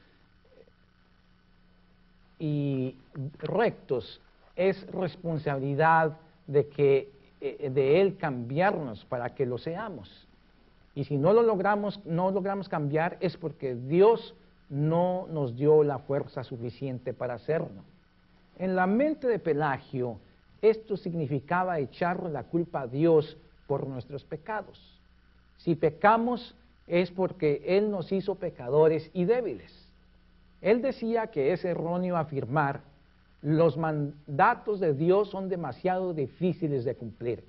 y 2.38 2.94
rectos, 3.40 4.20
es 4.54 4.86
responsabilidad 4.92 6.16
de 6.46 6.68
que 6.68 7.17
eh, 7.40 7.70
de 7.72 8.00
él 8.00 8.16
cambiarnos 8.16 9.04
para 9.04 9.34
que 9.34 9.46
lo 9.46 9.58
seamos. 9.58 10.26
Y 10.94 11.04
si 11.04 11.16
no 11.16 11.32
lo 11.32 11.42
logramos, 11.42 12.04
no 12.04 12.30
logramos 12.30 12.68
cambiar 12.68 13.16
es 13.20 13.36
porque 13.36 13.74
Dios 13.74 14.34
no 14.68 15.26
nos 15.30 15.56
dio 15.56 15.84
la 15.84 15.98
fuerza 15.98 16.42
suficiente 16.42 17.14
para 17.14 17.34
hacerlo. 17.34 17.82
En 18.58 18.74
la 18.74 18.86
mente 18.86 19.28
de 19.28 19.38
Pelagio, 19.38 20.18
esto 20.60 20.96
significaba 20.96 21.78
echarle 21.78 22.30
la 22.30 22.44
culpa 22.44 22.80
a 22.80 22.86
Dios 22.88 23.36
por 23.66 23.86
nuestros 23.86 24.24
pecados. 24.24 25.00
Si 25.58 25.76
pecamos 25.76 26.56
es 26.86 27.10
porque 27.10 27.62
Él 27.64 27.90
nos 27.90 28.10
hizo 28.10 28.34
pecadores 28.34 29.10
y 29.12 29.24
débiles. 29.24 29.72
Él 30.60 30.82
decía 30.82 31.28
que 31.28 31.52
es 31.52 31.64
erróneo 31.64 32.16
afirmar 32.16 32.80
los 33.42 33.76
mandatos 33.76 34.80
de 34.80 34.94
Dios 34.94 35.30
son 35.30 35.48
demasiado 35.48 36.12
difíciles 36.12 36.84
de 36.84 36.94
cumplir. 36.94 37.44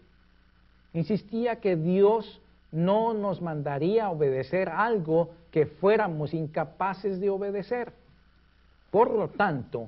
Insistía 0.93 1.57
que 1.57 1.75
Dios 1.75 2.41
no 2.71 3.13
nos 3.13 3.41
mandaría 3.41 4.09
obedecer 4.09 4.69
algo 4.69 5.31
que 5.51 5.65
fuéramos 5.65 6.33
incapaces 6.33 7.19
de 7.19 7.29
obedecer. 7.29 7.91
Por 8.91 9.11
lo 9.11 9.29
tanto, 9.29 9.87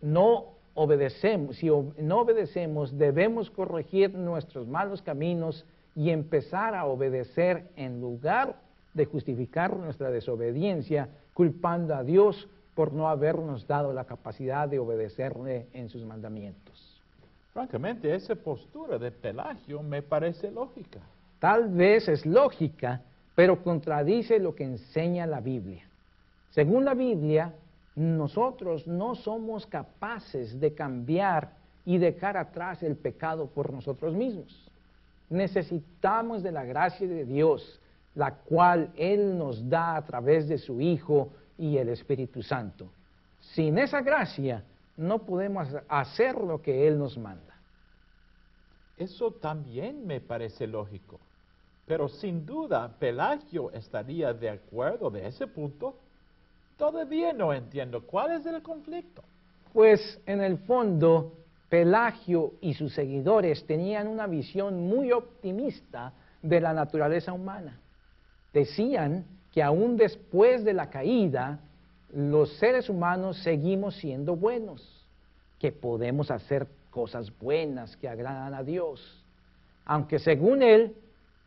no 0.00 0.46
obedecemos, 0.74 1.56
si 1.56 1.68
no 1.98 2.20
obedecemos, 2.20 2.96
debemos 2.96 3.50
corregir 3.50 4.14
nuestros 4.14 4.66
malos 4.66 5.02
caminos 5.02 5.64
y 5.94 6.10
empezar 6.10 6.74
a 6.74 6.86
obedecer 6.86 7.64
en 7.76 8.00
lugar 8.00 8.56
de 8.94 9.04
justificar 9.04 9.76
nuestra 9.76 10.10
desobediencia 10.10 11.08
culpando 11.34 11.94
a 11.94 12.04
Dios 12.04 12.48
por 12.78 12.92
no 12.92 13.08
habernos 13.08 13.66
dado 13.66 13.92
la 13.92 14.04
capacidad 14.04 14.68
de 14.68 14.78
obedecerle 14.78 15.66
en 15.72 15.88
sus 15.88 16.04
mandamientos. 16.04 17.02
Francamente, 17.52 18.14
esa 18.14 18.36
postura 18.36 18.98
de 18.98 19.10
Pelagio 19.10 19.82
me 19.82 20.00
parece 20.00 20.48
lógica. 20.52 21.00
Tal 21.40 21.70
vez 21.70 22.06
es 22.06 22.24
lógica, 22.24 23.02
pero 23.34 23.64
contradice 23.64 24.38
lo 24.38 24.54
que 24.54 24.62
enseña 24.62 25.26
la 25.26 25.40
Biblia. 25.40 25.88
Según 26.50 26.84
la 26.84 26.94
Biblia, 26.94 27.52
nosotros 27.96 28.86
no 28.86 29.16
somos 29.16 29.66
capaces 29.66 30.60
de 30.60 30.72
cambiar 30.72 31.54
y 31.84 31.98
dejar 31.98 32.36
atrás 32.36 32.84
el 32.84 32.94
pecado 32.94 33.48
por 33.48 33.72
nosotros 33.72 34.14
mismos. 34.14 34.70
Necesitamos 35.30 36.44
de 36.44 36.52
la 36.52 36.62
gracia 36.62 37.08
de 37.08 37.24
Dios, 37.24 37.80
la 38.14 38.36
cual 38.36 38.92
Él 38.96 39.36
nos 39.36 39.68
da 39.68 39.96
a 39.96 40.04
través 40.04 40.46
de 40.46 40.58
su 40.58 40.80
Hijo 40.80 41.30
y 41.58 41.76
el 41.76 41.90
Espíritu 41.90 42.42
Santo. 42.42 42.90
Sin 43.40 43.78
esa 43.78 44.00
gracia 44.00 44.64
no 44.96 45.20
podemos 45.24 45.68
hacer 45.88 46.36
lo 46.36 46.62
que 46.62 46.86
Él 46.86 46.98
nos 46.98 47.18
manda. 47.18 47.56
Eso 48.96 49.32
también 49.32 50.06
me 50.06 50.20
parece 50.20 50.66
lógico. 50.66 51.20
Pero 51.86 52.08
sin 52.08 52.44
duda 52.44 52.96
Pelagio 52.98 53.70
estaría 53.72 54.34
de 54.34 54.50
acuerdo 54.50 55.10
de 55.10 55.26
ese 55.26 55.46
punto. 55.46 55.96
Todavía 56.76 57.32
no 57.32 57.52
entiendo 57.52 58.04
cuál 58.04 58.32
es 58.32 58.46
el 58.46 58.62
conflicto. 58.62 59.22
Pues 59.72 60.20
en 60.26 60.40
el 60.40 60.58
fondo, 60.58 61.32
Pelagio 61.68 62.54
y 62.60 62.74
sus 62.74 62.92
seguidores 62.92 63.66
tenían 63.66 64.08
una 64.08 64.26
visión 64.26 64.88
muy 64.88 65.12
optimista 65.12 66.12
de 66.42 66.60
la 66.60 66.72
naturaleza 66.72 67.32
humana. 67.32 67.80
Decían 68.52 69.24
que 69.58 69.62
aún 69.64 69.96
después 69.96 70.62
de 70.64 70.72
la 70.72 70.88
caída, 70.88 71.58
los 72.14 72.58
seres 72.58 72.88
humanos 72.88 73.38
seguimos 73.38 73.96
siendo 73.96 74.36
buenos, 74.36 75.04
que 75.58 75.72
podemos 75.72 76.30
hacer 76.30 76.68
cosas 76.92 77.36
buenas 77.40 77.96
que 77.96 78.08
agradan 78.08 78.54
a 78.54 78.62
Dios. 78.62 79.24
Aunque 79.84 80.20
según 80.20 80.62
él 80.62 80.94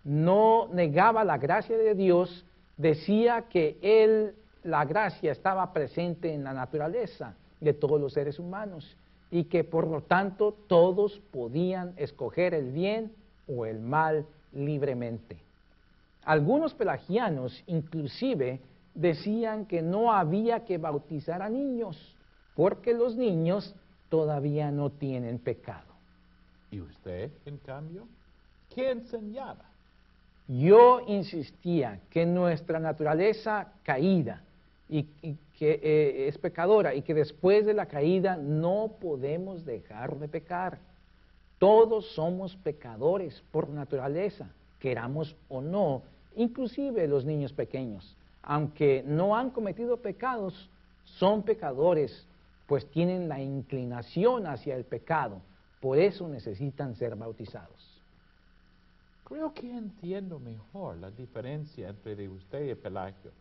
no 0.03 0.67
negaba 0.73 1.23
la 1.23 1.37
gracia 1.37 1.77
de 1.77 1.95
Dios, 1.95 2.43
decía 2.75 3.45
que 3.49 3.77
él, 3.81 4.35
la 4.65 4.83
gracia 4.83 5.31
estaba 5.31 5.71
presente 5.71 6.33
en 6.33 6.43
la 6.43 6.51
naturaleza 6.51 7.35
de 7.61 7.71
todos 7.71 8.01
los 8.01 8.11
seres 8.11 8.39
humanos 8.39 8.97
y 9.29 9.45
que 9.45 9.63
por 9.63 9.87
lo 9.87 10.01
tanto 10.01 10.53
todos 10.67 11.21
podían 11.31 11.93
escoger 11.95 12.55
el 12.55 12.73
bien 12.73 13.13
o 13.47 13.65
el 13.65 13.79
mal 13.79 14.25
libremente. 14.51 15.37
Algunos 16.23 16.73
pelagianos 16.73 17.63
inclusive 17.67 18.59
decían 18.93 19.65
que 19.65 19.81
no 19.81 20.11
había 20.11 20.65
que 20.65 20.77
bautizar 20.77 21.41
a 21.41 21.49
niños 21.49 22.15
porque 22.55 22.93
los 22.93 23.15
niños 23.15 23.75
todavía 24.09 24.71
no 24.71 24.89
tienen 24.89 25.39
pecado. 25.39 25.91
¿Y 26.69 26.81
usted, 26.81 27.31
en 27.45 27.57
cambio, 27.57 28.07
qué 28.73 28.91
enseñaba? 28.91 29.65
Yo 30.47 31.01
insistía 31.07 31.99
que 32.09 32.25
nuestra 32.25 32.79
naturaleza 32.79 33.73
caída 33.83 34.41
y, 34.89 35.03
que 35.57 35.79
eh, 35.81 36.27
es 36.27 36.37
pecadora 36.37 36.93
y 36.93 37.01
que 37.01 37.13
después 37.13 37.65
de 37.65 37.73
la 37.73 37.85
caída 37.85 38.35
no 38.35 38.91
podemos 38.99 39.65
dejar 39.65 40.17
de 40.17 40.27
pecar. 40.27 40.79
Todos 41.57 42.13
somos 42.13 42.55
pecadores 42.57 43.41
por 43.51 43.69
naturaleza, 43.69 44.49
queramos 44.81 45.35
o 45.47 45.61
no, 45.61 46.01
inclusive 46.35 47.07
los 47.07 47.23
niños 47.23 47.53
pequeños, 47.53 48.17
aunque 48.41 49.03
no 49.05 49.37
han 49.37 49.51
cometido 49.51 49.97
pecados, 49.97 50.69
son 51.05 51.43
pecadores, 51.43 52.25
pues 52.67 52.89
tienen 52.89 53.29
la 53.29 53.39
inclinación 53.39 54.47
hacia 54.47 54.75
el 54.75 54.83
pecado, 54.83 55.41
por 55.79 55.97
eso 55.97 56.27
necesitan 56.27 56.95
ser 56.95 57.15
bautizados. 57.15 58.01
Creo 59.23 59.53
que 59.53 59.69
entiendo 59.69 60.39
mejor 60.39 60.97
la 60.97 61.11
diferencia 61.11 61.89
entre 61.89 62.27
usted 62.27 62.69
y 62.69 62.75
Pelagio. 62.75 63.31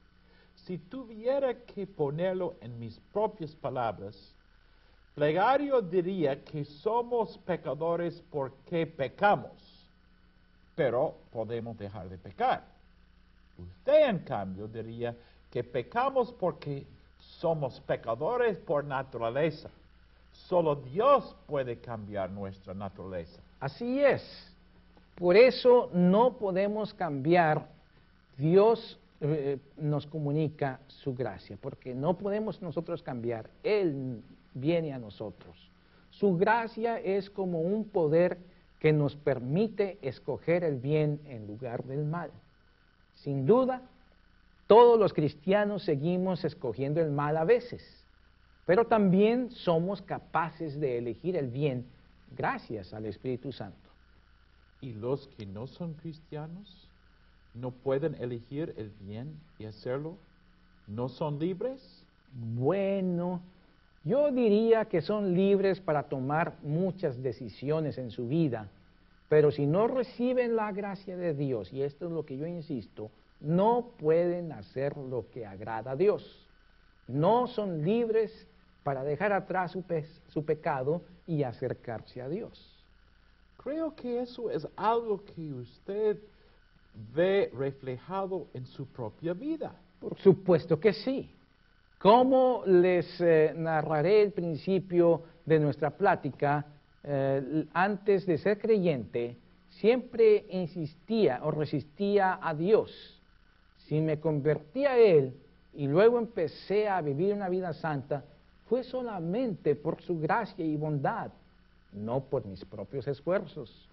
Si 0.55 0.79
tuviera 0.79 1.55
que 1.65 1.87
ponerlo 1.87 2.55
en 2.61 2.79
mis 2.79 3.01
propias 3.13 3.57
palabras, 3.57 4.15
Plegario 5.15 5.81
diría 5.81 6.45
que 6.45 6.65
somos 6.65 7.37
pecadores 7.39 8.23
porque 8.31 8.87
pecamos, 8.87 9.53
pero 10.81 11.15
podemos 11.31 11.77
dejar 11.77 12.09
de 12.09 12.17
pecar. 12.17 12.65
Usted, 13.59 14.09
en 14.09 14.21
cambio, 14.21 14.67
diría 14.67 15.15
que 15.51 15.63
pecamos 15.63 16.33
porque 16.33 16.87
somos 17.19 17.79
pecadores 17.81 18.57
por 18.57 18.83
naturaleza. 18.83 19.69
Solo 20.33 20.77
Dios 20.77 21.37
puede 21.47 21.81
cambiar 21.81 22.31
nuestra 22.31 22.73
naturaleza. 22.73 23.43
Así 23.61 24.01
es. 24.01 24.23
Por 25.17 25.37
eso 25.37 25.91
no 25.93 26.39
podemos 26.39 26.95
cambiar. 26.95 27.69
Dios 28.39 28.99
eh, 29.21 29.59
nos 29.77 30.07
comunica 30.07 30.81
su 30.87 31.15
gracia, 31.15 31.59
porque 31.61 31.95
no 31.95 32.17
podemos 32.17 32.63
nosotros 32.63 33.03
cambiar. 33.03 33.51
Él 33.63 34.23
viene 34.55 34.95
a 34.95 34.99
nosotros. 34.99 35.59
Su 36.09 36.39
gracia 36.39 36.99
es 36.99 37.29
como 37.29 37.61
un 37.61 37.87
poder 37.87 38.39
que 38.81 38.93
nos 38.93 39.15
permite 39.15 39.99
escoger 40.03 40.65
el 40.65 40.77
bien 40.77 41.21
en 41.27 41.47
lugar 41.47 41.85
del 41.85 42.05
mal. 42.05 42.31
Sin 43.15 43.47
duda, 43.47 43.83
todos 44.67 44.99
los 44.99 45.13
cristianos 45.13 45.83
seguimos 45.83 46.45
escogiendo 46.45 47.01
el 47.01 47.11
mal 47.11 47.37
a 47.37 47.45
veces, 47.45 47.83
pero 48.67 48.87
también 48.87 49.51
somos 49.51 50.01
capaces 50.01 50.81
de 50.81 50.97
elegir 50.97 51.37
el 51.37 51.49
bien 51.49 51.87
gracias 52.37 52.95
al 52.95 53.05
Espíritu 53.05 53.53
Santo. 53.53 53.91
¿Y 54.81 54.95
los 54.95 55.29
que 55.29 55.45
no 55.45 55.67
son 55.67 55.93
cristianos 55.95 56.89
no 57.53 57.73
pueden 57.73 58.15
elegir 58.15 58.73
el 58.79 58.91
bien 59.01 59.39
y 59.59 59.67
hacerlo? 59.67 60.17
¿No 60.87 61.09
son 61.11 61.39
libres? 61.39 62.07
Bueno, 62.33 63.43
yo 64.05 64.31
diría 64.31 64.87
que 64.87 65.03
son 65.03 65.35
libres 65.35 65.81
para 65.81 66.05
tomar 66.05 66.55
muchas 66.63 67.23
decisiones 67.23 67.99
en 67.99 68.11
su 68.11 68.27
vida 68.29 68.69
pero 69.31 69.53
si 69.53 69.65
no 69.65 69.87
reciben 69.87 70.57
la 70.57 70.73
gracia 70.73 71.17
de 71.17 71.35
Dios, 71.35 71.73
y 71.73 71.83
esto 71.83 72.07
es 72.07 72.11
lo 72.11 72.27
que 72.27 72.37
yo 72.37 72.49
insisto, 72.49 73.13
no 73.39 73.93
pueden 73.97 74.51
hacer 74.51 74.97
lo 74.97 75.31
que 75.31 75.47
agrada 75.47 75.93
a 75.93 75.97
Dios. 75.97 76.49
No 77.07 77.47
son 77.47 77.85
libres 77.85 78.33
para 78.83 79.05
dejar 79.05 79.33
atrás 79.33 79.71
su, 80.31 80.45
pecado 80.45 81.03
y 81.29 81.45
acercarse 81.45 82.21
a 82.21 82.29
Dios. 82.29 82.61
Creo 83.63 83.95
que 83.95 84.21
eso 84.21 84.51
es 84.51 84.67
algo 84.75 85.25
que 85.25 85.53
usted 85.53 86.19
ve 87.15 87.53
reflejado 87.57 88.49
en 88.53 88.67
su 88.67 88.85
propia 88.87 89.33
vida? 89.33 89.73
Por 90.01 90.19
supuesto 90.19 90.81
que 90.81 90.93
sí. 90.93 91.31
Como 92.01 92.63
les 92.65 93.21
eh, 93.21 93.53
narraré 93.55 94.23
el 94.23 94.33
principio 94.33 95.23
de 95.45 95.61
nuestra 95.61 95.91
plática, 95.91 96.65
eh, 97.05 97.67
antes 97.75 98.25
de 98.25 98.39
ser 98.39 98.59
creyente, 98.59 99.37
siempre 99.69 100.47
insistía 100.49 101.41
o 101.43 101.51
resistía 101.51 102.39
a 102.41 102.55
Dios. 102.55 103.21
Si 103.77 104.01
me 104.01 104.19
convertí 104.19 104.87
a 104.87 104.97
Él 104.97 105.35
y 105.75 105.89
luego 105.89 106.19
empecé 106.19 106.89
a 106.89 107.03
vivir 107.03 107.35
una 107.35 107.51
vida 107.51 107.75
santa, 107.75 108.25
fue 108.67 108.83
solamente 108.83 109.75
por 109.75 110.01
su 110.01 110.19
gracia 110.19 110.65
y 110.65 110.77
bondad, 110.77 111.31
no 111.93 112.21
por 112.21 112.47
mis 112.47 112.65
propios 112.65 113.07
esfuerzos. 113.09 113.91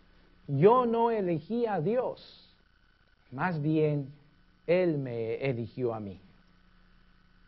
Yo 0.47 0.86
no 0.86 1.12
elegí 1.12 1.66
a 1.66 1.82
Dios, 1.82 2.55
más 3.32 3.62
bien 3.62 4.14
Él 4.66 4.97
me 4.97 5.36
eligió 5.36 5.93
a 5.93 5.99
mí. 5.99 6.22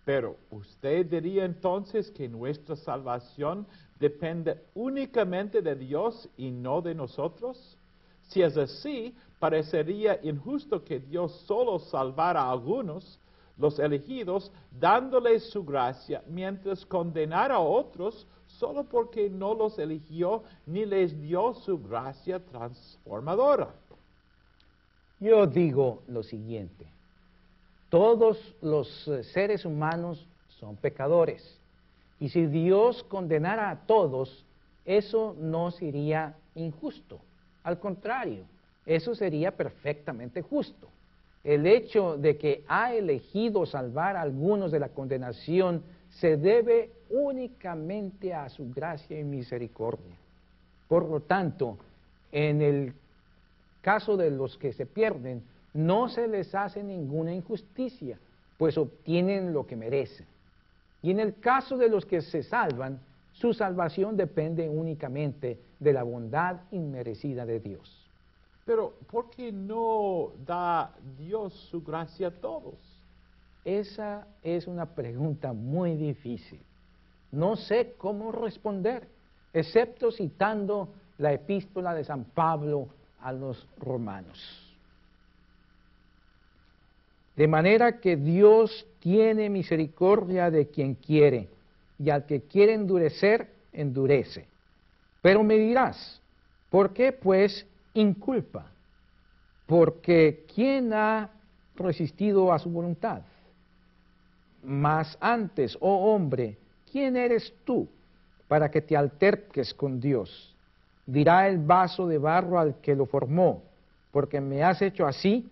Pero 0.10 0.38
usted 0.50 1.06
diría 1.06 1.46
entonces 1.46 2.10
que 2.10 2.28
nuestra 2.28 2.76
salvación 2.76 3.68
depende 4.00 4.60
únicamente 4.74 5.62
de 5.62 5.76
Dios 5.76 6.28
y 6.36 6.50
no 6.50 6.82
de 6.82 6.96
nosotros? 6.96 7.78
Si 8.24 8.42
es 8.42 8.58
así, 8.58 9.16
parecería 9.38 10.20
injusto 10.24 10.84
que 10.84 11.00
Dios 11.00 11.32
solo 11.46 11.78
salvara 11.78 12.42
a 12.42 12.52
algunos, 12.52 13.20
los 13.56 13.78
elegidos, 13.78 14.52
dándoles 14.72 15.48
su 15.52 15.64
gracia, 15.64 16.24
mientras 16.28 16.84
condenara 16.88 17.58
a 17.58 17.60
otros 17.60 18.26
solo 18.48 18.86
porque 18.86 19.30
no 19.30 19.54
los 19.54 19.78
eligió 19.78 20.42
ni 20.66 20.88
les 20.88 21.22
dio 21.22 21.54
su 21.54 21.78
gracia 21.78 22.44
transformadora. 22.44 23.76
Yo 25.20 25.46
digo 25.46 26.02
lo 26.08 26.24
siguiente, 26.24 26.88
todos 27.90 28.56
los 28.62 29.08
eh, 29.08 29.24
seres 29.24 29.66
humanos 29.66 30.26
son 30.60 30.76
pecadores. 30.76 31.60
Y 32.20 32.30
si 32.30 32.46
Dios 32.46 33.04
condenara 33.04 33.70
a 33.70 33.86
todos, 33.86 34.46
eso 34.86 35.36
no 35.40 35.72
sería 35.72 36.36
injusto. 36.56 37.20
Al 37.64 37.80
contrario, 37.80 38.44
eso 38.86 39.16
sería 39.16 39.52
perfectamente 39.52 40.42
justo. 40.42 40.88
El 41.44 41.66
hecho 41.66 42.18
de 42.18 42.38
que 42.38 42.64
ha 42.68 42.94
elegido 42.94 43.66
salvar 43.66 44.18
a 44.18 44.22
algunos 44.22 44.72
de 44.72 44.80
la 44.80 44.90
condenación 44.90 45.84
se 46.10 46.38
debe 46.38 46.92
únicamente 47.10 48.34
a 48.34 48.50
su 48.50 48.72
gracia 48.74 49.20
y 49.20 49.24
misericordia. 49.24 50.16
Por 50.88 51.08
lo 51.08 51.22
tanto, 51.22 51.78
en 52.32 52.62
el 52.62 52.94
caso 53.82 54.18
de 54.18 54.32
los 54.32 54.58
que 54.58 54.74
se 54.74 54.86
pierden, 54.86 55.44
no 55.74 56.10
se 56.10 56.28
les 56.28 56.54
hace 56.56 56.84
ninguna 56.84 57.34
injusticia, 57.34 58.18
pues 58.58 58.78
obtienen 58.78 59.54
lo 59.54 59.66
que 59.66 59.76
merecen. 59.76 60.26
Y 61.02 61.12
en 61.12 61.20
el 61.20 61.40
caso 61.40 61.78
de 61.78 61.90
los 61.90 62.06
que 62.06 62.22
se 62.22 62.44
salvan, 62.44 63.00
su 63.34 63.54
salvación 63.54 64.18
depende 64.18 64.68
únicamente 64.68 65.60
de 65.80 65.94
la 65.94 66.04
bondad 66.04 66.58
inmerecida 66.72 67.46
de 67.46 67.60
Dios. 67.60 68.06
Pero 68.66 68.94
¿por 69.10 69.30
qué 69.30 69.52
no 69.52 70.32
da 70.46 70.94
Dios 71.18 71.54
su 71.72 71.82
gracia 71.82 72.28
a 72.28 72.32
todos? 72.32 72.76
Esa 73.64 74.28
es 74.44 74.68
una 74.68 74.86
pregunta 74.86 75.54
muy 75.54 75.96
difícil. 75.96 76.60
No 77.32 77.56
sé 77.56 77.94
cómo 77.98 78.32
responder, 78.32 79.08
excepto 79.54 80.12
citando 80.12 80.90
la 81.18 81.34
epístola 81.34 81.94
de 81.94 82.04
San 82.04 82.26
Pablo 82.26 82.90
a 83.22 83.32
los 83.32 83.68
romanos. 83.78 84.69
De 87.40 87.48
manera 87.48 88.02
que 88.02 88.18
Dios 88.18 88.86
tiene 89.00 89.50
misericordia 89.50 90.52
de 90.52 90.68
quien 90.68 90.96
quiere, 90.96 91.48
y 91.98 92.10
al 92.10 92.26
que 92.26 92.42
quiere 92.42 92.74
endurecer, 92.74 93.48
endurece. 93.72 94.46
Pero 95.22 95.42
me 95.42 95.56
dirás, 95.58 96.22
¿por 96.70 96.92
qué 96.92 97.14
pues 97.14 97.66
inculpa? 97.94 98.66
Porque 99.68 100.44
¿quién 100.54 100.92
ha 100.92 101.30
resistido 101.78 102.52
a 102.52 102.60
su 102.60 102.70
voluntad? 102.72 103.22
Mas 104.62 105.18
antes, 105.22 105.78
oh 105.80 106.14
hombre, 106.14 106.58
¿quién 106.92 107.16
eres 107.16 107.54
tú 107.64 107.88
para 108.50 108.70
que 108.70 108.82
te 108.82 108.98
alterques 108.98 109.74
con 109.74 110.02
Dios? 110.02 110.54
Dirá 111.06 111.48
el 111.48 111.60
vaso 111.60 112.06
de 112.06 112.18
barro 112.18 112.60
al 112.60 112.82
que 112.82 112.98
lo 112.98 113.06
formó, 113.06 113.64
porque 114.12 114.42
me 114.42 114.62
has 114.62 114.82
hecho 114.82 115.08
así 115.08 115.50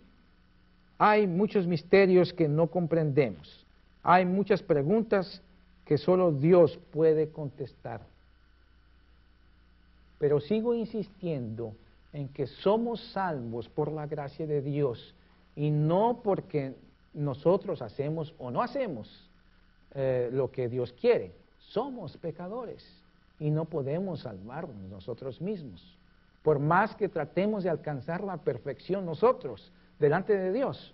hay 0.98 1.28
muchos 1.28 1.68
misterios 1.68 2.34
que 2.34 2.48
no 2.48 2.68
comprendemos. 2.68 3.66
Hay 4.04 4.26
muchas 4.26 4.64
preguntas 4.64 5.42
que 5.86 5.98
solo 5.98 6.32
Dios 6.32 6.80
puede 6.92 7.30
contestar. 7.30 8.02
Pero 10.20 10.40
sigo 10.40 10.74
insistiendo 10.74 11.74
en 12.14 12.28
que 12.30 12.48
somos 12.48 13.02
salvos 13.12 13.70
por 13.70 13.92
la 13.92 14.08
gracia 14.08 14.48
de 14.48 14.62
Dios 14.62 15.14
y 15.56 15.70
no 15.70 16.22
porque 16.24 16.74
nosotros 17.14 17.82
hacemos 17.82 18.34
o 18.38 18.50
no 18.50 18.62
hacemos 18.62 19.30
eh, 19.94 20.30
lo 20.32 20.52
que 20.52 20.68
Dios 20.68 20.94
quiere. 20.94 21.32
Somos 21.60 22.18
pecadores 22.18 22.86
y 23.40 23.52
no 23.52 23.66
podemos 23.66 24.22
salvarnos 24.22 24.90
nosotros 24.90 25.42
mismos. 25.42 25.98
Por 26.44 26.60
más 26.60 26.96
que 26.96 27.10
tratemos 27.10 27.64
de 27.64 27.70
alcanzar 27.70 28.24
la 28.24 28.38
perfección 28.38 29.06
nosotros, 29.06 29.72
delante 30.00 30.38
de 30.38 30.52
Dios, 30.52 30.94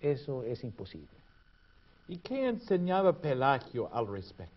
eso 0.00 0.42
es 0.42 0.62
imposible. 0.64 1.08
¿Y 2.08 2.18
qué 2.18 2.48
enseñaba 2.48 3.12
Pelagio 3.12 3.88
al 3.92 4.06
respecto? 4.06 4.54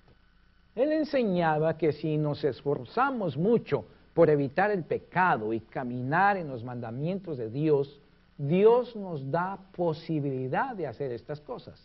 Él 0.76 0.92
enseñaba 0.92 1.78
que 1.78 1.92
si 1.92 2.18
nos 2.18 2.44
esforzamos 2.44 3.38
mucho 3.38 3.86
por 4.14 4.30
evitar 4.30 4.70
el 4.72 4.84
pecado 4.84 5.54
y 5.54 5.60
caminar 5.60 6.38
en 6.38 6.50
los 6.50 6.64
mandamientos 6.64 7.38
de 7.38 7.50
Dios, 7.50 8.00
Dios 8.38 8.96
nos 8.96 9.32
da 9.32 9.58
posibilidad 9.76 10.76
de 10.76 10.88
hacer 10.88 11.12
estas 11.12 11.40
cosas. 11.42 11.82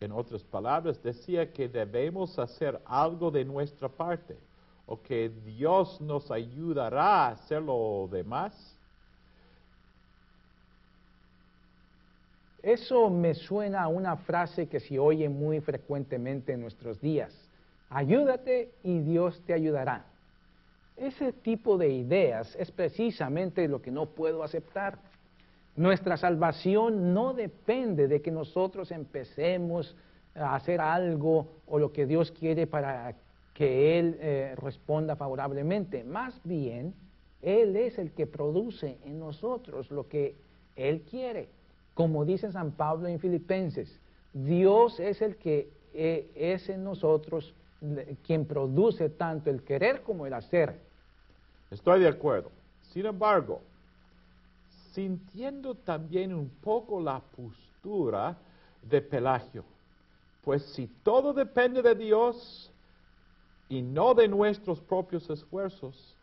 En 0.00 0.12
otras 0.12 0.42
palabras, 0.44 1.02
decía 1.02 1.52
que 1.52 1.68
debemos 1.68 2.38
hacer 2.38 2.80
algo 2.84 3.30
de 3.30 3.44
nuestra 3.44 3.88
parte 3.88 4.36
o 4.86 5.00
que 5.00 5.28
Dios 5.28 6.00
nos 6.00 6.30
ayudará 6.30 7.26
a 7.26 7.28
hacer 7.30 7.62
lo 7.62 8.08
demás. 8.10 8.52
Eso 12.62 13.08
me 13.10 13.34
suena 13.34 13.82
a 13.82 13.88
una 13.88 14.16
frase 14.16 14.68
que 14.68 14.80
se 14.80 14.98
oye 14.98 15.28
muy 15.28 15.60
frecuentemente 15.60 16.52
en 16.52 16.60
nuestros 16.60 17.00
días. 17.00 17.32
Ayúdate 17.88 18.70
y 18.82 19.00
Dios 19.00 19.42
te 19.46 19.52
ayudará. 19.52 20.04
Ese 20.96 21.32
tipo 21.32 21.78
de 21.78 21.88
ideas 21.88 22.54
es 22.56 22.70
precisamente 22.70 23.66
lo 23.66 23.80
que 23.80 23.90
no 23.90 24.06
puedo 24.06 24.42
aceptar. 24.42 24.98
Nuestra 25.74 26.18
salvación 26.18 27.14
no 27.14 27.32
depende 27.32 28.06
de 28.06 28.20
que 28.20 28.30
nosotros 28.30 28.90
empecemos 28.90 29.96
a 30.34 30.54
hacer 30.54 30.80
algo 30.80 31.48
o 31.66 31.78
lo 31.78 31.92
que 31.92 32.06
Dios 32.06 32.30
quiere 32.30 32.66
para 32.66 33.14
que 33.54 33.98
Él 33.98 34.18
eh, 34.20 34.54
responda 34.56 35.16
favorablemente. 35.16 36.04
Más 36.04 36.38
bien, 36.44 36.94
Él 37.40 37.76
es 37.76 37.98
el 37.98 38.12
que 38.12 38.26
produce 38.26 38.98
en 39.04 39.18
nosotros 39.18 39.90
lo 39.90 40.06
que 40.06 40.36
Él 40.76 41.02
quiere. 41.02 41.48
Como 41.94 42.24
dice 42.24 42.50
San 42.52 42.72
Pablo 42.72 43.08
en 43.08 43.18
Filipenses, 43.18 43.98
Dios 44.32 45.00
es 45.00 45.20
el 45.22 45.36
que 45.36 45.70
eh, 45.92 46.30
es 46.34 46.68
en 46.68 46.84
nosotros 46.84 47.54
quien 48.26 48.44
produce 48.44 49.08
tanto 49.08 49.50
el 49.50 49.62
querer 49.62 50.02
como 50.02 50.26
el 50.26 50.34
hacer. 50.34 50.78
Estoy 51.70 52.00
de 52.00 52.08
acuerdo. 52.08 52.50
Sin 52.92 53.06
embargo, 53.06 53.60
sintiendo 54.92 55.74
también 55.74 56.34
un 56.34 56.48
poco 56.48 57.00
la 57.00 57.20
postura 57.20 58.36
de 58.82 59.00
Pelagio, 59.00 59.64
pues 60.42 60.62
si 60.74 60.86
todo 61.02 61.32
depende 61.32 61.82
de 61.82 61.94
Dios 61.94 62.70
y 63.68 63.82
no 63.82 64.14
de 64.14 64.26
nuestros 64.26 64.80
propios 64.80 65.28
esfuerzos, 65.30 66.16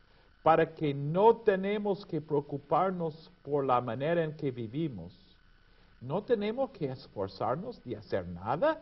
para 0.44 0.74
que 0.74 0.94
no 0.94 1.38
tenemos 1.38 2.06
que 2.06 2.22
preocuparnos 2.22 3.32
por 3.44 3.66
la 3.66 3.82
manera 3.82 4.24
en 4.24 4.36
que 4.36 4.52
vivimos, 4.52 5.14
no 6.02 6.24
tenemos 6.24 6.70
que 6.72 6.92
esforzarnos 6.92 7.84
de 7.84 7.98
hacer 7.98 8.28
nada, 8.28 8.82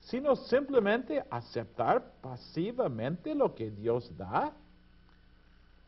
sino 0.00 0.36
simplemente 0.36 1.22
aceptar 1.30 2.12
pasivamente 2.20 3.34
lo 3.34 3.54
que 3.54 3.70
Dios 3.70 4.16
da. 4.16 4.52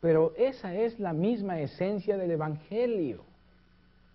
Pero 0.00 0.32
esa 0.36 0.74
es 0.74 0.98
la 0.98 1.12
misma 1.12 1.60
esencia 1.60 2.16
del 2.16 2.32
Evangelio. 2.32 3.24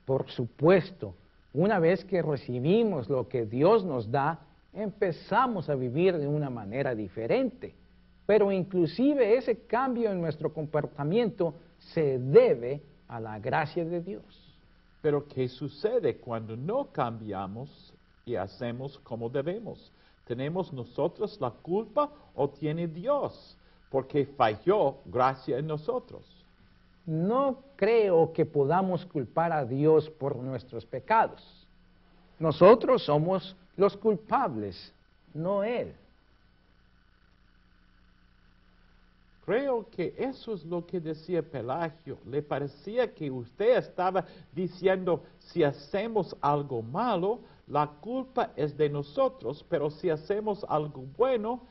Por 0.06 0.30
supuesto, 0.30 1.16
una 1.54 1.80
vez 1.80 2.04
que 2.06 2.22
recibimos 2.22 3.10
lo 3.10 3.28
que 3.28 3.46
Dios 3.46 3.86
nos 3.86 4.10
da, 4.10 4.40
empezamos 4.74 5.70
a 5.70 5.76
vivir 5.76 6.18
de 6.18 6.28
una 6.28 6.50
manera 6.50 6.96
diferente. 6.96 7.76
Pero 8.26 8.52
inclusive 8.52 9.38
ese 9.38 9.66
cambio 9.66 10.12
en 10.12 10.22
nuestro 10.22 10.54
comportamiento 10.54 11.56
se 11.78 12.18
debe 12.20 12.82
a 13.08 13.20
la 13.20 13.40
gracia 13.40 13.86
de 13.86 14.02
Dios. 14.02 14.43
Pero 15.04 15.28
¿qué 15.28 15.50
sucede 15.50 16.16
cuando 16.16 16.56
no 16.56 16.86
cambiamos 16.94 17.94
y 18.26 18.36
hacemos 18.38 18.98
como 19.00 19.30
debemos? 19.30 19.92
¿Tenemos 20.24 20.72
nosotros 20.72 21.38
la 21.42 21.52
culpa 21.52 22.10
o 22.34 22.50
tiene 22.50 22.88
Dios? 22.88 23.58
Porque 23.92 24.26
falló 24.26 25.00
gracia 25.04 25.58
en 25.58 25.68
nosotros. 25.68 26.24
No 27.06 27.66
creo 27.76 28.32
que 28.32 28.46
podamos 28.46 29.06
culpar 29.06 29.52
a 29.52 29.66
Dios 29.66 30.10
por 30.10 30.38
nuestros 30.38 30.86
pecados. 30.86 31.68
Nosotros 32.40 33.04
somos 33.04 33.58
los 33.76 33.98
culpables, 33.98 34.94
no 35.34 35.66
Él. 35.66 35.94
Creo 39.46 39.90
que 39.90 40.14
eso 40.18 40.54
es 40.54 40.64
lo 40.64 40.86
que 40.86 41.02
decía 41.02 41.42
Pelagio. 41.42 42.18
Le 42.26 42.42
parecía 42.42 43.14
que 43.14 43.30
usted 43.30 43.78
estaba 43.78 44.26
diciendo, 44.54 45.24
si 45.40 45.64
hacemos 45.64 46.36
algo 46.40 46.82
malo, 46.82 47.42
la 47.68 47.88
culpa 47.88 48.54
es 48.56 48.78
de 48.78 48.90
nosotros, 48.90 49.66
pero 49.68 49.90
si 49.90 50.10
hacemos 50.10 50.66
algo 50.70 51.06
bueno, 51.18 51.62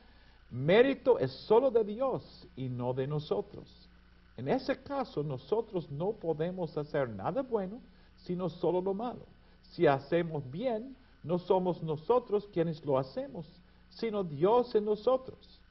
mérito 0.51 1.19
es 1.19 1.33
solo 1.33 1.71
de 1.71 1.83
Dios 1.85 2.47
y 2.57 2.69
no 2.69 2.93
de 2.93 3.07
nosotros. 3.07 3.89
En 4.37 4.49
ese 4.49 4.83
caso, 4.83 5.23
nosotros 5.23 5.91
no 5.91 6.13
podemos 6.13 6.77
hacer 6.77 7.09
nada 7.09 7.41
bueno, 7.43 7.81
sino 8.17 8.51
solo 8.51 8.83
lo 8.83 8.93
malo. 8.93 9.25
Si 9.63 9.87
hacemos 9.87 10.51
bien, 10.51 10.95
no 11.23 11.39
somos 11.39 11.83
nosotros 11.83 12.47
quienes 12.53 12.85
lo 12.85 12.99
hacemos, 12.99 13.47
sino 13.89 14.25
Dios 14.25 14.75
en 14.75 14.85
nosotros. 14.85 15.62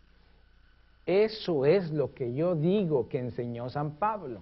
Eso 1.06 1.66
es 1.66 1.92
lo 1.92 2.14
que 2.14 2.34
yo 2.34 2.56
digo 2.56 3.10
que 3.10 3.20
enseñó 3.20 3.70
San 3.70 3.92
Pablo. 3.92 4.42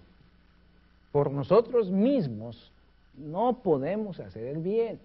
Por 1.12 1.32
nosotros 1.32 1.90
mismos 1.90 2.72
no 3.18 3.60
podemos 3.64 4.20
hacer 4.20 4.48
el 4.48 4.58
bien. 4.58 5.00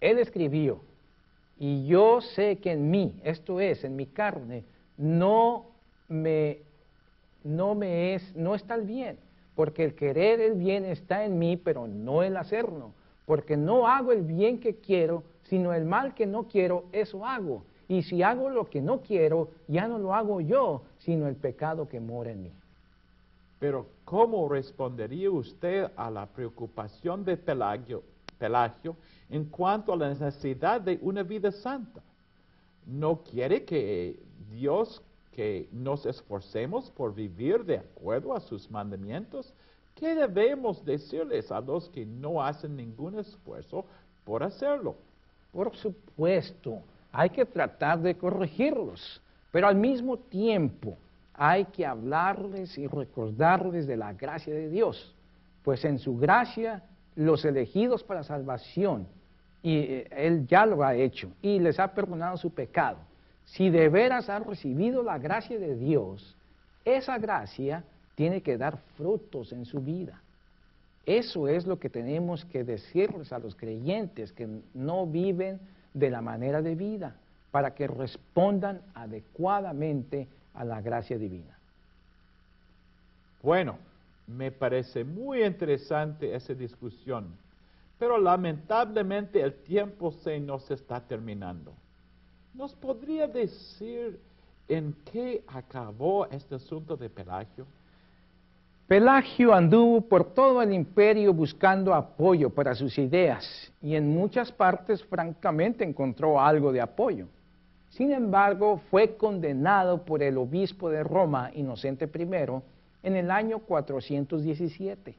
Él 0.00 0.18
escribió, 0.18 0.80
y 1.58 1.86
yo 1.86 2.20
sé 2.20 2.56
que 2.58 2.72
en 2.72 2.90
mí, 2.90 3.20
esto 3.24 3.60
es, 3.60 3.82
en 3.82 3.96
mi 3.96 4.06
carne, 4.06 4.64
no 4.96 5.66
me, 6.08 6.58
no 7.42 7.74
me 7.74 8.14
es, 8.14 8.36
no 8.36 8.54
está 8.54 8.76
el 8.76 8.82
bien, 8.82 9.18
porque 9.56 9.84
el 9.84 9.94
querer 9.94 10.40
el 10.40 10.54
bien 10.54 10.84
está 10.84 11.24
en 11.24 11.38
mí, 11.38 11.56
pero 11.56 11.88
no 11.88 12.22
el 12.22 12.36
hacerlo, 12.36 12.92
porque 13.26 13.56
no 13.56 13.88
hago 13.88 14.12
el 14.12 14.22
bien 14.22 14.60
que 14.60 14.76
quiero, 14.76 15.24
sino 15.44 15.74
el 15.74 15.84
mal 15.84 16.14
que 16.14 16.26
no 16.26 16.44
quiero, 16.44 16.84
eso 16.92 17.26
hago. 17.26 17.64
Y 17.88 18.02
si 18.02 18.22
hago 18.22 18.50
lo 18.50 18.68
que 18.68 18.82
no 18.82 19.00
quiero, 19.00 19.48
ya 19.66 19.88
no 19.88 19.98
lo 19.98 20.14
hago 20.14 20.40
yo, 20.40 20.82
sino 20.98 21.26
el 21.26 21.36
pecado 21.36 21.88
que 21.88 22.00
mora 22.00 22.30
en 22.32 22.42
mí. 22.42 22.52
Pero 23.58 23.86
¿cómo 24.04 24.48
respondería 24.48 25.30
usted 25.30 25.90
a 25.96 26.10
la 26.10 26.26
preocupación 26.26 27.24
de 27.24 27.36
Pelagio, 27.36 28.02
Pelagio 28.38 28.94
en 29.30 29.46
cuanto 29.46 29.92
a 29.92 29.96
la 29.96 30.10
necesidad 30.10 30.80
de 30.80 30.98
una 31.02 31.22
vida 31.22 31.50
santa? 31.50 32.00
¿No 32.86 33.22
quiere 33.22 33.64
que 33.64 34.18
Dios 34.50 35.02
que 35.32 35.68
nos 35.72 36.06
esforcemos 36.06 36.90
por 36.90 37.14
vivir 37.14 37.64
de 37.64 37.78
acuerdo 37.78 38.34
a 38.34 38.40
sus 38.40 38.70
mandamientos? 38.70 39.52
¿Qué 39.94 40.14
debemos 40.14 40.84
decirles 40.84 41.50
a 41.50 41.60
los 41.60 41.88
que 41.88 42.06
no 42.06 42.42
hacen 42.42 42.76
ningún 42.76 43.18
esfuerzo 43.18 43.84
por 44.24 44.42
hacerlo? 44.42 44.94
Por 45.52 45.74
supuesto, 45.76 46.82
hay 47.18 47.30
que 47.30 47.44
tratar 47.44 48.00
de 48.00 48.14
corregirlos, 48.14 49.20
pero 49.50 49.66
al 49.66 49.74
mismo 49.74 50.18
tiempo 50.18 50.96
hay 51.34 51.64
que 51.64 51.84
hablarles 51.84 52.78
y 52.78 52.86
recordarles 52.86 53.88
de 53.88 53.96
la 53.96 54.12
gracia 54.12 54.54
de 54.54 54.70
Dios, 54.70 55.12
pues 55.64 55.84
en 55.84 55.98
su 55.98 56.16
gracia 56.16 56.84
los 57.16 57.44
elegidos 57.44 58.04
para 58.04 58.22
salvación, 58.22 59.08
y 59.64 59.78
eh, 59.78 60.08
Él 60.12 60.46
ya 60.46 60.64
lo 60.64 60.84
ha 60.84 60.94
hecho, 60.94 61.32
y 61.42 61.58
les 61.58 61.80
ha 61.80 61.92
perdonado 61.92 62.36
su 62.36 62.50
pecado. 62.50 62.98
Si 63.46 63.68
de 63.68 63.88
veras 63.88 64.28
han 64.28 64.44
recibido 64.44 65.02
la 65.02 65.18
gracia 65.18 65.58
de 65.58 65.74
Dios, 65.74 66.36
esa 66.84 67.18
gracia 67.18 67.82
tiene 68.14 68.42
que 68.42 68.56
dar 68.56 68.78
frutos 68.96 69.52
en 69.52 69.64
su 69.64 69.80
vida. 69.80 70.22
Eso 71.04 71.48
es 71.48 71.66
lo 71.66 71.80
que 71.80 71.90
tenemos 71.90 72.44
que 72.44 72.62
decirles 72.62 73.32
a 73.32 73.40
los 73.40 73.56
creyentes 73.56 74.30
que 74.30 74.46
no 74.72 75.04
viven 75.04 75.58
de 75.98 76.10
la 76.10 76.20
manera 76.20 76.62
de 76.62 76.74
vida, 76.74 77.16
para 77.50 77.74
que 77.74 77.86
respondan 77.86 78.80
adecuadamente 78.94 80.28
a 80.54 80.64
la 80.64 80.80
gracia 80.80 81.18
divina. 81.18 81.58
Bueno, 83.42 83.78
me 84.26 84.50
parece 84.50 85.04
muy 85.04 85.42
interesante 85.42 86.34
esa 86.34 86.54
discusión, 86.54 87.28
pero 87.98 88.18
lamentablemente 88.18 89.40
el 89.40 89.54
tiempo 89.62 90.12
se 90.12 90.38
nos 90.38 90.70
está 90.70 91.00
terminando. 91.00 91.72
¿Nos 92.54 92.74
podría 92.74 93.26
decir 93.26 94.20
en 94.68 94.94
qué 95.10 95.42
acabó 95.46 96.26
este 96.26 96.56
asunto 96.56 96.96
de 96.96 97.08
Pelagio? 97.08 97.66
Pelagio 98.88 99.52
anduvo 99.52 100.00
por 100.00 100.32
todo 100.32 100.62
el 100.62 100.72
imperio 100.72 101.34
buscando 101.34 101.92
apoyo 101.92 102.48
para 102.48 102.74
sus 102.74 102.96
ideas 102.96 103.70
y 103.82 103.94
en 103.94 104.08
muchas 104.08 104.50
partes 104.50 105.04
francamente 105.04 105.84
encontró 105.84 106.40
algo 106.40 106.72
de 106.72 106.80
apoyo. 106.80 107.26
Sin 107.90 108.12
embargo, 108.12 108.80
fue 108.90 109.14
condenado 109.16 110.06
por 110.06 110.22
el 110.22 110.38
obispo 110.38 110.88
de 110.88 111.04
Roma, 111.04 111.50
Inocente 111.54 112.06
I, 112.06 112.62
en 113.02 113.16
el 113.16 113.30
año 113.30 113.58
417. 113.58 115.14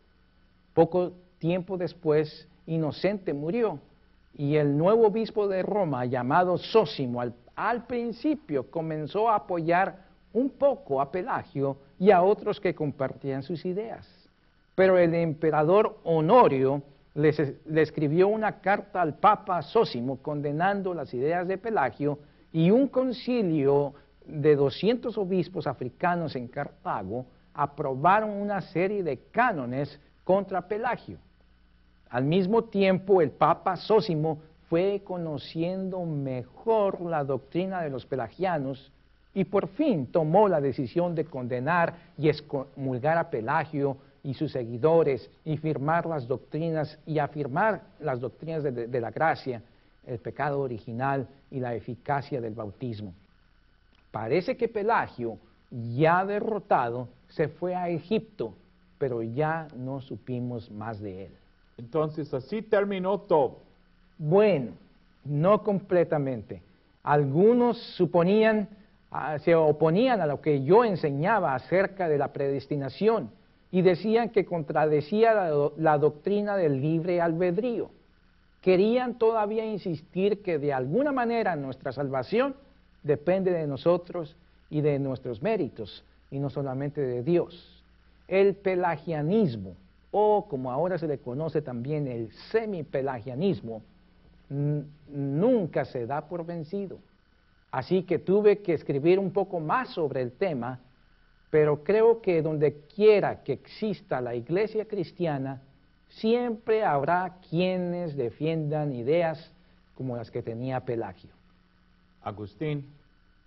Poco 0.73 1.11
tiempo 1.37 1.77
después, 1.77 2.47
Inocente 2.65 3.33
murió 3.33 3.77
y 4.33 4.55
el 4.55 4.75
nuevo 4.75 5.05
obispo 5.05 5.47
de 5.47 5.61
Roma, 5.61 6.05
llamado 6.05 6.57
Sósimo, 6.57 7.21
al, 7.21 7.35
al 7.55 7.85
principio 7.85 8.71
comenzó 8.71 9.29
a 9.29 9.35
apoyar 9.35 10.08
un 10.33 10.49
poco 10.51 11.01
a 11.01 11.11
Pelagio 11.11 11.77
y 11.97 12.11
a 12.11 12.21
otros 12.21 12.59
que 12.59 12.75
compartían 12.75 13.43
sus 13.43 13.65
ideas. 13.65 14.07
Pero 14.75 14.97
el 14.97 15.13
emperador 15.13 15.99
Honorio 16.03 16.81
le 17.15 17.81
escribió 17.81 18.27
una 18.27 18.61
carta 18.61 19.01
al 19.01 19.15
Papa 19.15 19.61
Sósimo 19.61 20.21
condenando 20.21 20.93
las 20.93 21.13
ideas 21.13 21.47
de 21.47 21.57
Pelagio 21.57 22.19
y 22.51 22.71
un 22.71 22.87
concilio 22.87 23.93
de 24.25 24.55
200 24.55 25.17
obispos 25.17 25.67
africanos 25.67 26.35
en 26.35 26.47
Cartago 26.47 27.25
aprobaron 27.53 28.29
una 28.29 28.61
serie 28.61 29.03
de 29.03 29.17
cánones 29.31 29.99
contra 30.23 30.67
Pelagio. 30.67 31.17
Al 32.09 32.23
mismo 32.23 32.63
tiempo, 32.63 33.21
el 33.21 33.31
Papa 33.31 33.75
Sósimo 33.75 34.39
fue 34.69 35.01
conociendo 35.03 36.05
mejor 36.05 37.01
la 37.01 37.23
doctrina 37.23 37.81
de 37.81 37.89
los 37.89 38.05
pelagianos 38.05 38.91
y 39.33 39.43
por 39.45 39.67
fin 39.69 40.07
tomó 40.07 40.47
la 40.47 40.59
decisión 40.59 41.15
de 41.15 41.25
condenar 41.25 41.93
y 42.17 42.29
excomulgar 42.29 43.17
a 43.17 43.29
Pelagio 43.29 43.97
y 44.23 44.33
sus 44.33 44.51
seguidores 44.51 45.29
y 45.45 45.57
firmar 45.57 46.05
las 46.05 46.27
doctrinas 46.27 46.97
y 47.05 47.19
afirmar 47.19 47.81
las 47.99 48.19
doctrinas 48.19 48.63
de, 48.63 48.99
la 48.99 49.11
gracia, 49.11 49.61
el 50.05 50.19
pecado 50.19 50.59
original 50.59 51.27
y 51.51 51.59
la 51.59 51.75
eficacia 51.75 52.41
del 52.41 52.53
bautismo. 52.53 53.13
Parece 54.11 54.57
que 54.57 54.67
Pelagio, 54.67 55.37
ya 55.95 56.25
derrotado, 56.25 57.07
se 57.29 57.47
fue 57.47 57.75
a 57.75 57.89
Egipto, 57.89 58.55
pero 58.97 59.21
ya 59.21 59.67
no 59.75 60.01
supimos 60.01 60.69
más 60.71 60.99
de 60.99 61.25
él. 61.25 61.31
Entonces 61.77 62.33
así 62.33 62.61
terminó 62.61 63.19
todo. 63.19 63.59
Bueno, 64.17 64.71
no 65.23 65.63
completamente. 65.63 66.61
Algunos 67.03 67.77
suponían 67.95 68.67
se 69.43 69.55
oponían 69.55 70.21
a 70.21 70.27
lo 70.27 70.41
que 70.41 70.63
yo 70.63 70.83
enseñaba 70.85 71.55
acerca 71.55 72.07
de 72.07 72.17
la 72.17 72.31
predestinación 72.31 73.31
y 73.71 73.81
decían 73.81 74.29
que 74.29 74.45
contradecía 74.45 75.33
la, 75.33 75.71
la, 75.77 75.97
doctrina 75.97 76.55
del 76.55 76.81
libre 76.81 77.21
albedrío. 77.21 77.91
Querían 78.61 79.17
todavía 79.17 79.65
insistir 79.65 80.41
que 80.41 80.59
de 80.59 80.73
alguna 80.73 81.11
manera 81.11 81.55
nuestra 81.55 81.91
salvación 81.91 82.55
depende 83.03 83.51
de 83.51 83.65
nosotros 83.65 84.35
y 84.69 84.81
de 84.81 84.99
nuestros 84.99 85.41
méritos 85.41 86.03
y 86.29 86.39
no 86.39 86.49
solamente 86.49 87.01
de 87.01 87.23
Dios. 87.23 87.83
El 88.27 88.55
pelagianismo, 88.55 89.75
o 90.11 90.45
como 90.47 90.71
ahora 90.71 90.97
se 90.97 91.07
le 91.07 91.17
conoce 91.17 91.61
también 91.61 92.07
el 92.07 92.31
semipelagianismo, 92.51 93.81
nunca 95.07 95.85
se 95.85 96.05
da 96.05 96.27
por 96.27 96.45
vencido 96.45 96.99
Así 97.71 98.03
que 98.03 98.19
tuve 98.19 98.59
que 98.59 98.73
escribir 98.73 99.19
un 99.19 99.31
poco 99.31 99.59
más 99.59 99.89
sobre 99.89 100.21
el 100.21 100.31
tema, 100.31 100.79
pero 101.49 101.83
creo 101.83 102.21
que 102.21 102.41
donde 102.41 102.81
quiera 102.95 103.43
que 103.43 103.53
exista 103.53 104.21
la 104.21 104.35
iglesia 104.35 104.85
cristiana, 104.85 105.61
siempre 106.09 106.83
habrá 106.83 107.37
quienes 107.49 108.15
defiendan 108.15 108.93
ideas 108.93 109.51
como 109.95 110.15
las 110.15 110.31
que 110.31 110.41
tenía 110.41 110.79
Pelagio. 110.79 111.31
Agustín, 112.23 112.85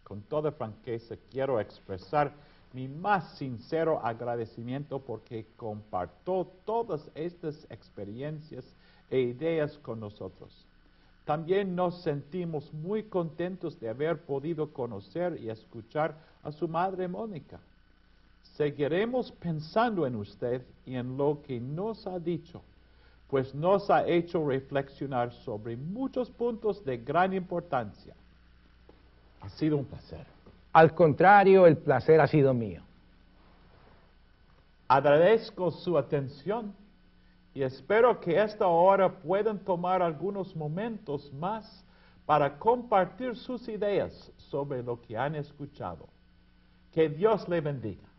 con 0.05 0.23
toda 0.23 0.53
franqueza 0.53 1.17
quiero 1.31 1.61
expresar 1.61 2.33
mi 2.73 2.89
más 2.89 3.37
sincero 3.37 4.01
agradecimiento 4.03 4.99
porque 4.99 5.47
compartió 5.57 6.47
todas 6.65 7.11
estas 7.15 7.67
experiencias 7.71 8.65
e 9.11 9.21
ideas 9.21 9.77
con 9.79 10.01
nosotros. 10.01 10.67
También 11.25 11.77
nos 11.77 12.03
sentimos 12.03 12.73
muy 12.73 13.05
contentos 13.05 13.79
de 13.79 13.89
haber 13.89 14.23
podido 14.23 14.73
conocer 14.73 15.39
y 15.41 15.51
escuchar 15.51 16.17
a 16.43 16.51
su 16.51 16.67
madre 16.67 17.07
Mónica. 17.07 17.61
Seguiremos 18.57 19.31
pensando 19.33 20.07
en 20.07 20.17
usted 20.17 20.63
y 20.85 20.97
en 20.97 21.17
lo 21.17 21.41
que 21.47 21.61
nos 21.61 22.07
ha 22.07 22.19
dicho, 22.19 22.61
pues 23.31 23.55
nos 23.55 23.89
ha 23.89 24.07
hecho 24.07 24.47
reflexionar 24.47 25.33
sobre 25.33 25.77
muchos 25.77 26.29
puntos 26.29 26.85
de 26.85 26.99
gran 26.99 27.33
importancia. 27.33 28.15
Ha 29.41 29.49
sido 29.51 29.77
un 29.77 29.85
placer. 29.85 30.27
Al 30.73 30.95
contrario, 30.95 31.67
el 31.67 31.77
placer 31.77 32.21
ha 32.21 32.27
sido 32.27 32.53
mío. 32.53 32.83
Agradezco 34.89 35.71
su 35.71 35.97
atención 35.97 36.75
y 37.55 37.63
espero 37.63 38.19
que 38.21 38.41
esta 38.41 38.67
hora 38.67 39.21
puedan 39.21 39.59
tomar 39.59 40.01
algunos 40.01 40.57
momentos 40.57 41.33
más 41.33 41.85
para 42.25 42.59
compartir 42.59 43.37
sus 43.37 43.69
ideas 43.69 44.33
sobre 44.37 44.83
lo 44.83 45.01
que 45.01 45.17
han 45.17 45.35
escuchado. 45.35 46.09
Que 46.91 47.09
Dios 47.09 47.49
le 47.49 47.61
bendiga. 47.61 48.12